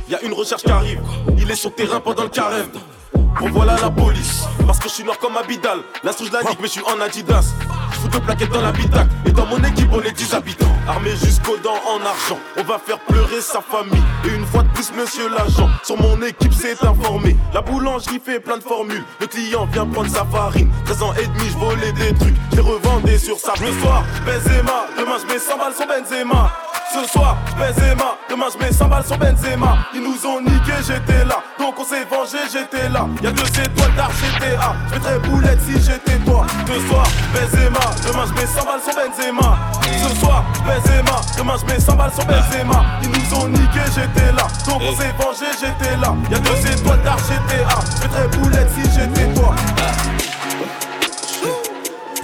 Y 0.09 0.15
a 0.15 0.21
une 0.21 0.33
recherche 0.33 0.63
qui 0.63 0.71
arrive. 0.71 1.01
Il 1.37 1.49
est 1.49 1.55
sur 1.55 1.69
le 1.69 1.75
terrain 1.75 1.99
pendant 1.99 2.23
le 2.23 2.29
carême. 2.29 2.69
Bon 3.13 3.49
voilà 3.49 3.75
la 3.79 3.89
police. 3.89 4.43
Parce 4.65 4.79
que 4.79 4.89
je 4.89 4.93
suis 4.95 5.03
noir 5.03 5.17
comme 5.17 5.37
Abidal. 5.37 5.79
La 6.03 6.13
souche 6.13 6.31
la 6.31 6.41
ligue, 6.41 6.57
mais 6.59 6.67
je 6.67 6.73
suis 6.73 6.83
en 6.83 6.99
Adidas. 7.01 7.53
J'fous 7.93 8.07
deux 8.07 8.19
plaquettes 8.19 8.51
dans 8.51 8.61
l'habitacle. 8.61 9.09
Et 9.25 9.31
dans 9.31 9.45
mon 9.45 9.63
équipe, 9.63 9.89
on 9.91 10.01
est 10.01 10.11
10 10.11 10.33
habitants. 10.33 10.71
Armés 10.87 11.15
jusqu'aux 11.15 11.57
dents 11.57 11.81
en 11.87 12.05
argent. 12.05 12.39
On 12.57 12.63
va 12.63 12.77
faire 12.79 12.99
pleurer 12.99 13.41
sa 13.41 13.61
famille. 13.61 14.03
Et 14.25 14.35
une 14.35 14.45
fois 14.45 14.63
de 14.63 14.69
plus, 14.69 14.91
monsieur 14.93 15.29
l'agent. 15.29 15.69
Sur 15.83 16.01
mon 16.01 16.21
équipe, 16.21 16.53
c'est 16.53 16.83
informé. 16.83 17.35
La 17.53 17.61
boulangerie 17.61 18.21
fait 18.23 18.39
plein 18.39 18.57
de 18.57 18.63
formules. 18.63 19.03
Le 19.21 19.27
client 19.27 19.65
vient 19.71 19.85
prendre 19.85 20.09
sa 20.09 20.25
farine. 20.25 20.69
13 20.85 21.03
ans 21.03 21.13
et 21.13 21.27
demi, 21.27 21.49
je 21.49 21.57
volais 21.57 21.91
des 21.93 22.13
trucs. 22.17 22.35
Je 22.55 22.61
revendais 22.61 23.17
sur 23.17 23.37
sa 23.37 23.53
Ce 23.55 23.81
soir, 23.81 24.03
Benzema. 24.25 24.87
Demain, 24.97 25.17
je 25.21 25.33
mets 25.33 25.39
100 25.39 25.57
balles 25.57 25.73
sur 25.73 25.87
Benzema. 25.87 26.51
Ce 26.91 27.07
soir, 27.07 27.37
Benzema, 27.57 28.17
demain 28.29 28.47
je 28.53 28.57
mets 28.63 28.71
100 28.71 28.87
balles 28.87 29.05
sur 29.05 29.17
Benzema. 29.17 29.77
Ils 29.93 30.01
nous 30.01 30.25
ont 30.25 30.41
niqué, 30.41 30.73
j'étais 30.85 31.25
là. 31.25 31.41
Donc 31.57 31.75
on 31.79 31.85
s'est 31.85 32.03
vengé, 32.05 32.37
j'étais 32.51 32.89
là. 32.89 33.07
Y'a 33.21 33.31
deux 33.31 33.47
étoiles 33.47 33.95
d'art, 33.95 34.11
GTA. 34.11 34.75
J'mettrais 34.89 35.19
boulette 35.19 35.59
si 35.61 35.73
j'étais 35.81 36.17
toi. 36.25 36.45
Ce 36.67 36.87
soir, 36.87 37.05
Benzema, 37.33 37.79
demain 38.05 38.25
je 38.27 38.33
mets 38.33 38.47
100 38.47 38.65
balles 38.65 38.81
sur 38.83 38.93
Benzema. 38.93 39.57
Ce 39.81 40.19
soir, 40.19 40.43
Benzema, 40.65 41.21
demain 41.37 41.55
je 41.59 41.65
mets 41.73 41.79
100 41.79 41.95
balles 41.95 42.13
sur 42.13 42.25
Benzema. 42.25 42.85
Ils 43.01 43.09
nous 43.09 43.37
ont 43.39 43.47
niqué, 43.47 43.81
j'étais 43.95 44.31
là. 44.33 44.47
Donc 44.67 44.81
on 44.81 44.95
s'est 44.95 45.13
vengé, 45.17 45.45
j'étais 45.59 45.95
là. 45.97 46.13
Y'a 46.29 46.39
deux 46.39 46.71
étoiles 46.71 47.01
d'art, 47.01 47.17
GTA. 47.17 47.79
J'mettrais 47.99 48.27
boulette 48.37 48.69
si 48.75 48.83
j'étais 48.91 49.33
toi. 49.33 49.55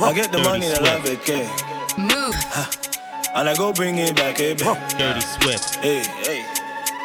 I 0.02 0.14
get 0.14 0.32
the 0.32 0.38
money 0.38 0.72
and 0.72 0.86
I 0.86 0.94
love 0.94 1.06
it, 1.06 1.20
okay. 1.22 1.48
Move. 1.98 2.89
And 3.40 3.48
I 3.48 3.56
go 3.56 3.72
bring 3.72 3.98
it 3.98 4.18
back, 4.18 4.36
hey, 4.36 4.54
babe. 4.54 4.76
Dirty 5.00 5.22
Swift. 5.22 5.76
Hey, 5.76 6.04
hey. 6.28 6.44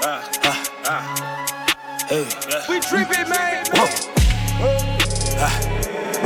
Ah, 0.02 0.28
ah, 0.42 0.66
ah. 0.84 2.06
Hey. 2.08 2.26
We 2.68 2.80
tripping, 2.80 3.30
man. 3.30 3.62
Ah. 3.78 5.54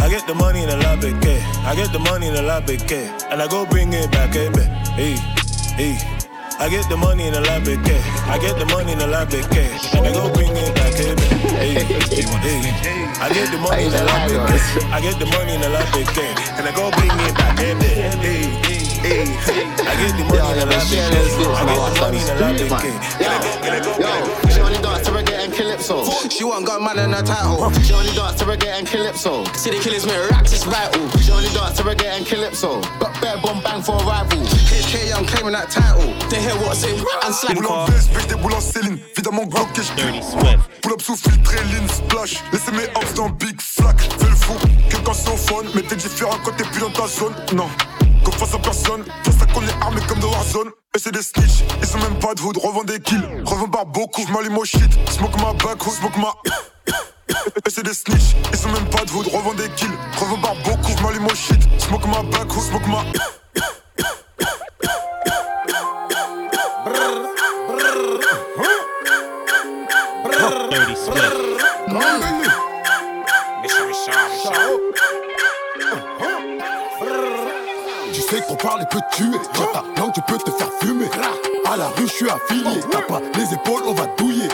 I 0.01 0.09
get 0.09 0.27
the 0.27 0.35
money 0.35 0.63
and 0.63 0.71
I 0.73 0.81
love 0.81 1.05
it, 1.05 1.13
okay. 1.17 1.45
I 1.61 1.75
get 1.77 1.93
the 1.93 1.99
money 1.99 2.29
and 2.29 2.39
I 2.39 2.41
love 2.41 2.71
it, 2.71 2.85
okay. 2.85 3.13
And 3.29 3.43
I 3.43 3.49
go 3.49 3.67
bring 3.67 3.93
it 3.93 4.11
back, 4.11 4.33
hey, 4.33 4.49
babe. 4.49 4.65
Hey, 4.97 5.17
hey. 5.77 6.01
I 6.59 6.71
get 6.71 6.89
the 6.89 6.97
money 6.97 7.29
and 7.29 7.37
I 7.37 7.41
love 7.41 7.69
it, 7.69 7.79
okay. 7.81 8.01
I 8.33 8.39
get 8.39 8.59
the 8.59 8.65
money 8.65 8.93
and 8.93 9.03
I 9.03 9.07
love 9.13 9.35
it, 9.35 9.45
okay. 9.45 9.77
And 9.93 10.07
I 10.07 10.13
go 10.15 10.33
bring 10.33 10.57
it 10.57 10.75
back, 10.75 10.95
hey, 10.95 11.13
babe. 11.13 11.37
Hey, 11.53 11.85
hey. 11.85 13.05
I 13.21 13.29
get 13.29 13.53
the 13.53 13.59
money 13.59 13.85
and 13.85 13.95
I 13.95 14.05
love 14.09 14.33
it, 14.33 14.41
okay. 14.41 14.89
I 14.89 15.01
get 15.03 15.19
the 15.19 15.27
money 15.27 15.53
and 15.53 15.65
I 15.65 15.69
love 15.69 15.93
it, 15.93 16.09
okay. 16.09 16.33
And 16.57 16.65
I 16.65 16.73
go 16.73 16.89
bring 16.97 17.13
it 17.13 17.35
back, 17.37 17.59
hey. 17.59 17.75
Hey, 18.25 18.49
hey. 18.65 18.88
Hey, 19.01 19.23
I 19.23 19.95
get 19.95 20.17
the 20.19 20.25
money 20.27 20.39
and 20.39 20.59
I 20.59 20.65
love 20.65 20.73
it, 20.73 20.83
okay. 20.83 20.99
I 20.99 21.11
get 21.11 21.79
the 21.79 22.01
money 22.01 22.19
and 22.19 22.31
I 22.31 22.41
love 22.41 22.57
it, 22.59 22.73
okay. 22.73 22.95
And 23.19 23.31
I 23.31 23.39
go, 23.39 23.51
and 23.63 23.75
I 23.75 23.81
go, 23.81 23.95
and 23.95 24.05
I 24.05 24.49
she 24.51 24.61
only 24.61 24.79
dance 24.83 25.07
to 25.07 25.13
reggae 25.13 25.39
and 25.39 25.53
calypso. 25.53 26.05
She 26.29 26.45
won't 26.45 26.67
got 26.67 26.83
man 26.83 26.99
in 26.99 27.13
her 27.13 27.23
title. 27.23 27.71
She 27.83 27.95
only 27.95 28.13
dance 28.13 28.39
to 28.41 28.45
reggae 28.45 28.75
and 28.75 28.87
calypso. 28.87 29.45
See 29.55 29.71
the 29.71 29.79
killers 29.79 30.05
make 30.05 30.31
racks, 30.31 30.53
it's 30.53 30.65
vital. 30.65 31.09
She 31.21 31.31
only 31.31 31.49
dance 31.51 31.77
to 31.79 31.85
reggae 31.85 32.11
and 32.11 32.27
calypso. 32.27 32.81
Got 32.99 33.21
bare 33.21 33.39
bomb 33.39 33.63
bang 33.63 33.83
for 33.83 33.95
a 33.95 34.05
rival. 34.05 34.43
HK 34.67 35.11
Young 35.11 35.27
claiming 35.27 35.53
that 35.53 35.71
title. 35.71 36.11
They 36.29 36.41
hear 36.41 36.57
what's 36.59 36.83
in 36.83 36.99
and 36.99 37.35
slap. 37.35 37.55
Boule 37.57 37.67
en 37.67 37.87
veste, 37.87 38.11
pêche 38.13 38.27
des 38.27 38.35
boules 38.35 38.55
en 38.55 38.61
céline. 38.61 38.99
Évidemment, 39.15 39.45
Glock 39.47 39.69
et 39.79 39.87
Dirty 39.95 40.23
Swift. 40.23 40.59
Pull 40.83 40.93
up 40.93 41.03
sous 41.03 41.17
filtré, 41.17 41.57
lean, 41.71 41.87
splash. 41.89 42.43
Laissez 42.53 42.73
mes 42.73 42.89
hops 42.97 43.15
dans 43.15 43.29
Big 43.31 43.61
Flack. 43.61 44.01
Fais 44.19 44.27
le 44.29 44.35
fou, 44.35 44.55
que 44.91 44.97
quand 45.05 45.15
c'est 45.15 45.31
au 45.31 45.37
phone. 45.37 45.67
Mais 45.75 45.83
t'es 45.83 45.97
différent 45.97 46.39
quand 46.45 46.53
t'es 46.57 46.65
plus 46.65 46.81
dans 46.81 46.91
ta 46.91 47.07
zone. 47.07 47.35
Non, 47.55 47.69
comme 48.29 48.39
face 48.39 48.55
à 48.55 48.59
personne. 48.59 49.05
Pour 49.25 49.33
ça 49.35 49.47
qu'on 49.47 49.63
est 49.63 49.83
armé 49.83 50.01
comme 50.07 50.19
de 50.19 50.27
Warzone. 50.27 50.71
Et 50.95 50.99
c'est 50.99 51.13
des 51.13 51.23
snitch, 51.23 51.65
ils 51.83 51.97
ont 51.97 52.01
même 52.01 52.19
pas 52.19 52.35
de 52.35 52.41
hood. 52.41 52.57
Revends 52.59 52.85
des 52.85 53.01
kills, 53.01 53.27
revends 53.45 53.69
par 53.69 53.87
beaucoup. 53.87 54.23
J'm'allume 54.27 54.59
au 54.59 54.65
shit, 54.65 54.91
smoke 55.11 55.37
ma 55.39 55.53
back, 55.53 55.83
smoke 55.83 56.19
ma. 56.19 56.35
Et 57.67 57.71
c'est 57.71 57.85
des 57.85 57.95
snitch, 57.95 58.35
ils 58.53 58.67
ont 58.67 58.73
même 58.73 58.89
pas 58.91 59.05
de 59.05 59.11
hood. 59.13 59.27
Revends 59.29 59.55
des 59.55 59.69
kills, 59.71 59.93
revends 60.19 60.41
par 60.41 60.55
beaucoup. 60.57 60.93
J'm'allume 60.99 61.27
au 61.27 61.35
shit, 61.35 61.61
smoke 61.79 62.07
ma 62.09 62.23
back, 62.23 62.51
smoke 62.53 62.87
ma. 62.89 63.05
Dirty 70.71 70.97
Swift. 70.97 71.49
Tu 73.69 75.28
sais 78.39 78.47
qu'on 78.47 78.57
parle 78.57 78.83
et 78.83 78.87
peut 78.87 79.01
tuer? 79.13 79.39
Quand 79.55 79.67
ta 79.73 80.01
langue, 80.01 80.13
tu 80.13 80.21
peux 80.23 80.39
te 80.39 80.51
faire 80.51 80.71
fumer. 80.81 81.09
À 81.65 81.77
la 81.77 81.89
rue, 81.89 82.07
je 82.07 82.13
suis 82.13 82.31
affilié. 82.31 82.81
T'as 82.91 83.03
pas 83.03 83.21
les 83.37 83.55
épaules, 83.55 83.83
on 83.87 83.95
va 83.95 84.07
douiller. 84.17 84.49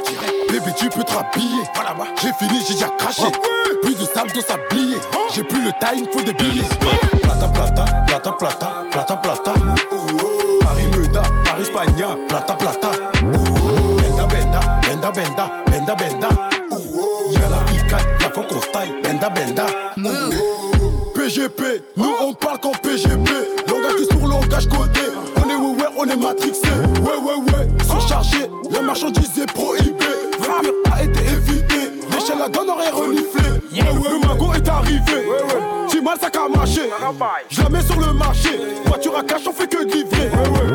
Bébé, 0.51 0.73
tu 0.77 0.89
peux 0.89 1.05
te 1.05 1.13
rhabiller. 1.13 1.65
J'ai 2.21 2.33
fini, 2.35 2.61
j'ai 2.67 2.75
déjà 2.75 2.89
craché. 2.99 3.23
Plus 3.83 3.95
de 3.95 4.05
sable, 4.05 4.33
de 4.33 4.41
sablier. 4.41 4.97
J'ai 5.35 5.45
plus 5.45 5.63
le 5.63 5.71
time, 5.81 6.07
faut 6.13 6.23
des 6.23 6.33
billets. 6.33 6.65
Plata, 7.23 7.49
plata, 7.49 7.85
plata, 8.07 8.33
plata, 8.33 8.85
plata, 8.91 9.17
plata. 9.17 9.53
Paris 10.61 10.87
Meda, 10.97 11.23
Paris 11.45 11.65
Spagna, 11.65 12.17
plata, 12.29 12.55
plata. 12.55 12.91
Benda, 13.21 14.27
benda, 14.27 14.61
benda, 14.83 15.11
benda, 15.11 15.51
benda, 15.67 15.95
benda. 15.95 16.29
Y'a 17.31 17.49
la 17.49 17.59
pica, 17.67 17.99
la 18.21 18.29
coco 18.29 18.61
style, 18.61 19.01
benda, 19.03 19.29
benda. 19.29 19.67
PGP, 21.15 21.83
marché. 37.19 37.45
Je 37.51 37.63
la 37.63 37.69
mets 37.69 37.83
sur 37.83 38.01
le 38.01 38.13
marché. 38.13 38.51
Voiture 38.87 39.17
à 39.17 39.23
cash, 39.23 39.43
on 39.47 39.53
fait 39.53 39.67
que 39.67 39.85
livrer. 39.85 40.31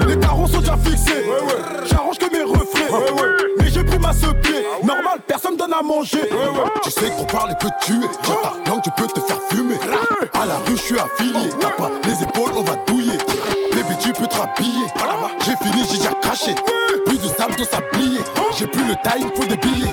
Les 0.08 0.20
tarons 0.20 0.48
sont 0.48 0.60
déjà 0.60 0.78
fixés. 0.78 1.26
J'arrange 1.86 2.18
que 2.18 2.32
mes 2.32 2.44
refrains. 2.44 3.00
Mais 3.60 3.70
j'ai 3.70 3.84
pris 3.84 4.00
ma 4.00 4.14
ce 4.14 4.28
pied. 4.28 4.66
Normal, 4.84 5.20
personne 5.28 5.58
donne 5.58 5.74
à 5.74 5.82
manger. 5.82 6.30
Tu 6.84 6.92
sais 6.92 7.10
qu'on 7.12 7.26
parle 7.26 7.52
et 7.52 7.56
peut 7.60 7.72
tuer. 7.82 8.08
Quand 8.26 8.42
ta 8.42 8.70
langue, 8.70 8.82
tu 8.84 8.92
peux 8.98 9.08
te 9.08 9.20
faire 9.22 9.40
fumer. 9.50 9.76
À 10.34 10.46
la 10.46 10.58
rue, 10.58 10.78
je 10.78 10.82
suis 10.82 11.00
affilié. 11.00 11.50
T'as 11.60 11.72
pas 11.72 11.92
les 12.06 12.24
épaules, 12.24 12.54
on 12.56 12.64
va 12.64 12.76
douiller. 12.88 13.18
Bébé, 13.72 13.96
tu 14.02 14.14
peux 14.14 14.28
te 14.28 14.36
rhabiller. 14.36 14.86
J'ai 15.46 15.56
fini, 15.58 15.84
j'ai 15.90 15.98
déjà 15.98 16.14
craché. 16.22 16.56
Plus 17.06 17.18
de 17.18 17.28
sable, 17.28 17.56
de 17.56 17.64
sablier. 17.64 18.20
J'ai 18.58 18.68
plus 18.68 18.84
le 18.84 18.96
time, 19.04 19.30
faut 19.36 19.46
des 19.46 19.58
billets. 19.58 19.92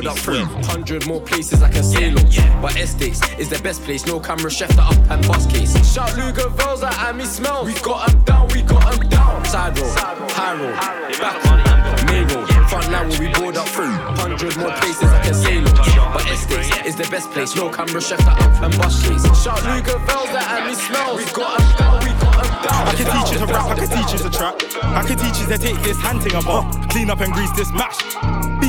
Line 0.00 0.04
where 0.04 0.04
we 0.04 0.04
board 0.04 0.06
up 0.06 0.18
through. 0.18 0.44
Hundred 0.66 1.06
more 1.06 1.20
places 1.20 1.62
I 1.62 1.70
can 1.70 1.82
sail 1.82 2.18
on. 2.18 2.62
But 2.62 2.76
estates 2.76 3.20
is 3.38 3.48
the 3.48 3.58
best 3.62 3.82
place. 3.82 4.06
No 4.06 4.20
camera, 4.20 4.50
chef 4.50 4.70
the 4.70 4.82
up 4.82 5.10
and 5.10 5.26
bus 5.26 5.46
case. 5.46 5.74
Shout 5.92 6.16
Luger 6.16 6.48
Vels 6.50 6.82
at 6.82 7.08
Amy 7.08 7.24
Smell. 7.24 7.64
We 7.64 7.74
got 7.74 8.08
'em 8.08 8.22
down, 8.24 8.48
we 8.48 8.62
got 8.62 8.92
'em 8.92 9.08
down. 9.08 9.44
Side 9.44 9.78
road, 9.78 9.96
high 10.32 10.54
road, 10.54 10.76
back 11.20 11.44
road, 11.44 12.06
main 12.06 12.26
road, 12.28 12.48
front 12.68 12.90
line 12.90 13.08
where 13.08 13.20
we 13.20 13.28
board 13.28 13.56
up 13.56 13.68
through. 13.68 13.92
Hundred 14.20 14.56
more 14.56 14.72
places 14.72 15.10
I 15.10 15.20
can 15.22 15.34
sail 15.34 15.68
on. 15.68 16.12
But 16.12 16.26
estates 16.30 16.70
is 16.86 16.96
the 16.96 17.08
best 17.10 17.30
place. 17.30 17.54
No 17.54 17.68
camera, 17.68 18.00
chef 18.00 18.18
the 18.18 18.30
up 18.30 18.62
and 18.62 18.76
bus 18.78 19.02
case. 19.06 19.24
Shout 19.42 19.62
Luger 19.64 19.98
Vels 20.06 20.30
at 20.30 20.60
Amy 20.60 20.74
Smell. 20.74 21.16
We 21.16 21.24
got 21.26 21.60
'em 21.60 21.66
down, 21.78 21.98
we 22.04 22.12
got 22.20 22.44
'em 22.44 22.50
down. 22.64 22.88
I 22.88 22.94
can 22.94 23.06
teach 23.06 23.32
you 23.32 23.38
to 23.38 23.46
rap, 23.46 23.66
I 23.70 23.74
can 23.74 23.88
teach 23.88 24.12
you 24.12 24.18
to 24.18 24.30
trap. 24.30 24.54
I 24.82 25.02
can 25.02 25.16
teach 25.16 25.38
you 25.40 25.46
to 25.46 25.58
take 25.58 25.82
this 25.82 25.98
hunting 25.98 26.34
a 26.34 26.42
bar, 26.42 26.64
clean 26.88 27.10
up 27.10 27.20
and 27.20 27.32
grease 27.32 27.52
this 27.52 27.70
mash. 27.72 27.98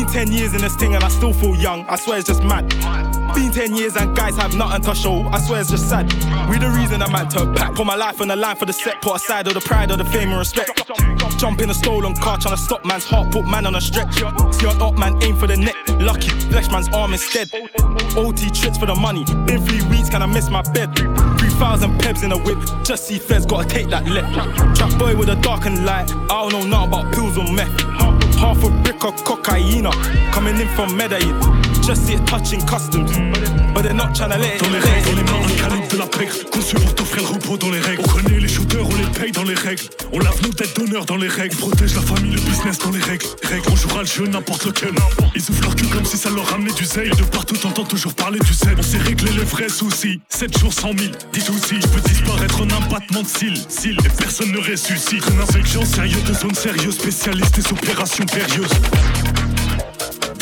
Been 0.07 0.27
10 0.27 0.31
years 0.31 0.53
in 0.53 0.61
this 0.61 0.75
thing 0.75 0.95
and 0.95 1.03
I 1.03 1.09
still 1.09 1.33
feel 1.33 1.55
young, 1.55 1.85
I 1.87 1.97
swear 1.97 2.17
it's 2.17 2.27
just 2.27 2.41
mad. 2.41 2.69
Been 3.35 3.51
10 3.51 3.75
years 3.75 3.97
and 3.97 4.15
guys 4.15 4.37
have 4.37 4.55
nothing 4.55 4.81
to 4.83 4.95
show, 4.95 5.23
I 5.27 5.39
swear 5.39 5.59
it's 5.59 5.69
just 5.69 5.89
sad. 5.89 6.05
We 6.49 6.57
the 6.57 6.69
reason 6.69 7.01
I'm 7.01 7.13
at 7.13 7.29
to 7.31 7.51
pack. 7.53 7.75
Put 7.75 7.85
my 7.85 7.95
life 7.95 8.21
on 8.21 8.29
the 8.29 8.35
line 8.35 8.55
for 8.55 8.65
the 8.65 8.71
set, 8.73 9.01
put 9.01 9.17
aside 9.17 9.47
all 9.47 9.53
the 9.53 9.59
pride, 9.59 9.91
all 9.91 9.97
the 9.97 10.05
fame 10.05 10.29
and 10.29 10.39
respect. 10.39 10.89
Jump 11.37 11.59
in 11.61 11.69
a 11.69 11.73
stolen 11.73 12.15
car, 12.15 12.37
tryna 12.37 12.57
stop 12.57 12.85
man's 12.85 13.03
heart, 13.03 13.31
put 13.31 13.45
man 13.45 13.65
on 13.65 13.75
a 13.75 13.81
stretch. 13.81 14.13
See 14.15 14.65
on 14.65 14.81
up, 14.81 14.97
man, 14.97 15.21
aim 15.23 15.35
for 15.35 15.45
the 15.45 15.57
neck. 15.57 15.75
Lucky, 15.99 16.29
flex 16.49 16.71
man's 16.71 16.87
arm 16.89 17.11
instead. 17.11 17.49
OT 18.15 18.49
trips 18.49 18.77
for 18.77 18.85
the 18.85 18.95
money. 18.95 19.25
Been 19.45 19.61
three 19.65 19.83
weeks, 19.89 20.09
can 20.09 20.21
I 20.21 20.25
miss 20.25 20.49
my 20.49 20.61
bed? 20.71 20.95
3,000 20.95 21.99
pebs 21.99 22.23
in 22.23 22.31
a 22.31 22.37
whip, 22.37 22.59
just 22.83 23.07
see 23.07 23.19
feds, 23.19 23.45
gotta 23.45 23.67
take 23.67 23.89
that 23.89 24.07
left. 24.07 24.33
Trap 24.77 24.97
boy 24.97 25.17
with 25.17 25.29
a 25.29 25.35
darkened 25.35 25.85
light, 25.85 26.09
I 26.11 26.49
don't 26.49 26.53
know 26.53 26.65
nothing 26.65 26.93
about 26.93 27.13
pills 27.13 27.37
or 27.37 27.51
meth. 27.51 28.06
Half 28.37 28.63
a 28.63 28.69
brick 28.83 29.03
of 29.03 29.15
cocaine, 29.23 29.89
coming 30.31 30.57
in 30.59 30.67
from 30.69 30.95
Medellin. 30.95 31.76
Just 31.87 32.05
see 32.05 32.15
it 32.15 32.27
touching 32.27 32.59
customs. 32.67 33.11
But 33.73 33.83
they're 33.83 33.93
not 33.93 34.13
trying 34.13 34.31
to 34.31 34.37
let 34.37 34.55
it 34.55 34.61
Dans 34.61 34.69
les 34.71 34.79
règles, 34.79 35.07
on 35.13 35.17
est 35.17 35.31
mort, 35.31 35.47
le 35.47 35.53
calibre 35.55 35.87
de 35.87 35.97
la 35.97 36.05
pègre. 36.05 36.33
Conçu 36.51 36.75
pour 36.75 36.93
t'offrir 36.95 37.23
le 37.23 37.29
repos 37.29 37.57
dans 37.57 37.69
les 37.69 37.79
règles. 37.79 38.01
On 38.03 38.07
connaît 38.09 38.39
les 38.39 38.47
shooters, 38.47 38.85
on 38.85 38.95
les 38.95 39.05
paye 39.17 39.31
dans 39.31 39.43
les 39.43 39.53
règles. 39.53 39.83
On 40.11 40.19
lave 40.19 40.41
nos 40.43 40.49
têtes 40.49 40.75
d'honneur 40.77 41.05
dans 41.05 41.15
les 41.15 41.29
règles. 41.29 41.55
On 41.61 41.69
protège 41.69 41.95
la 41.95 42.01
famille, 42.01 42.33
le 42.33 42.41
business 42.41 42.77
dans 42.79 42.91
les 42.91 42.99
règles. 42.99 43.25
Règles, 43.43 43.69
on 43.71 43.75
jouera 43.77 44.01
le 44.01 44.07
jeu 44.07 44.27
n'importe 44.27 44.65
lequel. 44.65 44.91
Ils 45.33 45.49
ouvrent 45.49 45.61
leur 45.61 45.75
cul 45.75 45.87
comme 45.87 46.03
si 46.03 46.17
ça 46.17 46.29
leur 46.29 46.45
ramenait 46.49 46.73
du 46.73 46.83
zèle. 46.83 47.09
De 47.11 47.23
partout, 47.23 47.55
t'entends 47.55 47.85
toujours 47.85 48.13
parler 48.13 48.39
du 48.39 48.53
zèle. 48.53 48.75
On 48.77 48.83
sait 48.83 48.97
régler 48.97 49.31
les 49.31 49.45
vrais 49.45 49.69
soucis. 49.69 50.19
7 50.27 50.57
jours, 50.59 50.73
100 50.73 50.91
000. 50.97 51.11
Dis 51.31 51.45
aussi, 51.49 51.79
je 51.79 51.87
peux 51.87 52.01
disparaître 52.01 52.59
en 52.59 52.65
un 52.65 52.89
battement 52.91 53.21
de 53.21 53.27
cils. 53.27 53.63
Cils, 53.69 53.97
et 54.03 54.09
personne 54.17 54.51
ne 54.51 54.59
ressuscite. 54.59 55.23
Un 55.37 55.41
infection 55.41 55.85
sérieux 55.85 56.21
de 56.27 56.33
zone 56.33 56.55
sérieuse. 56.55 56.95
Spécialiste 56.95 57.55
des 57.55 57.71
opérations 57.71 58.25
périlleuses. 58.25 58.67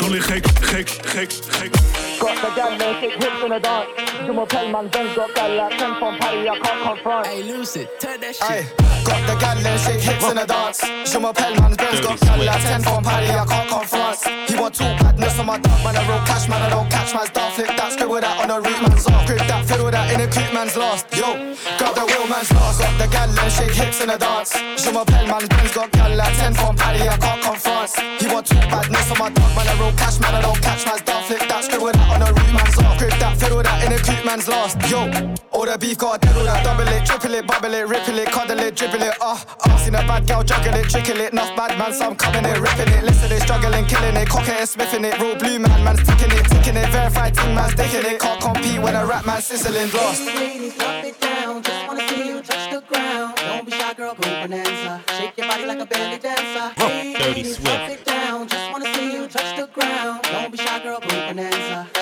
Dans 0.06 0.12
les 0.12 0.20
règles, 0.20 0.48
règles, 0.62 0.92
règles, 1.04 1.34
règles. 1.58 2.05
Got 2.18 2.40
the 2.40 2.54
gal, 2.56 2.78
no 2.78 3.00
shit, 3.00 3.12
hips 3.12 3.42
in 3.42 3.50
the 3.50 3.58
dance. 3.58 3.88
Jim 4.24 4.46
Pell, 4.46 4.68
man, 4.72 4.88
Ben's 4.88 5.14
got 5.14 5.34
gal 5.34 5.56
like 5.56 5.78
10 5.78 5.98
from 6.00 6.18
Paddy, 6.18 6.48
I 6.48 6.58
can't 6.58 6.82
confront. 6.82 7.26
Hey, 7.26 7.42
Lucid, 7.42 7.88
turn 8.00 8.20
that 8.20 8.36
Aye, 8.42 8.66
got 9.04 9.20
the 9.28 9.34
gal, 9.38 9.56
no 9.60 9.76
shake 9.76 10.00
hips 10.00 10.24
in 10.24 10.36
the 10.36 10.46
dance. 10.46 10.80
Je 10.80 11.18
m'appelle 11.18 11.54
man, 11.60 11.74
Ben's 11.76 12.00
got 12.00 12.18
gal 12.20 12.38
like 12.38 12.62
10 12.62 12.82
from 12.82 13.04
Paddy, 13.04 13.30
I 13.30 13.44
can't 13.44 13.68
confront. 13.68 14.16
He 14.48 14.56
want 14.56 14.74
two 14.74 14.84
badness 14.96 15.38
on 15.38 15.46
my 15.46 15.58
dog, 15.58 15.84
man, 15.84 15.96
I 15.96 16.08
roll 16.08 16.24
cash, 16.24 16.48
man, 16.48 16.62
I 16.62 16.70
don't 16.70 16.90
catch 16.90 17.14
man's 17.14 17.30
dog. 17.30 17.52
Flip 17.52 17.68
that, 17.68 17.92
scribble 17.92 18.20
that 18.20 18.40
on 18.40 18.48
the 18.48 18.58
root 18.64 18.80
man's 18.82 19.06
off. 19.06 19.26
Grip 19.26 19.44
that, 19.46 19.64
fiddle 19.66 19.90
that 19.90 20.12
in 20.12 20.20
a 20.20 20.26
creep 20.26 20.52
man's 20.52 20.76
lost. 20.76 21.06
Yo, 21.12 21.54
got 21.78 21.94
the 21.94 22.04
real 22.08 22.26
man's 22.26 22.50
lost. 22.56 22.80
Got 22.80 22.96
the 22.98 23.06
gal, 23.12 23.28
no 23.28 23.44
shake 23.48 23.76
hips 23.76 24.00
in 24.00 24.08
the 24.08 24.16
dance. 24.16 24.56
Je 24.56 24.90
m'appelle 24.90 25.28
man, 25.28 25.44
Ben's 25.46 25.74
got 25.74 25.92
gal 25.92 26.10
like 26.16 26.36
10 26.40 26.54
from 26.54 26.74
Paddy, 26.76 27.06
I 27.06 27.16
can't 27.18 27.42
confront. 27.42 27.92
He 28.18 28.26
want 28.32 28.46
two 28.46 28.56
badness 28.72 29.10
on 29.12 29.18
my 29.20 29.28
dog, 29.30 29.50
man, 29.52 29.68
I 29.68 29.74
roll 29.78 29.92
cash, 29.92 30.18
man, 30.18 30.34
I 30.34 30.40
don't 30.40 30.60
catch 30.64 30.82
man's 30.86 31.02
dog. 31.02 31.22
Flip 31.28 31.44
that, 31.46 31.64
scribble 31.64 31.92
that 31.92 32.05
on 32.12 32.20
the 32.20 32.30
root 32.32 32.52
man's 32.52 32.78
off. 32.78 32.98
Grip 32.98 33.14
that, 33.20 33.36
fiddle 33.38 33.62
that 33.62 33.84
in 33.84 33.92
a 33.92 33.98
creep 33.98 34.24
man's 34.24 34.48
lost. 34.48 34.76
Yo, 34.90 35.08
all 35.52 35.66
the 35.66 35.76
beef 35.78 35.98
got 35.98 36.20
dead, 36.20 36.36
all 36.36 36.44
that 36.44 36.64
double 36.64 36.88
it, 36.88 37.04
triple 37.04 37.34
it, 37.34 37.46
bubble 37.46 37.74
it, 37.74 37.86
ripple 37.86 38.18
it, 38.18 38.28
cuddle 38.30 38.58
it, 38.60 38.74
dribble 38.76 39.02
it, 39.02 39.14
ah, 39.20 39.36
uh, 39.36 39.70
uh. 39.70 39.78
Seen 39.78 39.94
a 39.94 40.02
bad 40.06 40.26
girl 40.26 40.42
juggle 40.42 40.74
it, 40.74 40.88
trickle 40.88 41.20
it, 41.20 41.32
enough 41.32 41.54
bad 41.56 41.78
man, 41.78 41.92
some 41.92 42.16
coming 42.16 42.44
it, 42.44 42.58
ripping 42.58 42.92
it, 42.92 43.04
listen 43.04 43.30
it, 43.32 43.42
struggling, 43.42 43.84
killing 43.86 44.16
it, 44.16 44.28
cock 44.28 44.48
it, 44.48 44.66
smiffing 44.66 45.04
it, 45.04 45.20
real 45.20 45.36
blue 45.36 45.58
man, 45.58 45.84
man's 45.84 46.02
ticking 46.06 46.32
it, 46.32 46.44
ticking 46.46 46.76
it, 46.76 46.88
verified 46.90 47.34
team 47.34 47.54
man's 47.54 47.74
taking 47.74 48.04
it, 48.04 48.20
can't 48.20 48.40
compete 48.40 48.80
when 48.80 48.94
a 48.94 49.06
rap 49.06 49.24
man 49.26 49.40
sizzling 49.40 49.90
lost. 49.92 50.26
Ladies, 50.26 50.74
drop 50.76 51.04
it 51.04 51.20
down. 51.20 51.62
Just 51.62 51.86
wanna 51.86 52.08
see 52.08 52.28
you 52.28 52.42
touch 52.42 52.70
the 52.72 52.80
ground. 52.88 53.36
Don't 53.36 53.64
be 53.64 53.72
shy, 53.72 53.94
girl, 53.94 54.14
go 54.14 54.22
bonanza. 54.22 55.02
Shake 55.16 55.36
your 55.38 55.48
body 55.48 55.66
like 55.66 55.80
a 55.80 55.86
belly 55.86 56.18
dancer. 56.18 56.74
Dirty 56.76 57.14
Ladies, 57.14 57.58
drop 57.58 57.86
Swift. 57.86 58.00
it 58.00 58.04
down. 58.04 58.48
Just 58.48 58.72
wanna 58.72 58.94
see 58.94 59.12
you 59.12 59.26
touch 59.28 59.56
the 59.56 59.66
ground. 59.68 60.22
Don't 60.22 60.52
be 60.52 60.58
shy, 60.58 60.82
girl, 60.82 61.00
go 61.00 61.08
bonanza. 61.08 61.95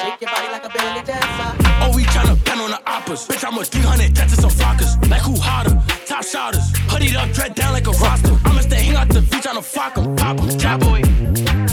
Oh, 0.85 1.93
we 1.95 2.05
tryna 2.05 2.43
pen 2.45 2.59
on 2.59 2.71
the 2.71 2.81
oppas. 2.87 3.27
Bitch, 3.27 3.45
I'm 3.47 3.59
a 3.59 3.65
300 3.65 4.13
dead 4.13 4.29
to 4.29 4.37
some 4.37 4.51
flockers. 4.51 4.93
Like 5.11 5.23
who 5.23 5.37
hotter? 5.37 5.81
Top 6.07 6.25
shotters. 6.25 6.73
Hoodied 6.89 7.17
up, 7.17 7.31
dread 7.33 7.55
down 7.55 7.73
like 7.73 7.87
a 7.87 7.93
roster. 7.93 8.37
I'ma 8.45 8.61
stay 8.61 8.83
hang 8.83 8.97
out 8.97 9.09
the 9.09 9.23
beach 9.23 9.45
tryna 9.45 9.63
fuck 9.65 9.97
'em. 9.97 10.17
Pop 10.17 10.41
'em. 10.41 10.59
Cowboy. 10.59 11.64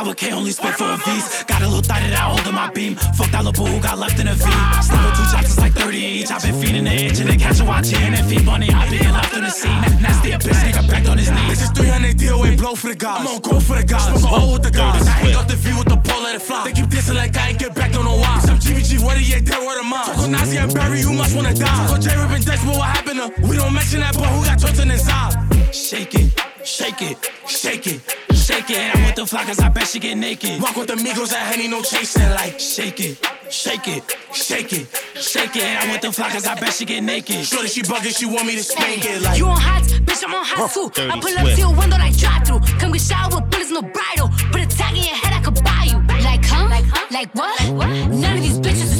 Slap 0.00 0.08
with 0.08 0.16
K, 0.16 0.32
only 0.32 0.50
spit 0.50 0.74
for 0.76 0.88
a 0.88 0.96
V's. 0.96 1.44
Got 1.44 1.60
a 1.60 1.68
little 1.68 1.82
thigh 1.82 2.00
that 2.00 2.16
I 2.16 2.32
hold 2.32 2.46
in 2.48 2.54
my 2.54 2.70
beam. 2.72 2.94
Fuck 3.20 3.28
that 3.36 3.44
little 3.44 3.52
boo 3.52 3.70
who 3.70 3.80
got 3.82 3.98
left 3.98 4.18
in 4.18 4.28
a 4.28 4.32
V. 4.32 4.48
Slap 4.80 5.04
with 5.04 5.12
two 5.12 5.28
chops, 5.28 5.52
it's 5.52 5.58
like 5.58 5.74
30 5.74 5.98
each. 5.98 6.30
I've 6.30 6.40
been 6.40 6.56
feeding 6.56 6.84
the 6.84 6.94
itch 7.04 7.20
and 7.20 7.28
they 7.28 7.36
catch 7.36 7.60
a 7.60 7.66
watch 7.66 7.92
in 7.92 8.14
and 8.14 8.24
feed 8.24 8.46
bunny. 8.46 8.70
I 8.72 8.88
been 8.88 9.12
left 9.12 9.36
in 9.36 9.44
the 9.44 9.50
scene. 9.50 9.76
Nasty 10.00 10.32
a 10.32 10.38
bitch, 10.38 10.56
nigga 10.64 10.88
back 10.88 11.04
on 11.06 11.18
his 11.18 11.28
knees. 11.30 11.60
This 11.60 11.62
is 11.68 11.70
300 11.76 12.16
DOA 12.16 12.56
blow 12.56 12.74
for 12.74 12.88
the 12.88 12.96
guys. 12.96 13.20
I'm 13.20 13.26
on 13.28 13.40
go 13.44 13.60
for 13.60 13.76
the 13.76 13.84
guys. 13.84 14.08
Smoke 14.08 14.24
a 14.24 14.40
hole 14.40 14.52
with 14.54 14.62
the 14.62 14.70
guys. 14.70 15.06
I 15.06 15.10
hang 15.20 15.36
up 15.36 15.48
the 15.48 15.56
V 15.56 15.76
with 15.76 15.88
the 15.92 16.00
pole, 16.00 16.22
let 16.22 16.34
it 16.34 16.40
fly. 16.40 16.64
They 16.64 16.72
keep 16.72 16.88
dissing 16.88 17.16
like 17.16 17.36
I 17.36 17.50
ain't 17.50 17.58
get 17.58 17.74
back, 17.74 17.92
don't 17.92 18.06
know 18.06 18.16
why. 18.16 18.40
Some 18.40 18.56
GBG, 18.56 19.04
what 19.04 19.18
are 19.18 19.20
you 19.20 19.38
dead, 19.44 19.60
word 19.60 19.80
of 19.80 19.86
mine? 19.86 20.06
Talk 20.08 20.24
on 20.24 20.32
Nazi 20.32 20.56
and 20.56 20.72
Barry, 20.72 21.00
you 21.00 21.12
must 21.12 21.36
wanna 21.36 21.52
die. 21.52 21.68
Talk 21.76 21.92
on 21.92 22.00
J 22.00 22.16
Rip 22.16 22.30
and 22.32 22.46
Dex, 22.46 22.64
what 22.64 22.88
happened 22.88 23.20
to? 23.20 23.28
We 23.44 23.56
don't 23.60 23.74
mention 23.74 24.00
that, 24.00 24.16
but 24.16 24.32
who 24.32 24.48
got 24.48 24.60
twisted 24.60 24.88
inside? 24.88 25.36
Shake 25.76 26.14
it, 26.14 26.32
shake 26.70 27.02
it, 27.02 27.30
shake 27.46 27.86
it. 27.86 28.00
Shake 28.34 28.70
it, 28.70 28.96
I'm 28.96 29.04
with 29.04 29.14
the 29.14 29.26
fly 29.26 29.44
cause 29.44 29.60
I 29.60 29.68
bet 29.68 29.86
she 29.86 29.98
get 30.00 30.16
naked. 30.16 30.60
Walk 30.60 30.74
with 30.74 30.88
the 30.88 30.94
Migos 30.94 31.32
at 31.32 31.52
Henny, 31.52 31.68
no 31.68 31.82
chasing. 31.82 32.28
Like, 32.30 32.58
shake 32.58 32.98
it, 32.98 33.18
shake 33.48 33.86
it, 33.86 34.02
shake 34.32 34.72
it, 34.72 34.86
shake 35.14 35.54
it. 35.56 35.82
I'm 35.82 35.90
with 35.90 36.00
the 36.00 36.10
fly 36.10 36.30
cause 36.30 36.46
I 36.46 36.58
bet 36.58 36.72
she 36.72 36.84
get 36.84 37.02
naked. 37.02 37.44
Shorty, 37.44 37.68
she 37.68 37.82
bugging, 37.82 38.16
she 38.16 38.26
want 38.26 38.46
me 38.46 38.56
to 38.56 38.64
spank 38.64 39.04
it. 39.04 39.22
Like, 39.22 39.38
You 39.38 39.46
on 39.46 39.60
hot, 39.60 39.82
bitch, 39.82 40.24
I'm 40.24 40.34
on 40.34 40.44
hot 40.44 40.70
too. 40.72 40.90
I 41.02 41.20
pull 41.20 41.38
up 41.38 41.46
to 41.54 41.60
your 41.60 41.74
window 41.76 41.98
like 41.98 42.16
drive 42.16 42.46
through. 42.46 42.60
Come 42.80 42.92
get 42.92 43.02
shower 43.02 43.28
with 43.34 43.50
bullets, 43.50 43.70
no 43.70 43.82
bridle. 43.82 44.30
Put 44.50 44.62
a 44.62 44.66
tag 44.66 44.96
in 44.96 45.04
your 45.04 45.14
head, 45.14 45.32
I 45.32 45.42
could 45.42 45.62
buy 45.62 45.84
you. 45.86 45.98
Like, 46.24 46.44
huh? 46.44 46.68
Like, 46.68 46.84
huh? 46.86 47.06
Like 47.12 47.34
what? 47.34 47.60
Mm-hmm. 47.60 48.20
None 48.20 48.36
of 48.36 48.42
these 48.42 48.58
bitches 48.58 48.99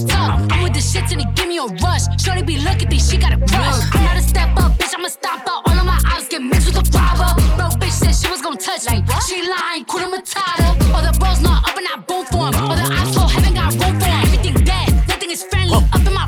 the 0.80 0.86
shit 0.86 1.12
and 1.12 1.20
they 1.20 1.28
give 1.34 1.48
me 1.48 1.58
a 1.58 1.66
rush. 1.84 2.04
Shorty 2.20 2.42
be 2.42 2.56
looking, 2.58 2.88
think 2.88 3.02
she 3.02 3.16
got 3.18 3.32
a 3.32 3.38
crush. 3.38 3.80
I'm 3.92 4.04
not 4.04 4.16
a 4.16 4.22
step 4.22 4.50
up, 4.56 4.72
bitch, 4.78 4.94
I'm 4.96 5.04
a 5.04 5.10
stop 5.10 5.46
out. 5.46 5.68
All 5.68 5.78
of 5.78 5.84
my 5.84 6.00
eyes 6.12 6.28
get 6.28 6.42
mixed 6.42 6.66
with 6.66 6.76
the 6.76 6.84
robber. 6.96 7.30
Bro, 7.56 7.66
bitch 7.80 7.92
said 7.92 8.14
she 8.14 8.28
was 8.30 8.40
gonna 8.40 8.56
touch 8.56 8.88
me. 8.90 9.04
She 9.28 9.44
lying, 9.44 9.84
Kuna 9.84 10.08
Matata. 10.08 10.68
All 10.94 11.02
the 11.04 11.12
bros 11.18 11.40
not 11.40 11.68
up 11.68 11.76
and 11.76 11.86
I 11.86 11.96
boom 12.08 12.24
for 12.32 12.48
him. 12.48 12.54
All 12.64 12.76
the 12.76 12.86
for 13.14 13.28
heaven 13.28 13.54
got 13.54 13.72
room 13.72 14.00
for 14.00 14.06
him. 14.06 14.20
Everything 14.24 14.56
dead, 14.64 14.88
nothing 15.08 15.30
is 15.30 15.42
friendly. 15.44 15.76
Up 15.76 16.06
in 16.06 16.14
my 16.14 16.26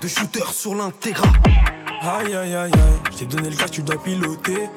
de 0.00 0.08
shooter 0.08 0.44
sur 0.52 0.74
l'intégra. 0.74 1.28
Aïe 2.00 2.34
aïe 2.34 2.54
aïe 2.54 2.72
aïe, 2.72 2.72
je 3.12 3.18
t'ai 3.18 3.26
donné 3.26 3.50
le 3.50 3.56
cas, 3.56 3.68
tu 3.68 3.82
dois 3.82 4.02
piloter. 4.02 4.70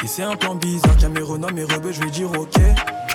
Si 0.00 0.08
c'est 0.08 0.22
un 0.22 0.36
plan 0.36 0.54
bizarre, 0.54 0.96
Cameron, 0.98 1.40
mes 1.54 1.64
rebeux, 1.64 1.92
je 1.92 2.00
vais 2.00 2.10
dire 2.10 2.30
ok. 2.30 2.60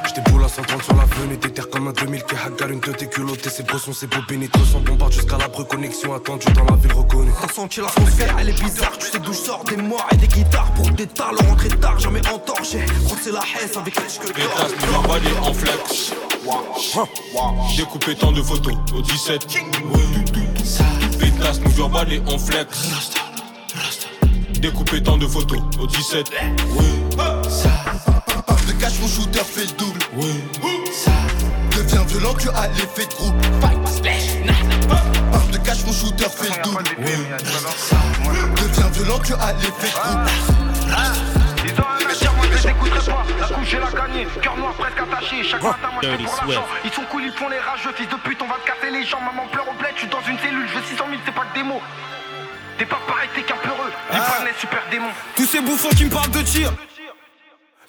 J'étais 0.08 0.30
pour 0.30 0.40
la 0.40 0.48
130 0.48 0.84
sur 0.84 0.96
l'avenue, 0.96 1.38
t'es 1.38 1.50
terre 1.50 1.70
comme 1.70 1.88
un 1.88 1.94
2000 1.94 2.24
qui 2.24 2.36
hagar 2.36 2.70
une 2.70 2.82
tête 2.82 3.02
et 3.04 3.08
culotté, 3.08 3.50
ses 3.50 3.64
bossons, 3.64 3.94
ses 3.94 4.08
beaux 4.08 4.22
pénétreux 4.28 4.66
sans 4.66 4.80
bombarde 4.80 5.14
jusqu'à 5.14 5.38
la 5.38 5.48
connexion 5.48 6.14
attendue 6.14 6.52
dans 6.54 6.66
la 6.66 6.76
ville 6.76 6.94
reconnue. 6.94 7.32
T'as 7.42 7.54
senti 7.54 7.82
l'atmosphère, 7.82 8.36
elle 8.40 8.50
est 8.50 8.62
bizarre. 8.62 8.98
Tu 8.98 9.08
sais 9.08 9.20
d'où 9.20 9.32
je 9.32 9.38
sors 9.38 9.64
des 9.64 9.78
morts 9.78 10.08
et 10.12 10.18
des 10.18 10.28
guitares 10.28 10.72
pour 10.74 10.90
des 10.92 11.08
talents. 11.08 11.38
Rentré 11.48 11.70
tard, 11.70 12.00
jamais 12.00 12.28
entorché. 12.28 12.80
Croisé 13.06 13.32
la 13.32 13.40
haisse 13.40 13.78
avec 13.78 13.96
les 13.96 14.28
que 14.28 14.34
Pétasse, 14.34 14.74
nous 14.86 14.94
l'envoyer 14.94 15.32
en 15.42 15.54
flex. 15.54 16.14
Découper 17.78 18.16
tant 18.16 18.32
de 18.32 18.42
photos 18.42 18.74
au 18.94 19.02
17. 19.02 19.48
Nous 21.44 21.82
emballer 21.84 22.22
en 22.28 22.38
flex. 22.38 23.12
Découper 24.60 25.04
tant 25.04 25.18
de 25.18 25.28
photos 25.28 25.60
au 25.80 25.88
17. 25.88 26.32
Paf 27.18 28.66
de 28.66 28.72
cash, 28.74 28.94
mon 29.02 29.08
shooter 29.08 29.44
fait 29.44 29.66
le 29.66 29.72
double. 29.78 30.00
Deviens 31.76 32.04
violent, 32.06 32.34
tu 32.40 32.50
as 32.50 32.68
l'effet 32.70 33.06
de 33.06 33.14
groupe. 33.14 33.36
Paf 33.60 35.52
de 35.52 35.58
cash, 35.58 35.86
mon 35.86 35.92
shooter 35.94 36.30
fait 36.30 36.50
le 36.50 36.64
double. 36.64 36.84
Deviens 38.62 38.90
violent, 38.90 39.20
tu 39.24 39.34
as 39.34 39.54
l'effet 39.54 39.90
de 39.90 40.00
groupe. 40.00 40.30
Je 42.64 42.70
pas. 42.70 43.24
La 43.42 43.48
couche, 43.48 43.68
j'ai 43.68 43.80
la 43.80 43.92
gagnée, 43.92 44.26
cœur 44.42 44.56
noir 44.56 44.74
presque 44.74 45.00
attaché. 45.00 45.44
Chaque 45.44 45.62
matin, 45.62 45.90
moi 45.92 46.02
je 46.02 46.10
fais 46.10 46.24
pour 46.24 46.36
l'argent. 46.36 46.66
Ils 46.86 46.92
sont 46.92 47.02
cool, 47.12 47.24
ils 47.26 47.32
font 47.34 47.50
les 47.50 47.60
rageux, 47.60 47.92
fils 47.94 48.08
de 48.08 48.16
pute, 48.16 48.42
on 48.42 48.48
va 48.48 48.56
te 48.56 48.68
casser 48.68 48.90
les 48.90 49.04
jambes. 49.04 49.24
Maman 49.26 49.48
pleure 49.52 49.68
au 49.68 49.74
bled, 49.74 49.92
je 49.96 50.00
suis 50.00 50.08
dans 50.08 50.22
une 50.22 50.40
cellule, 50.40 50.68
je 50.70 50.76
veux 50.76 50.84
600 50.84 51.06
000, 51.10 51.22
c'est 51.26 51.34
pas 51.34 51.46
que 51.52 51.56
des 51.56 51.64
mots. 51.64 51.82
T'es 52.78 52.86
pas 52.86 53.00
pareil, 53.06 53.30
t'es 53.36 53.42
qu'un 53.44 53.58
peureux. 53.58 53.92
Les 54.12 54.20
planètes 54.20 54.60
super 54.60 54.82
démons. 54.90 55.12
Tous 55.36 55.46
ces 55.46 55.62
bouffons 55.62 55.90
qui 55.90 56.06
me 56.06 56.10
parlent 56.10 56.32
de 56.32 56.42
tir. 56.42 56.72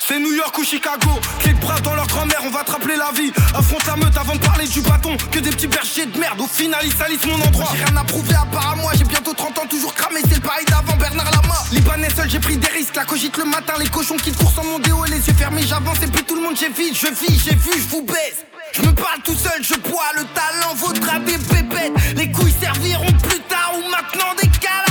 C'est 0.07 0.18
New 0.18 0.34
York 0.34 0.59
ou 0.59 0.64
Chicago, 0.64 1.18
clé 1.40 1.55
bras 1.55 1.80
dans 1.80 1.94
leur 1.94 2.07
grand-mère, 2.07 2.42
on 2.44 2.50
va 2.50 2.62
te 2.62 2.72
rappeler 2.72 2.96
la 2.96 3.11
vie. 3.12 3.32
Affronte 3.55 3.86
la 3.86 3.96
meute 3.96 4.14
avant 4.18 4.34
de 4.34 4.40
parler 4.40 4.66
du 4.66 4.82
bâton, 4.82 5.16
que 5.32 5.38
des 5.38 5.48
petits 5.48 5.66
bergers 5.66 6.05
de 6.05 6.18
merde. 6.18 6.38
Au 6.42 6.46
final, 6.46 6.80
ils 6.84 6.92
salissent 6.92 7.24
mon 7.24 7.40
endroit. 7.42 7.70
J'ai 7.74 7.84
rien 7.84 7.96
à 7.96 8.05
prouver 8.05 8.34
à 8.34 8.44
part 8.44 8.72
à 8.72 8.76
moi, 8.76 8.92
j'ai 8.98 9.05
bientôt 9.05 9.32
30 9.32 9.59
ans, 9.61 9.66
toujours 9.66 9.94
cramé, 9.94 10.20
c'est 10.28 10.34
le 10.34 10.42
pareil 10.42 10.66
d'avant 10.66 10.94
Bernard 10.98 11.30
Lama. 11.30 11.55
Libanais 11.72 12.11
seul, 12.14 12.28
j'ai 12.28 12.38
pris 12.38 12.59
des 12.59 12.68
risques, 12.68 12.96
la 12.96 13.05
cogite 13.05 13.38
le 13.38 13.44
matin, 13.46 13.72
les 13.78 13.88
cochons 13.88 14.16
qui 14.16 14.32
courent 14.32 14.52
sans 14.52 14.64
mon 14.64 14.78
déo, 14.78 15.05
les 15.05 15.26
yeux 15.26 15.34
fermés, 15.38 15.62
j'avance 15.62 16.02
et 16.02 16.09
puis 16.09 16.22
tout 16.22 16.36
le 16.36 16.42
monde 16.42 16.57
j'évite, 16.59 16.94
je 16.94 17.07
vis, 17.07 17.40
j'ai 17.42 17.55
vu, 17.55 17.72
je 17.72 17.88
vous 17.88 18.02
baisse. 18.02 18.44
Je 18.72 18.82
me 18.82 18.92
parle 18.92 19.20
tout 19.24 19.34
seul, 19.36 19.62
je 19.62 19.74
bois, 19.88 20.11
le 20.16 20.24
talent 20.34 20.74
vaudra 20.74 21.18
des 21.20 21.38
pépettes. 21.38 21.92
Les 22.16 22.30
couilles 22.30 22.55
serviront 22.61 23.12
plus 23.22 23.40
tard 23.40 23.72
ou 23.78 23.88
maintenant 23.88 24.34
décalage 24.36 24.64
horaire. 24.64 24.84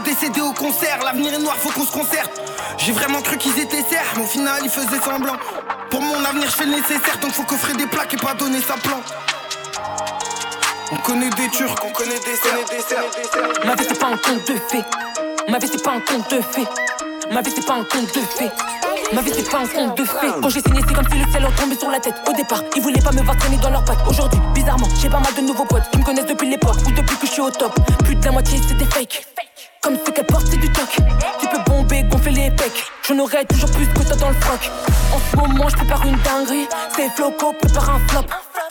Des 0.00 0.14
CD 0.14 0.40
au 0.40 0.52
concert. 0.52 0.98
L'avenir 1.04 1.34
est 1.34 1.38
noir, 1.38 1.56
faut 1.56 1.70
qu'on 1.70 1.84
se 1.84 1.92
concerte. 1.92 2.30
J'ai 2.78 2.92
vraiment 2.92 3.20
cru 3.20 3.36
qu'ils 3.36 3.58
étaient 3.58 3.82
serres, 3.82 4.12
mais 4.16 4.22
au 4.22 4.26
final 4.26 4.60
ils 4.64 4.70
faisaient 4.70 5.00
semblant. 5.00 5.36
Pour 5.90 6.00
mon 6.00 6.24
avenir, 6.24 6.48
je 6.48 6.56
fais 6.56 6.64
le 6.64 6.72
nécessaire, 6.72 7.18
donc 7.20 7.32
faut 7.32 7.42
coffrer 7.42 7.74
des 7.74 7.86
plaques 7.86 8.14
et 8.14 8.16
pas 8.16 8.34
donner 8.34 8.60
sa 8.60 8.74
plan. 8.74 9.00
On 10.90 10.96
connaît 10.96 11.30
des 11.30 11.48
Turcs, 11.48 11.74
on 11.84 11.90
connaît 11.90 12.18
des 12.18 12.36
cerfs. 12.36 13.04
Ma 13.64 13.74
vie 13.74 13.84
c'est 13.88 13.98
pas 13.98 14.06
un 14.06 14.16
conte 14.16 14.46
de 14.46 14.54
fées. 14.68 14.84
Ma 15.48 15.58
vie 15.58 15.68
c'est 15.70 15.82
pas 15.82 15.92
un 15.92 16.00
conte 16.00 16.30
de 16.30 16.40
fées. 16.40 16.68
Ma 17.30 17.40
vie 17.42 17.52
c'est 17.54 17.66
pas 17.66 17.74
un 17.74 17.84
conte 17.84 18.14
de 18.14 18.20
fées. 18.20 18.50
Ma 19.14 19.20
vie 19.20 19.30
c'est 19.34 19.50
pas 19.50 19.58
un 19.58 19.66
conte 19.66 19.98
de 19.98 20.04
fées. 20.04 20.32
Quand 20.40 20.48
j'ai 20.48 20.60
signé, 20.60 20.80
c'est 20.86 20.94
comme 20.94 21.06
si 21.10 21.18
le 21.18 21.30
ciel 21.30 21.42
leur 21.42 21.54
tombait 21.54 21.76
sur 21.76 21.90
la 21.90 22.00
tête. 22.00 22.14
Au 22.26 22.32
départ, 22.32 22.62
ils 22.74 22.82
voulaient 22.82 23.02
pas 23.02 23.12
me 23.12 23.22
voir 23.22 23.36
traîner 23.36 23.58
dans 23.58 23.68
leurs 23.68 23.84
pattes. 23.84 23.98
Aujourd'hui, 24.08 24.40
bizarrement, 24.54 24.88
j'ai 25.00 25.10
pas 25.10 25.20
mal 25.20 25.34
de 25.34 25.42
nouveaux 25.42 25.66
potes 25.66 25.88
qui 25.90 25.98
me 25.98 26.04
connaissent 26.04 26.26
depuis 26.26 26.48
l'époque 26.48 26.76
ou 26.86 26.90
depuis 26.92 27.16
que 27.16 27.26
je 27.26 27.32
suis 27.32 27.42
au 27.42 27.50
top. 27.50 27.78
Plus 28.04 28.14
de 28.14 28.24
la 28.24 28.32
moitié, 28.32 28.58
c'est 28.66 28.76
des 28.76 28.86
fakes. 28.86 29.26
Comme 29.82 29.96
ce 29.98 30.10
qu'elle 30.10 30.26
porte, 30.26 30.46
c'est 30.50 30.56
du 30.56 30.70
toc. 30.70 30.96
Tu 31.40 31.48
peux 31.48 31.58
bomber, 31.66 32.04
gonfler 32.04 32.32
les 32.32 32.50
pecs. 32.52 32.84
J'en 33.06 33.18
aurais 33.18 33.44
toujours 33.44 33.70
plus 33.72 33.86
que 33.86 34.02
toi 34.06 34.16
dans 34.16 34.28
le 34.30 34.36
froc. 34.36 34.70
En 35.12 35.18
ce 35.18 35.36
moment, 35.36 35.68
je 35.68 35.76
prépare 35.76 36.06
une 36.06 36.16
dinguerie. 36.18 36.68
C'est 36.96 37.10
Floco, 37.10 37.52
prépare 37.60 37.90
un 37.90 37.98
flop. 38.08 38.24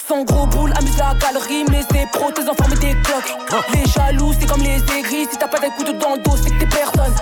Sans 0.08 0.24
gros 0.24 0.48
boule, 0.48 0.74
amuse 0.76 0.98
la 0.98 1.14
galerie. 1.20 1.66
Mais 1.70 1.82
c'est 1.92 2.10
pro, 2.12 2.32
tes 2.32 2.50
enfants, 2.50 2.70
des 2.80 2.96
cloques. 3.04 3.36
Les 3.76 3.86
jaloux, 3.92 4.34
c'est 4.40 4.48
comme 4.48 4.62
les 4.62 4.82
aigris. 4.98 5.28
Si 5.30 5.38
t'as 5.38 5.48
pas 5.48 5.60
d'un 5.60 5.70
couteau 5.70 5.94
dans 5.94 6.16
le 6.16 6.22
dos, 6.24 6.36
c'est 6.42 6.50
que 6.50 6.60
t'es 6.60 6.66
personne. 6.66 7.14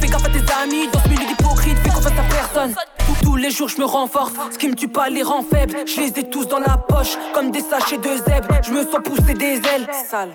Fais 0.00 0.06
gaffe 0.08 0.24
à 0.24 0.28
tes 0.28 0.52
amis. 0.62 0.88
Dans 0.92 1.00
ce 1.00 1.08
milieu 1.08 1.26
d'hypocrite, 1.26 1.76
fais 1.78 1.90
confiance 1.90 2.18
à 2.18 2.34
personne. 2.34 2.74
Tous, 3.22 3.36
les 3.36 3.50
jours, 3.50 3.68
je 3.68 3.78
me 3.78 3.84
renforce. 3.84 4.32
Ce 4.50 4.58
qui 4.58 4.68
me 4.68 4.74
tue 4.74 4.88
pas 4.88 5.08
les 5.08 5.22
rend 5.22 5.42
faibles. 5.42 5.76
Je 5.86 6.00
les 6.00 6.08
ai 6.08 6.28
tous 6.30 6.46
dans 6.48 6.58
la 6.58 6.76
poche, 6.76 7.16
comme 7.34 7.50
des 7.50 7.60
sachets 7.60 7.98
de 7.98 8.16
zèbre. 8.16 8.60
Je 8.62 8.70
me 8.70 8.82
sens 8.82 9.00
pousser 9.04 9.34
des 9.34 9.56
ailes. 9.56 9.86
Sale. 10.10 10.30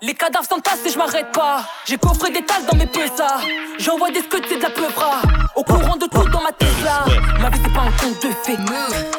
Les 0.00 0.14
cadavres 0.14 0.46
s'entassent 0.46 0.84
et 0.86 0.90
je 0.90 0.98
m'arrête 0.98 1.30
pas. 1.32 1.64
J'ai 1.84 1.96
coffré 1.96 2.30
des 2.30 2.44
tasses 2.44 2.66
dans 2.70 2.76
mes 2.76 2.86
PSA. 2.86 3.40
J'envoie 3.78 4.10
des 4.10 4.20
scuds, 4.20 4.42
c'est 4.48 4.56
de 4.56 4.62
la 4.62 4.70
peupra. 4.70 5.22
Au 5.54 5.62
courant 5.62 5.96
de 5.96 6.06
tout 6.06 6.28
dans 6.30 6.42
ma 6.42 6.52
Tesla. 6.52 7.04
Ma 7.40 7.50
vie 7.50 7.60
c'est 7.62 7.72
pas 7.72 7.82
un 7.82 7.92
conte 7.92 8.22
de 8.22 8.30
fées. 8.42 8.58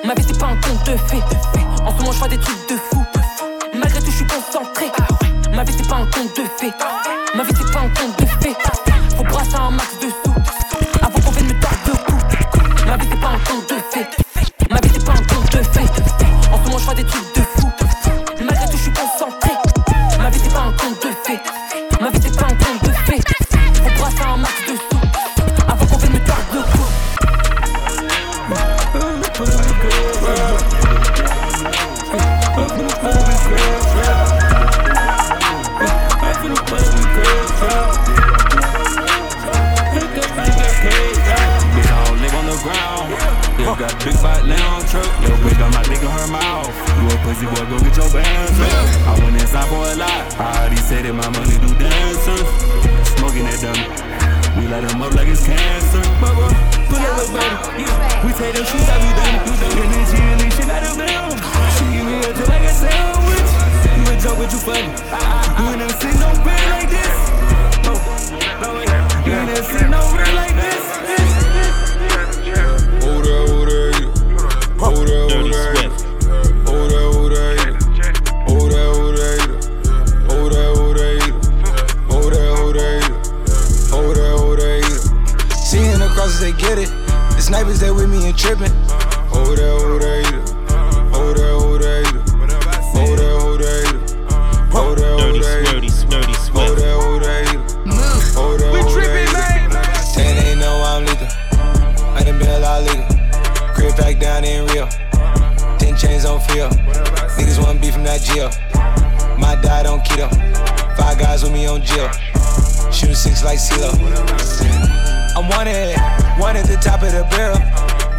Ma 0.04 0.14
vie 0.14 0.24
c'est 0.28 0.40
pas 0.40 0.48
un 0.48 0.56
conte 0.56 0.86
de 0.86 0.98
fées. 1.08 1.24
En 1.86 1.92
ce 1.92 1.98
moment 1.98 2.12
je 2.12 2.20
fais 2.20 2.30
des 2.30 2.40
trucs 2.40 2.70
de 2.70 2.76
fou. 2.76 3.04
Malgré 3.74 4.00
tout 4.00 4.12
je 4.12 4.18
suis 4.18 4.28
concentré. 4.28 4.92
Ma 5.54 5.64
vie 5.64 5.74
c'est 5.78 5.88
pas 5.88 5.96
un 5.96 6.06
conte 6.08 6.36
de 6.36 6.44
fées. 6.58 6.74
Ma 7.36 7.44
vie 7.44 7.54
c'est 7.58 7.72
pas 7.72 7.80
un 7.80 7.90
conte 7.90 8.20
de 8.20 8.23
bands 48.14 48.60
up. 48.62 48.86
I 49.10 49.14
went 49.26 49.42
inside 49.42 49.66
for 49.68 49.82
a 49.82 49.96
lot. 49.98 50.22
I 50.38 50.70
already 50.70 50.78
said 50.78 51.02
that 51.10 51.16
my 51.18 51.26
money 51.34 51.58
do 51.58 51.74
dancers. 51.82 52.46
Smoking 53.18 53.50
that 53.50 53.58
dummy. 53.58 53.90
We 54.54 54.70
light 54.70 54.86
them 54.86 55.02
up 55.02 55.18
like 55.18 55.28
it's 55.28 55.42
cancer. 55.42 56.06
Bubba, 56.22 56.54
put 56.94 57.02
up 57.02 57.18
a 57.18 57.26
baby. 57.34 57.90
We 58.22 58.30
take 58.38 58.54
them 58.54 58.66
shoes 58.70 58.86
out, 58.86 59.02
we 59.02 59.10
done. 59.18 59.42
And 59.50 60.38
this 60.40 60.54
shit 60.54 60.70
out 60.70 60.86
of 60.86 60.94
them. 60.94 61.34
She 61.74 61.84
give 61.90 62.06
me 62.06 62.22
a 62.22 62.30
just 62.38 62.50
like 62.54 62.62
a 62.62 62.70
sandwich. 62.70 63.50
You 63.98 64.06
a 64.06 64.16
joke, 64.22 64.38
but 64.38 64.54
you 64.54 64.62
funny. 64.62 64.94
You 64.94 65.66
ain't 65.74 65.82
never 65.82 65.98
seen 65.98 66.16
no 66.22 66.30
bread 66.46 66.66
like 66.70 66.90
this. 66.94 67.18
Oh, 67.90 67.98
no, 68.62 68.78
no, 68.78 69.02
you 69.26 69.34
ain't 69.34 69.50
never 69.50 69.66
seen 69.66 69.90
no 69.90 70.02
bread 70.14 70.34
like 70.38 70.54
this. 70.54 71.33
The 87.64 87.70
snipers, 87.70 87.80
they 87.80 87.92
with 87.92 88.10
me 88.10 88.28
and 88.28 88.38
tripping. 88.38 88.72
Hold 89.32 89.58
that, 89.58 89.72
hold 89.80 90.02
that, 90.02 90.20
eat 90.20 90.36
it. 90.36 90.50
Hold 91.16 91.38
that, 91.38 91.48
hold 91.56 91.80
that, 91.80 92.04
eat 92.04 92.12
it. 92.12 92.28
Hold 92.92 93.16
that, 93.20 93.40
hold 93.40 93.60
that, 93.64 93.88
eat 93.88 93.96
it. 93.96 94.12
Hold 94.74 94.98
that, 95.00 95.16
hold 95.16 95.40
that, 95.40 95.80
eat 95.80 95.88
it. 95.88 96.04
Hold 96.52 96.76
that, 96.76 96.92
hold 97.00 97.24
that, 97.24 97.40
eat 97.48 97.56
it. 97.56 97.72
Hold 98.36 98.60
that, 98.60 98.68
hold 98.68 99.00
that, 99.00 99.16
eat 99.16 99.72
it. 99.72 100.04
Saying 100.04 100.36
they 100.44 100.60
know 100.60 100.76
I'm 100.84 101.08
lethal. 101.08 101.32
I 102.12 102.24
done 102.26 102.38
been 102.38 102.52
a 102.52 102.60
lot 102.60 102.84
legal. 102.84 103.08
Crib 103.74 103.96
packed 103.96 104.20
down 104.20 104.44
in 104.44 104.68
Rio. 104.68 104.84
Uh-huh. 104.84 105.78
Ten 105.80 105.96
chains 105.96 106.26
on 106.26 106.42
feel. 106.42 106.68
Niggas 106.68 107.64
want 107.64 107.80
beef 107.80 107.94
from 107.94 108.04
that 108.04 108.20
jail. 108.22 108.52
Uh-huh. 108.52 109.38
My 109.40 109.56
diet 109.56 109.88
on 109.88 110.02
keto. 110.02 110.28
Five 110.98 111.18
guys 111.18 111.44
with 111.44 111.54
me 111.54 111.66
on 111.68 111.82
jail. 111.82 112.12
Uh-huh. 112.12 112.92
Shooting 112.92 113.16
six 113.16 113.42
like 113.42 113.58
CeeLo. 113.58 113.96
I'm 115.38 115.48
one 115.48 115.68
at 115.68 116.03
one 116.54 116.62
at 116.62 116.70
the 116.70 116.78
top 116.78 117.02
of 117.02 117.12
the 117.12 117.24
barrel. 117.34 117.58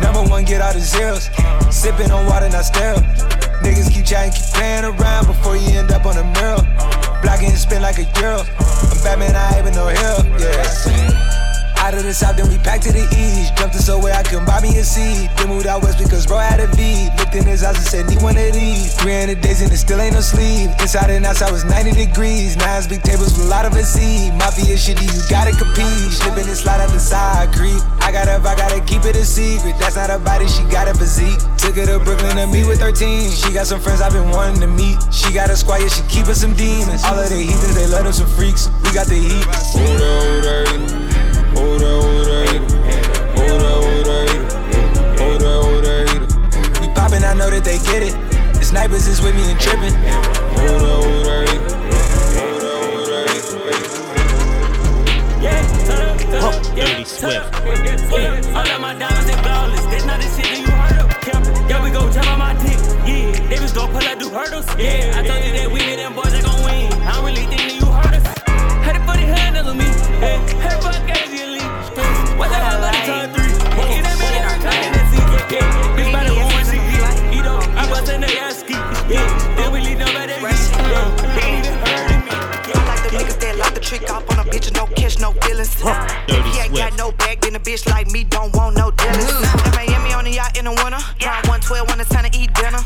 Number 0.00 0.28
one, 0.28 0.44
get 0.44 0.60
out 0.60 0.74
the 0.74 0.80
zeros. 0.80 1.30
Sipping 1.70 2.10
on 2.10 2.26
water, 2.26 2.48
not 2.48 2.64
sterile. 2.64 3.00
Niggas 3.62 3.92
keep 3.92 4.04
chatting, 4.04 4.32
keep 4.32 4.44
playing 4.52 4.84
around 4.84 5.26
before 5.26 5.56
you 5.56 5.78
end 5.78 5.90
up 5.90 6.04
on 6.06 6.16
the 6.16 6.24
mirror. 6.24 6.62
Blocking 7.22 7.48
and 7.48 7.58
spin 7.58 7.82
like 7.82 7.98
a 7.98 8.20
girl. 8.20 8.44
I'm 8.58 8.98
Batman, 9.02 9.36
I 9.36 9.56
ain't 9.56 9.66
even 9.66 9.74
no 9.74 9.86
hell. 9.86 10.24
Yeah. 10.38 11.33
Out 11.84 11.92
of 11.92 12.00
the 12.00 12.16
south, 12.16 12.40
then 12.40 12.48
we 12.48 12.56
packed 12.56 12.88
to 12.88 12.96
the 12.96 13.04
east. 13.12 13.52
Jumped 13.60 13.76
in 13.76 13.82
so 13.84 14.00
way 14.00 14.08
I 14.08 14.24
couldn't 14.24 14.48
buy 14.48 14.56
me 14.64 14.72
a 14.80 14.82
seat. 14.82 15.28
Then 15.36 15.52
moved 15.52 15.68
out 15.68 15.84
west 15.84 16.00
because 16.00 16.24
bro 16.24 16.40
had 16.40 16.56
a 16.56 16.66
V. 16.72 17.12
Looked 17.20 17.36
in 17.36 17.44
his 17.44 17.60
eyes 17.60 17.76
and 17.76 17.84
said, 17.84 18.08
need 18.08 18.24
one 18.24 18.40
of 18.40 18.56
these. 18.56 18.96
300 18.96 19.44
days 19.44 19.60
and 19.60 19.68
it 19.68 19.76
still 19.76 20.00
ain't 20.00 20.16
no 20.16 20.24
sleep. 20.24 20.72
Inside 20.80 21.12
and 21.12 21.28
outside 21.28 21.52
was 21.52 21.68
90 21.68 21.92
degrees. 21.92 22.56
Nines, 22.56 22.88
big 22.88 23.04
tables 23.04 23.36
with 23.36 23.44
a 23.44 23.50
lot 23.52 23.68
of 23.68 23.76
a 23.76 23.84
seat. 23.84 24.32
Mafia 24.40 24.80
shit, 24.80 24.96
you 24.96 25.12
gotta 25.28 25.52
compete. 25.52 26.08
Slipping 26.08 26.48
and 26.48 26.56
slide 26.56 26.80
out 26.80 26.88
the 26.88 26.96
side 26.96 27.52
creep. 27.52 27.84
I 28.00 28.08
gotta, 28.08 28.40
I 28.40 28.56
gotta 28.56 28.80
keep 28.80 29.04
it 29.04 29.20
a 29.20 29.24
secret. 29.28 29.76
That's 29.76 30.00
not 30.00 30.08
a 30.08 30.16
body, 30.16 30.48
she 30.48 30.64
got 30.72 30.88
a 30.88 30.96
physique. 30.96 31.36
Took 31.60 31.76
her 31.76 31.84
to 31.84 32.00
Brooklyn 32.00 32.40
to 32.40 32.48
meet 32.48 32.64
with 32.64 32.80
13. 32.80 33.28
She 33.28 33.52
got 33.52 33.68
some 33.68 33.84
friends 33.84 34.00
I've 34.00 34.16
been 34.16 34.32
wanting 34.32 34.64
to 34.64 34.72
meet. 34.72 34.96
She 35.12 35.36
got 35.36 35.52
a 35.52 35.56
squad, 35.56 35.84
yeah, 35.84 35.92
she 35.92 36.00
keepin' 36.08 36.32
some 36.32 36.56
demons. 36.56 37.04
All 37.04 37.20
of 37.20 37.28
the 37.28 37.36
heathens, 37.36 37.76
they 37.76 37.84
love 37.92 38.08
them 38.08 38.16
some 38.16 38.32
freaks. 38.32 38.72
We 38.80 38.96
got 38.96 39.04
the 39.04 39.20
heat. 39.20 39.44
Hold 39.76 40.00
that, 40.00 40.24
hold 40.24 40.44
that, 40.88 41.03
We 46.80 46.86
poppin', 46.94 47.24
I 47.24 47.34
know 47.34 47.50
that 47.50 47.64
they 47.64 47.78
get 47.78 48.02
it. 48.02 48.14
The 48.54 48.64
snipers 48.64 49.06
is 49.06 49.20
with 49.20 49.34
me 49.34 49.50
and 49.50 49.60
trippin'. 49.60 49.94
Hold 49.94 50.80
that, 50.80 50.80
hold 50.80 51.26
that, 51.26 51.48
eat 51.54 51.62
it. 51.62 51.72
Hold 52.34 52.60
that, 52.60 52.74
hold 52.84 53.06
that, 53.08 53.30
eat 53.30 53.44
it. 53.44 53.94
Dirty 56.74 57.04
Swift. 57.04 57.54
Yeah, 58.10 58.58
all 58.58 58.68
of 58.68 58.80
my 58.80 58.94
diamonds 58.94 59.30
and 59.30 59.40
flawless. 59.40 59.84
That's 59.86 60.04
not 60.04 60.20
the 60.20 60.26
shit 60.26 60.44
that 60.50 60.58
you 60.58 60.66
heard 60.66 60.98
of. 60.98 61.06
Yeah, 61.70 61.84
we 61.84 61.90
go 61.90 62.10
tap 62.10 62.26
on 62.26 62.38
my 62.40 62.52
dick. 62.54 62.78
Yeah, 63.06 63.30
they 63.48 63.60
was 63.60 63.72
gon' 63.72 63.90
pull 63.92 64.02
up 64.02 64.18
do 64.18 64.28
hurdles. 64.28 64.66
Yeah, 64.76 65.14
I 65.14 65.22
told 65.22 65.44
you 65.44 65.52
that 65.52 65.70
we 65.70 65.80
and 65.80 66.00
them 66.00 66.14
boys 66.14 66.34
are 66.34 66.42
gon' 66.42 66.62
win. 66.64 66.92
I 67.06 67.14
don't 67.14 67.24
really 67.24 67.46
think 67.46 67.62
that 67.62 67.74
you 67.78 67.86
heard 67.86 68.14
us. 68.18 68.26
Had 68.82 68.96
it 68.96 69.04
for 69.06 69.14
the 69.14 69.26
handle 69.30 69.68
of 69.68 69.76
me. 69.76 69.86
Yeah, 70.18 70.42
had 70.58 70.74
it 70.74 71.23
What 72.36 72.48
the 72.48 72.56
hell 72.56 72.80
like 72.80 73.04
turn 73.06 73.30
three? 73.32 73.52
Get 73.86 74.02
that 74.02 74.18
man 74.18 74.34
in 74.34 74.42
our 74.42 74.58
time. 74.58 74.90
Yeah, 75.54 75.62
bitch 75.94 76.10
better 76.10 76.34
one 76.34 76.64
see. 76.66 76.82
Eat 77.30 77.46
up, 77.46 77.62
I 77.78 77.86
bust 77.88 78.10
in 78.10 78.20
the 78.22 78.30
ass 78.42 78.58
ski. 78.58 78.74
Yeah, 79.06 79.22
then 79.54 79.70
we 79.70 79.80
leave 79.80 79.98
nobody. 79.98 80.34
Yeah, 80.42 80.50
uh, 80.50 81.14
they 81.38 81.46
ain't 81.46 81.66
even 81.66 81.78
heard 81.78 82.10
of 82.10 82.24
me. 82.26 82.34
Like 82.90 83.02
the 83.06 83.10
niggas 83.14 83.38
that 83.38 83.56
lock 83.56 83.74
the 83.74 83.80
trick 83.80 84.10
off 84.10 84.28
on 84.30 84.40
a 84.40 84.50
bitch 84.50 84.66
and 84.66 84.76
no 84.76 84.86
catch, 84.98 85.20
no 85.20 85.30
feelings. 85.46 85.76
If 86.26 86.44
he 86.46 86.60
ain't 86.60 86.74
got 86.74 86.96
no 86.98 87.12
bag, 87.12 87.40
then 87.40 87.54
a 87.54 87.60
bitch 87.60 87.88
like 87.88 88.10
me 88.10 88.24
don't 88.24 88.54
want 88.56 88.76
no 88.76 88.90
dealers. 88.90 89.30
In 89.30 89.46
mm. 89.46 89.74
Miami 89.76 90.12
on 90.12 90.24
the 90.24 90.32
yacht 90.32 90.58
in 90.58 90.64
the 90.64 90.74
winter. 90.74 90.98
Prime 91.20 91.46
112 91.46 91.88
when 91.88 92.00
it's 92.00 92.10
time 92.10 92.28
to 92.28 92.36
eat 92.36 92.52
dinner. 92.54 92.82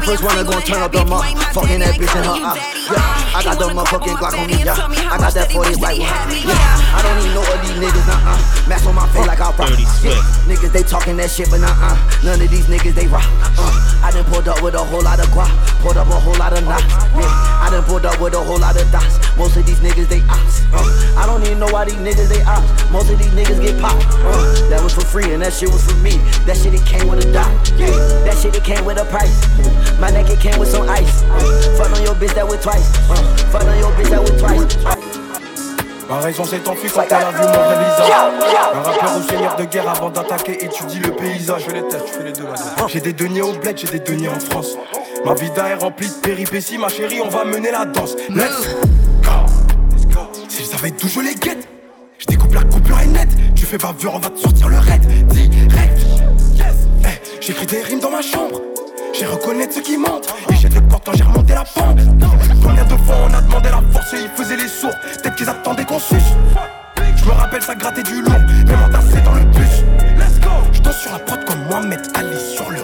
The 0.00 0.04
first 0.04 0.22
one 0.22 0.36
that's 0.36 0.48
gonna 0.48 0.64
turn 0.64 0.82
up 0.84 0.92
the 0.92 1.00
motherfucking 1.08 1.80
that 1.80 1.96
bitch 1.96 2.12
in 2.12 2.24
her 2.28 2.36
eye. 2.36 2.60
Yeah, 2.92 3.32
I 3.32 3.40
got 3.40 3.56
the 3.56 3.72
motherfucking 3.72 4.20
Glock 4.20 4.36
on 4.36 4.44
me, 4.44 4.60
yeah. 4.60 4.76
I 5.08 5.16
got 5.16 5.32
that 5.32 5.48
40 5.48 5.80
right 5.80 5.96
one. 5.96 6.12
Yeah, 6.36 6.92
I 6.92 7.00
don't 7.00 7.16
even 7.24 7.32
know 7.32 7.40
what 7.40 7.56
these 7.64 7.80
niggas, 7.80 8.04
uh 8.04 8.36
uh. 8.36 8.68
Mask 8.68 8.84
on 8.84 8.94
my 8.94 9.08
face 9.08 9.24
like 9.24 9.40
I 9.40 9.48
rock. 9.56 9.72
Yeah. 10.04 10.20
Niggas, 10.44 10.72
they 10.76 10.84
talking 10.84 11.16
that 11.16 11.32
shit, 11.32 11.48
but 11.48 11.64
uh 11.64 11.72
uh. 11.72 11.96
None 12.20 12.44
of 12.44 12.50
these 12.52 12.68
niggas, 12.68 12.92
they 12.92 13.08
rock. 13.08 13.24
Uh, 13.56 13.72
I 14.04 14.12
done 14.12 14.28
pulled 14.28 14.48
up 14.48 14.60
with 14.60 14.76
a 14.76 14.84
whole 14.84 15.00
lot 15.00 15.16
of 15.16 15.32
guap. 15.32 15.48
Pulled 15.80 15.96
up 15.96 16.08
a 16.12 16.18
whole 16.20 16.36
lot 16.36 16.52
of 16.52 16.60
knots. 16.68 16.84
Yeah, 17.16 17.64
I 17.64 17.72
done 17.72 17.84
pulled 17.88 18.04
up 18.04 18.20
with 18.20 18.36
a 18.36 18.42
whole 18.42 18.60
lot 18.60 18.76
of 18.76 18.84
dots. 18.92 19.16
Most 19.40 19.56
of 19.56 19.64
these 19.64 19.80
niggas, 19.80 20.12
they 20.12 20.20
ops. 20.28 20.60
Uh, 20.76 20.84
I 21.16 21.24
don't 21.24 21.40
even 21.48 21.58
know 21.58 21.72
why 21.72 21.88
these 21.88 21.96
niggas, 22.04 22.28
they 22.28 22.44
ops. 22.44 22.68
Most 22.92 23.08
of 23.08 23.16
these 23.16 23.32
niggas 23.32 23.64
get 23.64 23.80
popped. 23.80 24.04
Uh, 24.20 24.68
that 24.68 24.84
was 24.84 24.92
for 24.92 25.04
free, 25.08 25.32
and 25.32 25.40
that 25.40 25.56
shit 25.56 25.72
was 25.72 25.84
for 25.88 25.96
me. 26.04 26.20
That 26.44 26.56
shit, 26.56 26.74
it 26.76 26.84
came 26.84 27.08
with 27.08 27.24
a 27.24 27.32
dot. 27.32 27.48
Yeah, 27.80 27.88
that 28.28 28.36
shit, 28.36 28.54
it 28.54 28.64
came 28.64 28.84
with 28.84 29.00
a 29.00 29.04
price. 29.08 29.32
My 29.98 30.12
came 30.40 30.58
with 30.58 30.68
some 30.68 30.88
ice. 30.88 31.22
Uh, 31.22 31.76
fuck 31.78 31.90
on 31.90 32.02
your 32.02 32.14
bitch, 32.14 32.34
that 32.34 32.46
with 32.46 32.62
twice. 32.62 32.94
Uh, 33.08 33.16
fuck 33.50 33.64
on 33.64 33.78
your 33.78 33.90
bitch, 33.92 34.10
that 34.10 34.22
with 34.22 34.38
twice. 34.38 34.76
Ma 36.08 36.20
raison 36.20 36.44
s'est 36.44 36.68
enfuie 36.68 36.90
quand 36.94 37.02
elle 37.08 37.14
a 37.14 37.32
vu 37.32 37.38
mon 37.38 37.64
vrai 37.64 37.78
visage. 37.78 38.12
Un 38.74 38.82
rappeur 38.82 39.16
au 39.16 39.22
seigneur 39.22 39.56
de 39.56 39.64
guerre 39.64 39.88
avant 39.88 40.10
d'attaquer 40.10 40.64
étudie 40.64 41.00
le 41.00 41.12
paysage. 41.12 41.64
Je 41.66 41.74
les 41.74 41.88
têtes, 41.88 42.04
je 42.06 42.12
fais 42.12 42.24
les 42.24 42.32
deux 42.32 42.44
J'ai 42.88 43.00
des 43.00 43.14
deniers 43.14 43.40
au 43.40 43.52
bled, 43.52 43.76
j'ai 43.78 43.88
des 43.88 44.00
deniers 44.00 44.28
en 44.28 44.38
France. 44.38 44.76
Ma 45.24 45.34
vida 45.34 45.68
est 45.68 45.74
remplie 45.74 46.08
de 46.08 46.14
péripéties, 46.14 46.78
ma 46.78 46.88
chérie, 46.88 47.20
on 47.24 47.28
va 47.28 47.44
mener 47.44 47.70
la 47.70 47.86
danse. 47.86 48.14
Let's 48.28 48.76
go. 49.22 50.20
Si 50.48 50.62
je 50.62 50.68
savais 50.68 50.90
d'où 50.90 51.08
je 51.08 51.20
les 51.20 51.34
guette, 51.34 51.66
je 52.18 52.26
découpe 52.26 52.54
la 52.54 52.62
coupure 52.64 53.00
est 53.00 53.06
nette. 53.06 53.30
Tu 53.54 53.64
fais 53.64 53.78
bavure, 53.78 54.14
on 54.14 54.18
va 54.18 54.28
te 54.28 54.38
sortir 54.38 54.68
le 54.68 54.78
raid. 54.78 55.02
Direct. 55.28 55.98
Yes. 56.54 56.86
Hey, 57.02 57.18
J'écris 57.40 57.66
des 57.66 57.82
rimes 57.82 58.00
dans 58.00 58.10
ma 58.10 58.22
chambre. 58.22 58.60
J'ai 59.18 59.24
reconnaître 59.24 59.72
ceux 59.72 59.80
qui 59.80 59.96
mentent. 59.96 60.34
Et 60.50 60.56
j'ai 60.56 60.68
des 60.68 60.80
j'ai 61.14 61.22
remonté 61.22 61.54
la 61.54 61.64
pente. 61.64 62.00
Combien 62.62 62.84
de 62.84 62.96
fois 62.96 63.16
on 63.24 63.32
a 63.32 63.40
demandé 63.40 63.70
la 63.70 63.80
force 63.90 64.12
et 64.12 64.24
ils 64.24 64.28
faisaient 64.28 64.58
les 64.58 64.68
sourds? 64.68 64.94
Peut-être 65.22 65.36
qu'ils 65.36 65.48
attendaient 65.48 65.86
qu'on 65.86 65.98
suce. 65.98 66.34
Je 67.16 67.24
me 67.24 67.30
rappelle 67.30 67.62
ça 67.62 67.74
grattait 67.74 68.02
du 68.02 68.20
lourd. 68.20 68.34
Même 68.66 68.82
entassé 68.86 69.20
dans 69.22 69.34
le 69.34 69.44
bus. 69.44 69.84
Let's 70.18 70.38
go. 70.40 70.50
Je 70.72 70.82
danse 70.82 70.98
sur 70.98 71.12
la 71.12 71.18
prod 71.20 71.42
comme 71.46 71.64
Mohamed 71.64 72.00
Ali 72.14 72.36
sur 72.38 72.70
le 72.70 72.75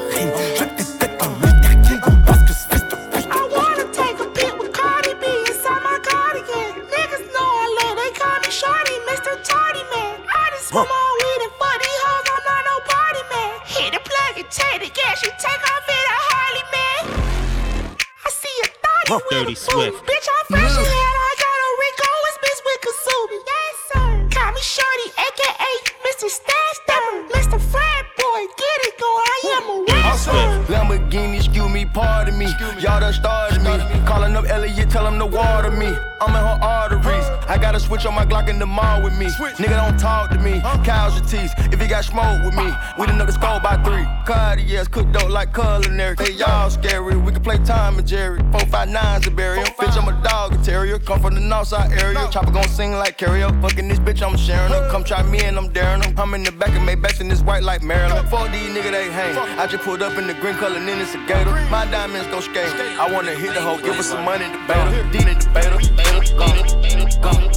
switch 38.42 38.42
on 38.42 38.42
my 38.42 38.42
Glock 38.42 38.48
in 38.48 38.58
the 38.58 38.66
mall 38.66 39.02
with 39.02 39.18
me. 39.18 39.26
Nigga 39.26 39.76
don't 39.76 39.98
talk 39.98 40.30
to 40.30 40.38
me. 40.38 40.60
Casualties. 40.84 41.52
If 41.72 41.80
you 41.80 41.88
got 41.88 42.04
smoke 42.04 42.44
with 42.44 42.54
me, 42.54 42.72
we 42.98 43.06
done 43.06 43.18
know 43.18 43.26
the 43.26 43.32
score 43.32 43.60
by 43.60 43.76
three. 43.82 44.04
Cartiers 44.26 44.88
cooked 44.88 45.12
dope 45.12 45.30
like 45.30 45.54
culinary. 45.54 46.16
Hey, 46.18 46.32
y'all 46.32 46.70
scary. 46.70 47.16
We 47.16 47.32
can 47.32 47.42
play 47.42 47.58
Tom 47.64 47.98
and 47.98 48.06
Jerry. 48.06 48.40
Four 48.50 48.66
five 48.66 48.88
nines 48.88 49.26
a 49.26 49.30
barrier. 49.30 49.64
Bitch, 49.64 49.96
I'm 49.96 50.08
a 50.08 50.22
dog 50.22 50.54
a 50.54 50.58
terrier. 50.64 50.98
Come 50.98 51.20
from 51.20 51.34
the 51.34 51.40
north 51.40 51.68
side 51.68 51.92
area. 51.92 52.28
Chopper 52.30 52.50
gon' 52.50 52.68
sing 52.68 52.92
like 52.92 53.18
carrier. 53.18 53.48
Fucking 53.60 53.88
this 53.88 53.98
bitch, 53.98 54.22
I'm 54.22 54.36
sharing 54.36 54.72
her. 54.72 54.90
Come 54.90 55.04
try 55.04 55.22
me 55.22 55.40
and 55.42 55.56
I'm 55.56 55.72
daring 55.72 56.02
them. 56.02 56.18
I'm 56.18 56.34
in 56.34 56.42
the 56.44 56.52
back 56.52 56.70
of 56.70 56.82
Maybach 56.82 57.20
and 57.20 57.30
this 57.30 57.42
white 57.42 57.62
like 57.62 57.82
Maryland. 57.82 58.28
Fuck 58.28 58.50
these 58.52 58.70
nigga, 58.70 58.90
they 58.90 59.10
hang. 59.10 59.36
I 59.58 59.66
just 59.66 59.84
pulled 59.84 60.02
up 60.02 60.18
in 60.18 60.26
the 60.26 60.34
green 60.34 60.54
color, 60.54 60.76
and 60.76 60.88
then 60.88 61.00
it's 61.00 61.14
a 61.14 61.18
gator. 61.26 61.52
My 61.70 61.84
diamonds 61.86 62.28
go 62.28 62.40
skate. 62.40 62.72
I 62.98 63.10
wanna 63.12 63.34
hit 63.34 63.54
the 63.54 63.60
hoe, 63.60 63.78
give 63.78 63.96
her 63.96 64.02
some 64.02 64.24
money 64.24 64.44
to 64.44 64.58
beta. 64.66 65.08
D 65.12 65.18
in 65.18 65.38
the 65.38 65.50
beta. 65.54 67.51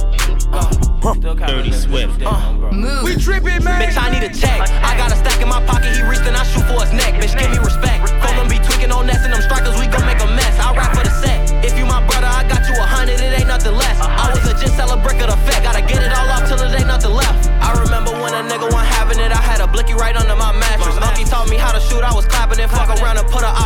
Dirty 1.20 1.72
Swift. 1.72 2.20
We 2.20 3.16
trippin', 3.16 3.64
man. 3.64 3.80
Bitch, 3.80 3.96
I 3.96 4.10
need 4.12 4.22
a 4.22 4.32
check. 4.32 4.60
I 4.84 4.96
got 4.96 5.12
a 5.12 5.16
stack 5.16 5.40
in 5.40 5.48
my 5.48 5.64
pocket. 5.64 5.96
He 5.96 6.02
reached 6.02 6.28
and 6.28 6.36
I 6.36 6.44
shoot 6.44 6.64
for 6.68 6.80
his 6.84 6.92
neck. 6.92 7.16
Bitch, 7.16 7.32
give 7.32 7.50
me 7.50 7.58
respect. 7.58 8.08
Phone 8.20 8.48
be 8.48 8.60
tweaking 8.60 8.92
on 8.92 9.06
nets 9.06 9.24
and 9.24 9.32
them 9.32 9.40
strikers. 9.42 9.74
We 9.80 9.88
gon' 9.88 10.04
make 10.04 10.20
a 10.20 10.28
mess. 10.28 10.54
I 10.60 10.76
rap 10.76 10.92
for 10.94 11.04
the 11.04 11.10
set. 11.10 11.64
If 11.64 11.78
you 11.78 11.86
my 11.86 12.04
brother, 12.06 12.28
I 12.28 12.44
got 12.48 12.68
you 12.68 12.76
a 12.76 12.84
hundred. 12.84 13.20
It 13.20 13.32
ain't 13.32 13.48
nothing 13.48 13.74
less. 13.74 13.96
I 14.00 14.28
was 14.28 14.44
a 14.44 14.52
just 14.60 14.76
sell 14.76 14.92
a 14.92 14.98
brick 15.00 15.20
of 15.24 15.32
the 15.32 15.38
fat. 15.48 15.64
Gotta 15.64 15.80
get 15.80 16.04
it 16.04 16.12
all 16.12 16.28
off 16.28 16.44
till 16.48 16.60
it 16.60 16.76
ain't 16.76 16.86
nothing 16.86 17.12
left. 17.12 17.48
I 17.64 17.72
remember 17.80 18.12
when 18.12 18.36
a 18.36 18.44
nigga 18.44 18.68
wasn't 18.68 18.92
having 18.92 19.18
it. 19.18 19.32
I 19.32 19.40
had 19.40 19.60
a 19.60 19.66
blicky 19.66 19.94
right 19.94 20.14
under 20.14 20.36
my 20.36 20.52
mattress. 20.52 21.00
Unky 21.00 21.24
taught 21.24 21.48
me 21.48 21.56
how 21.56 21.72
to 21.72 21.80
shoot. 21.80 22.04
I 22.04 22.12
was 22.12 22.26
clapping 22.28 22.60
and 22.60 22.70
fuck 22.70 22.92
around 23.00 23.16
and 23.16 23.26
put 23.32 23.40
a 23.40 23.48
op 23.48 23.65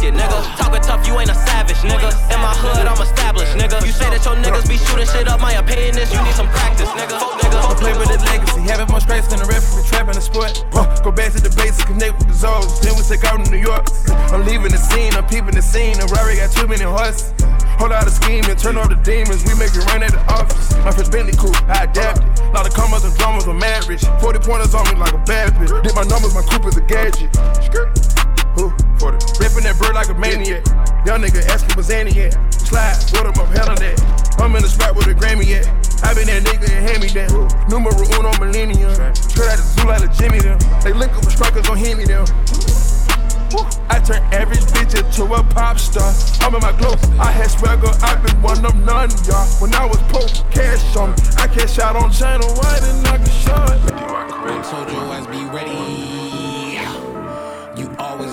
basket, 0.00 0.16
nigga. 0.16 0.56
Talking 0.56 0.82
tough, 0.82 1.06
you 1.06 1.18
ain't 1.20 1.30
a 1.30 1.34
savage, 1.34 1.76
nigga. 1.84 2.08
In 2.32 2.40
my 2.40 2.54
hood, 2.56 2.86
I'm 2.86 3.00
established, 3.00 3.52
nigga. 3.56 3.84
You 3.84 3.92
say 3.92 4.08
that 4.08 4.24
your 4.24 4.36
niggas 4.36 4.68
be 4.68 4.76
shooting 4.76 5.06
shit 5.06 5.28
up. 5.28 5.40
My 5.40 5.52
opinion 5.52 5.98
is 5.98 6.12
you 6.12 6.22
need 6.24 6.34
some 6.34 6.48
practice, 6.48 6.88
nigga. 6.96 7.20
Fuck, 7.20 7.40
nigga. 7.40 7.60
Don't 7.60 7.78
play 7.78 7.92
with 7.92 8.08
the 8.08 8.18
legacy, 8.24 8.60
having 8.64 8.88
more 8.88 9.00
stripes 9.00 9.28
than 9.28 9.40
the 9.40 9.46
referee, 9.46 9.84
trapping 9.84 10.16
the 10.16 10.24
sport. 10.24 10.64
Go 11.04 11.12
back 11.12 11.32
to 11.32 11.40
the 11.40 11.52
basics, 11.52 11.84
connect 11.84 12.16
with 12.18 12.28
the 12.28 12.34
zones. 12.34 12.80
Then 12.80 12.96
we 12.96 13.02
take 13.04 13.24
out 13.24 13.44
to 13.44 13.50
New 13.50 13.60
York. 13.60 13.84
I'm 14.32 14.44
leaving 14.44 14.72
the 14.72 14.80
scene, 14.80 15.12
I'm 15.14 15.26
peeping 15.28 15.54
the 15.54 15.62
scene. 15.62 15.96
The 16.00 16.08
Rari 16.16 16.36
got 16.36 16.52
too 16.52 16.66
many 16.66 16.84
horses. 16.84 17.36
Whole 17.76 17.88
lot 17.88 18.04
of 18.04 18.12
scheming, 18.12 18.56
turn 18.56 18.76
off 18.76 18.88
the 18.88 19.00
demons. 19.04 19.44
We 19.44 19.56
make 19.56 19.72
it 19.72 19.84
rain 19.92 20.04
at 20.04 20.12
the 20.12 20.20
office. 20.32 20.72
My 20.84 20.92
first 20.92 21.12
Bentley 21.12 21.36
coupe, 21.36 21.56
I 21.68 21.84
adapted. 21.84 22.28
Lot 22.52 22.68
of 22.68 22.72
commas 22.72 23.04
and 23.04 23.12
dramas, 23.16 23.48
mad 23.48 23.88
rich. 23.88 24.04
40 24.20 24.40
pointers 24.40 24.74
on 24.74 24.84
me 24.88 24.96
like 25.00 25.12
a 25.12 25.22
bad 25.24 25.52
bitch. 25.56 25.72
Did 25.84 25.94
my 25.96 26.04
numbers, 26.04 26.32
my 26.32 26.44
coupe 26.44 26.68
is 26.68 26.76
a 26.76 26.84
gadget. 26.84 27.32
40. 29.00 29.16
Ripping 29.40 29.64
that 29.64 29.80
bird 29.80 29.96
like 29.96 30.12
a 30.12 30.14
maniac. 30.14 30.60
Young 31.08 31.24
nigga 31.24 31.40
asking 31.48 31.72
what's 31.72 31.88
Annie 31.88 32.12
at. 32.20 32.36
Slide, 32.52 33.00
what 33.16 33.24
up, 33.24 33.40
I'm 33.40 33.48
hell 33.56 33.72
on 33.72 33.80
that. 33.80 33.96
I'm 34.36 34.52
in 34.54 34.60
the 34.60 34.68
spot 34.68 34.94
with 34.94 35.08
a 35.08 35.16
Grammy 35.16 35.48
at. 35.56 35.64
I 36.04 36.12
been 36.12 36.28
that 36.28 36.44
nigga 36.44 36.68
and 36.68 36.84
hand 36.84 37.00
me 37.00 37.08
down. 37.08 37.48
Numero 37.72 37.96
uno 38.20 38.28
millennium. 38.36 38.92
Straight 39.16 39.48
out 39.48 39.56
the 39.56 39.64
zoo 39.64 39.88
like 39.88 40.04
a 40.04 40.10
Jimmy 40.12 40.44
them. 40.44 40.60
They 40.84 40.92
link 40.92 41.16
up 41.16 41.24
with 41.24 41.32
strikers 41.32 41.64
on 41.72 41.80
Henny 41.80 42.04
them. 42.04 42.28
I 43.88 43.98
turn 44.04 44.22
average 44.36 44.68
bitch 44.76 44.92
into 44.92 45.24
a 45.32 45.42
pop 45.48 45.80
star. 45.80 46.12
I'm 46.44 46.54
in 46.54 46.60
my 46.60 46.76
glow. 46.76 46.94
I 47.16 47.32
had 47.32 47.50
swagger, 47.50 47.90
I've 48.04 48.20
been 48.20 48.36
one 48.44 48.64
of 48.64 48.76
none, 48.84 49.10
y'all. 49.24 49.48
When 49.64 49.72
I 49.74 49.88
was 49.88 49.98
broke, 50.12 50.30
cash 50.52 50.84
on 50.96 51.16
me. 51.16 51.16
I 51.40 51.48
cash 51.48 51.78
out 51.80 51.96
on 51.96 52.12
channel, 52.12 52.52
why 52.60 52.78
didn't 52.84 53.08
I 53.08 53.16
shot? 53.48 53.80
I 53.96 54.60
told 54.60 54.92
your 54.92 55.08
ass 55.08 55.26
be 55.26 55.40
ready. 55.56 55.89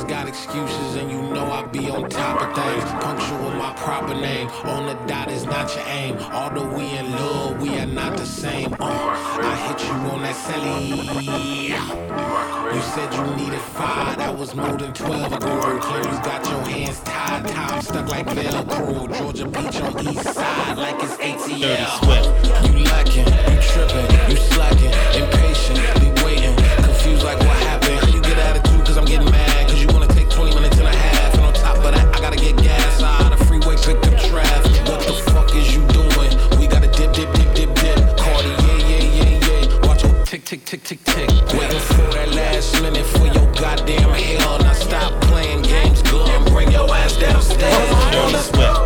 Got 0.07 0.29
excuses 0.29 0.95
and 0.95 1.11
you 1.11 1.21
know 1.21 1.51
I 1.51 1.65
be 1.65 1.89
on 1.89 2.09
top 2.09 2.41
of 2.41 2.55
things. 2.55 3.03
Punctual 3.03 3.43
with 3.43 3.55
my 3.55 3.73
proper 3.73 4.13
name. 4.13 4.47
On 4.63 4.85
the 4.85 4.93
dot 5.05 5.29
is 5.29 5.43
not 5.43 5.75
your 5.75 5.83
aim. 5.87 6.17
Although 6.31 6.73
we 6.73 6.97
in 6.97 7.11
love, 7.11 7.61
we 7.61 7.77
are 7.77 7.85
not 7.85 8.15
the 8.15 8.25
same. 8.25 8.73
Uh, 8.73 8.77
I 8.79 9.55
hit 9.67 9.83
you 9.85 9.93
on 10.11 10.21
that 10.21 10.35
celly. 10.35 11.67
You 12.73 12.81
said 12.81 13.13
you 13.13 13.35
needed 13.35 13.59
five, 13.59 14.17
that 14.17 14.37
was 14.37 14.55
more 14.55 14.77
than 14.77 14.93
12 14.93 15.33
ago. 15.33 15.79
Claim 15.81 16.03
you 16.03 16.19
got 16.23 16.45
your 16.45 16.61
hands 16.61 16.99
tied, 17.01 17.47
time 17.47 17.81
stuck 17.81 18.07
like 18.07 18.27
Velcro. 18.27 19.17
Georgia 19.17 19.45
Beach 19.45 19.81
on 19.81 20.07
east 20.07 20.33
side 20.33 20.77
like 20.77 21.03
it's 21.03 21.17
ATL. 21.17 21.99
You 22.65 22.83
lacking, 22.85 23.27
you 23.27 23.61
tripping, 23.61 24.31
you 24.31 24.37
slacking, 24.37 25.21
impatiently 25.21 26.16
tick, 40.47 40.63
tick, 40.63 40.81
tick, 40.81 41.03
tick. 41.03 41.29
Waiting 41.59 41.79
for 41.81 42.07
that 42.15 42.29
last 42.33 42.81
minute 42.81 43.05
for 43.05 43.25
your 43.25 43.51
goddamn 43.51 44.11
hell. 44.11 44.57
Now 44.59 44.71
stop 44.71 45.11
playing 45.23 45.61
games, 45.63 46.01
go 46.03 46.23
and 46.23 46.45
bring 46.45 46.71
your 46.71 46.89
ass 46.89 47.17
downstairs. 47.17 47.89
Dirty 48.15 48.37
Swift. 48.47 48.79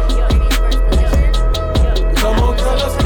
Come 2.18 2.40
on, 2.40 2.58
girl, 2.58 2.78
let's 2.82 2.98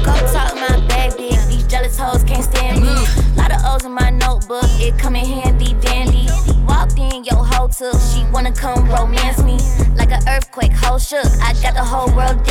Go 0.00 0.14
talk 0.32 0.54
my 0.54 0.80
bag 0.88 1.14
big. 1.18 1.36
These 1.50 1.66
jealous 1.66 1.98
hoes 1.98 2.24
can't 2.24 2.44
stand 2.44 2.80
me. 2.80 2.94
Lot 3.36 3.52
of 3.52 3.60
O's 3.66 3.84
in 3.84 3.92
my 3.92 4.08
notebook, 4.08 4.64
it 4.80 4.98
come 4.98 5.14
in 5.14 5.26
handy 5.26 5.74
dandy. 5.74 6.26
Walked 6.64 6.98
in, 6.98 7.22
your 7.24 7.44
hoe 7.44 7.68
took. 7.68 8.00
She 8.00 8.24
wanna 8.32 8.52
come 8.52 8.88
romance 8.88 9.42
me. 9.42 9.58
Like 9.94 10.10
an 10.10 10.26
earthquake, 10.26 10.72
whole 10.72 10.98
shook. 10.98 11.26
I 11.42 11.52
got 11.60 11.74
the 11.74 11.84
whole 11.84 12.08
world 12.16 12.43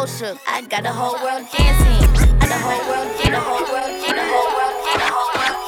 whole 0.00 0.06
shook. 0.06 0.38
I 0.48 0.62
got 0.62 0.82
the 0.82 0.92
whole 0.92 1.12
world 1.20 1.44
dancing. 1.52 2.00
I 2.40 2.46
the 2.48 2.56
whole 2.56 2.80
world, 2.88 3.12
the 3.20 3.36
whole 3.36 3.68
world, 3.68 3.92
the 4.00 4.16
whole 4.32 4.48
world, 4.56 4.80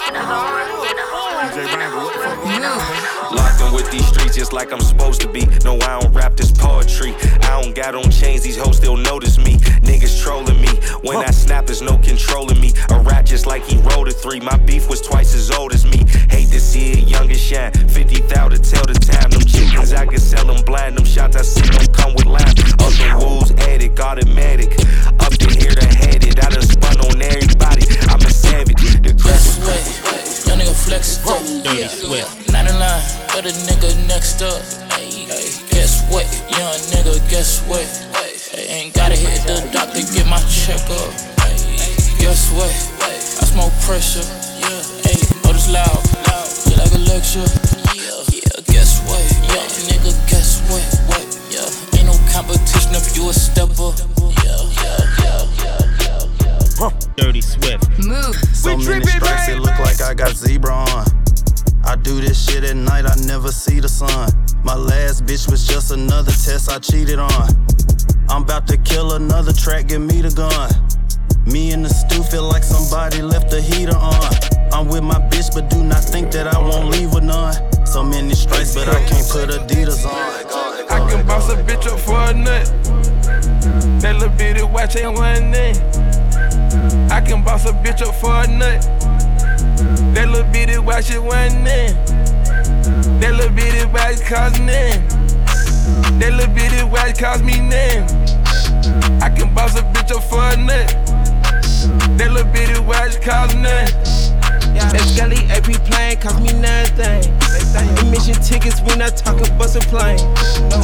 the 0.09 0.25
whole 0.25 0.49
world, 0.49 0.73
the 0.89 1.05
whole 1.13 1.33
world, 1.37 1.53
get 1.53 1.77
the 1.77 1.91
whole 1.93 2.13
world. 2.17 2.39
Mm. 2.49 3.37
Locking 3.37 3.75
with 3.75 3.91
these 3.91 4.07
streets 4.07 4.35
just 4.35 4.55
like 4.55 4.73
I'm 4.73 4.81
supposed 4.81 5.21
to 5.21 5.29
be. 5.29 5.45
No, 5.65 5.75
I 5.81 6.01
don't 6.01 6.13
rap 6.15 6.35
this 6.37 6.51
poetry. 6.51 7.15
I 7.43 7.61
don't 7.61 7.75
got 7.75 7.95
on 7.95 8.11
chains, 8.11 8.43
these 8.43 8.57
hoes 8.57 8.79
still 8.79 8.97
notice 8.97 9.37
me. 9.37 9.57
Niggas 9.85 10.23
trolling 10.23 10.61
me. 10.61 10.62
When 11.03 11.19
I 11.19 11.33
snap, 11.33 11.67
there's 11.67 11.83
no 11.83 11.99
controlling 11.99 12.61
me. 12.61 12.73
A 12.91 13.01
rat 13.01 13.27
just 13.27 13.45
like 13.45 13.65
he 13.65 13.77
rolled 13.79 14.07
a 14.07 14.13
three. 14.13 14.39
My 14.39 14.57
beef 14.59 14.89
was 14.89 15.01
twice 15.01 15.35
as 15.35 15.51
old 15.51 15.73
as 15.73 15.85
me. 15.85 16.05
Hate 16.31 16.49
to 16.51 16.61
see 16.61 16.93
it 16.93 17.09
young 17.09 17.29
and 17.29 17.39
shine. 17.39 17.73
50,000 17.73 18.63
to 18.63 18.71
tell 18.71 18.87
the 18.87 18.95
time. 18.95 19.31
Them 19.31 19.41
chickens, 19.41 19.93
I 19.93 20.07
can 20.07 20.19
sell 20.19 20.47
them 20.47 20.63
blind. 20.65 20.97
Them 20.97 21.05
shots 21.05 21.37
I 21.37 21.43
see 21.43 21.63
don't 21.63 21.93
come 21.93 22.15
with 22.15 22.27
line. 22.27 22.55
Other 22.79 23.19
rules 23.19 23.51
added, 23.67 23.99
automatic. 23.99 24.79
Up 25.19 25.35
to 25.43 25.51
here 25.51 25.75
to 25.75 25.87
head 25.87 26.23
it. 26.23 26.39
I 26.39 26.51
done 26.51 26.63
spun 26.63 27.01
on 27.01 27.21
everybody. 27.21 27.83
I'm 28.07 28.21
a 28.23 28.31
savage. 28.31 29.03
The 29.03 29.13
Guess 29.13 29.59
what? 29.59 29.83
Young 30.47 30.59
nigga 30.61 30.75
flex 30.87 31.19
it 31.19 31.27
up. 31.27 31.43
Dirty 31.65 31.89
Swift. 31.89 32.53
99, 32.53 32.79
but 33.35 33.47
a 33.47 33.53
nigga 33.67 33.91
next 34.07 34.41
up. 34.43 34.63
Ay, 34.95 35.27
ay, 35.27 35.51
guess 35.75 36.07
what? 36.13 36.31
Young 36.55 36.79
nigga, 36.95 37.19
guess 37.29 37.61
what? 37.67 38.12
Ay, 38.73 38.89
ain't 38.89 38.95
gotta 38.95 39.15
hit 39.15 39.45
the 39.45 39.69
doctor, 39.71 40.01
get 40.17 40.27
my 40.27 40.41
check 40.49 40.81
up. 40.89 41.13
Ay, 41.45 41.53
guess 42.17 42.49
what? 42.57 42.73
I 43.05 43.45
smoke 43.45 43.73
pressure. 43.85 44.25
Yeah, 44.65 45.13
ay, 45.13 45.21
know 45.45 45.53
this 45.53 45.69
loud. 45.69 46.01
Feel 46.65 46.81
like 46.81 46.93
a 46.93 47.05
lecture. 47.05 47.45
Yeah, 47.93 48.25
yeah, 48.33 48.65
guess 48.73 49.05
what? 49.05 49.21
Young 49.53 49.69
nigga, 49.93 50.17
guess 50.25 50.65
what? 50.73 50.81
What? 51.05 51.21
Yeah, 51.53 51.69
ain't 52.01 52.09
no 52.09 52.17
competition 52.33 52.97
if 52.97 53.15
you 53.15 53.29
a 53.29 53.35
stepper. 53.35 53.93
Yeah, 54.41 54.65
yeah, 54.81 55.05
yeah, 55.21 55.45
yeah. 56.81 56.91
Dirty 57.17 57.43
Swift. 57.43 57.85
Move. 57.99 58.35
So 58.57 58.77
many 58.79 59.05
stripes, 59.05 59.49
it 59.49 59.61
look 59.61 59.79
like 59.81 60.01
I 60.01 60.15
got 60.15 60.33
zebra 60.35 60.73
on. 60.73 61.05
I 61.85 61.97
do 61.97 62.23
this 62.23 62.41
shit 62.43 62.65
at 62.65 62.77
night, 62.77 63.05
I 63.05 63.15
never 63.27 63.53
see 63.53 63.81
the 63.81 63.89
sun. 63.89 64.33
My 64.65 64.77
last 64.77 65.27
bitch 65.27 65.51
was 65.51 65.67
just 65.67 65.91
another 65.91 66.33
test 66.33 66.71
I 66.71 66.79
cheated 66.79 67.19
on. 67.19 67.49
I'm 68.33 68.45
about 68.45 68.67
to 68.69 68.79
kill 68.79 69.13
another 69.13 69.53
track, 69.53 69.89
give 69.89 70.01
me 70.01 70.23
the 70.23 70.31
gun. 70.31 70.73
Me 71.45 71.71
in 71.71 71.83
the 71.83 71.91
stew 71.91 72.23
feel 72.23 72.49
like 72.49 72.65
somebody 72.65 73.21
left 73.21 73.51
the 73.51 73.61
heater 73.61 73.95
on. 73.95 74.33
I'm 74.73 74.89
with 74.89 75.03
my 75.03 75.21
bitch, 75.29 75.53
but 75.53 75.69
do 75.69 75.85
not 75.85 76.03
think 76.03 76.33
that 76.33 76.47
I 76.47 76.59
won't 76.59 76.89
leave 76.89 77.13
with 77.13 77.25
none. 77.25 77.53
So 77.87 78.03
many 78.03 78.33
stripes, 78.35 78.75
but 78.75 78.89
I 78.89 79.05
can't 79.05 79.29
put 79.29 79.51
Adidas 79.51 80.07
on. 80.07 80.17
I 80.89 81.11
can 81.11 81.27
boss 81.27 81.51
a 81.51 81.57
bitch 81.57 81.87
up 81.87 82.01
for 82.01 82.17
a 82.17 82.33
nut. 82.33 82.65
That 84.01 84.17
little 84.19 84.35
bitty 84.35 84.63
watch 84.63 84.97
ain't 84.97 85.13
one 85.13 85.51
name. 85.51 85.77
I 87.13 87.21
can 87.21 87.45
boss 87.45 87.67
a 87.67 87.73
bitch 87.85 88.01
up 88.01 88.15
for 88.15 88.33
a 88.33 88.47
nut. 88.49 88.81
That 90.15 90.31
little 90.31 90.51
bitty 90.51 90.79
watch 90.79 91.11
it 91.11 91.23
one 91.23 91.63
name. 91.63 91.95
That 93.21 93.35
little 93.37 93.55
bitty 93.55 93.85
watch 93.93 94.23
cost 94.25 94.59
name. 94.59 95.07
That 96.19 96.33
little 96.33 96.55
bitty 96.55 96.83
watch 96.85 97.19
cost 97.19 97.45
me 97.45 97.61
name. 97.61 98.22
I 99.23 99.31
can 99.31 99.55
boss 99.55 99.77
a 99.79 99.83
bitch 99.83 100.11
up 100.15 100.23
for 100.25 100.43
a 100.43 100.57
nut. 100.57 100.89
That 102.19 102.31
little 102.33 102.51
bitty 102.53 102.81
watch 102.81 103.21
cost 103.21 103.55
none. 103.57 103.91
That 104.75 105.01
Skelly 105.07 105.39
AP 105.51 105.83
plane 105.87 106.19
cost 106.19 106.41
me 106.41 106.53
nothing. 106.53 107.23
Admission 107.99 108.35
tickets, 108.43 108.81
we 108.83 108.95
not 108.97 109.17
talking 109.17 109.51
bus 109.59 109.77
a 109.77 109.81
plane. 109.81 110.19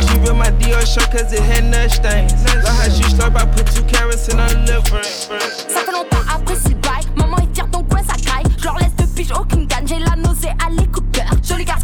She 0.06 0.18
real 0.20 0.34
my 0.34 0.50
Dior 0.58 0.84
shirt 0.86 1.10
cause 1.10 1.32
it 1.32 1.42
had 1.42 1.64
nut 1.64 1.90
stains. 1.90 2.32
Like 2.44 2.64
how 2.64 2.88
she 2.88 3.02
slurp, 3.14 3.36
I 3.36 3.46
put 3.46 3.66
two 3.66 3.82
carrots 3.84 4.28
in 4.28 4.38
her 4.38 4.54
liver. 4.66 5.02
Ça 5.02 5.80
fait 5.84 5.92
longtemps 5.92 6.24
après 6.32 6.56
c'est 6.56 6.70
le 6.70 6.74
bail. 6.76 7.04
Maman 7.16 7.36
est 7.38 7.54
fière 7.54 7.68
donc 7.68 7.92
ouais 7.92 8.02
ça 8.02 8.14
caille. 8.14 8.44
Je 8.58 8.64
leur 8.64 8.78
laisse 8.78 8.96
de 8.96 9.06
pige 9.14 9.32
aucune 9.32 9.66
gagne. 9.66 9.86
J'ai 9.86 9.98
la 9.98 10.16
nausée 10.16 10.52
à 10.64 10.70
l'écouteur. 10.70 11.26
Joli 11.42 11.64
garçon 11.64 11.66
dans 11.66 11.66
la 11.66 11.66
moire 11.66 11.77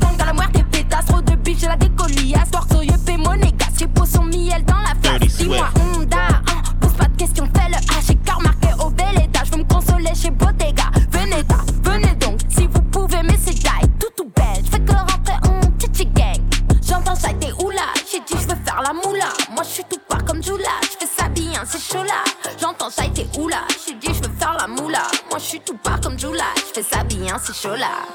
lá. 27.89 28.14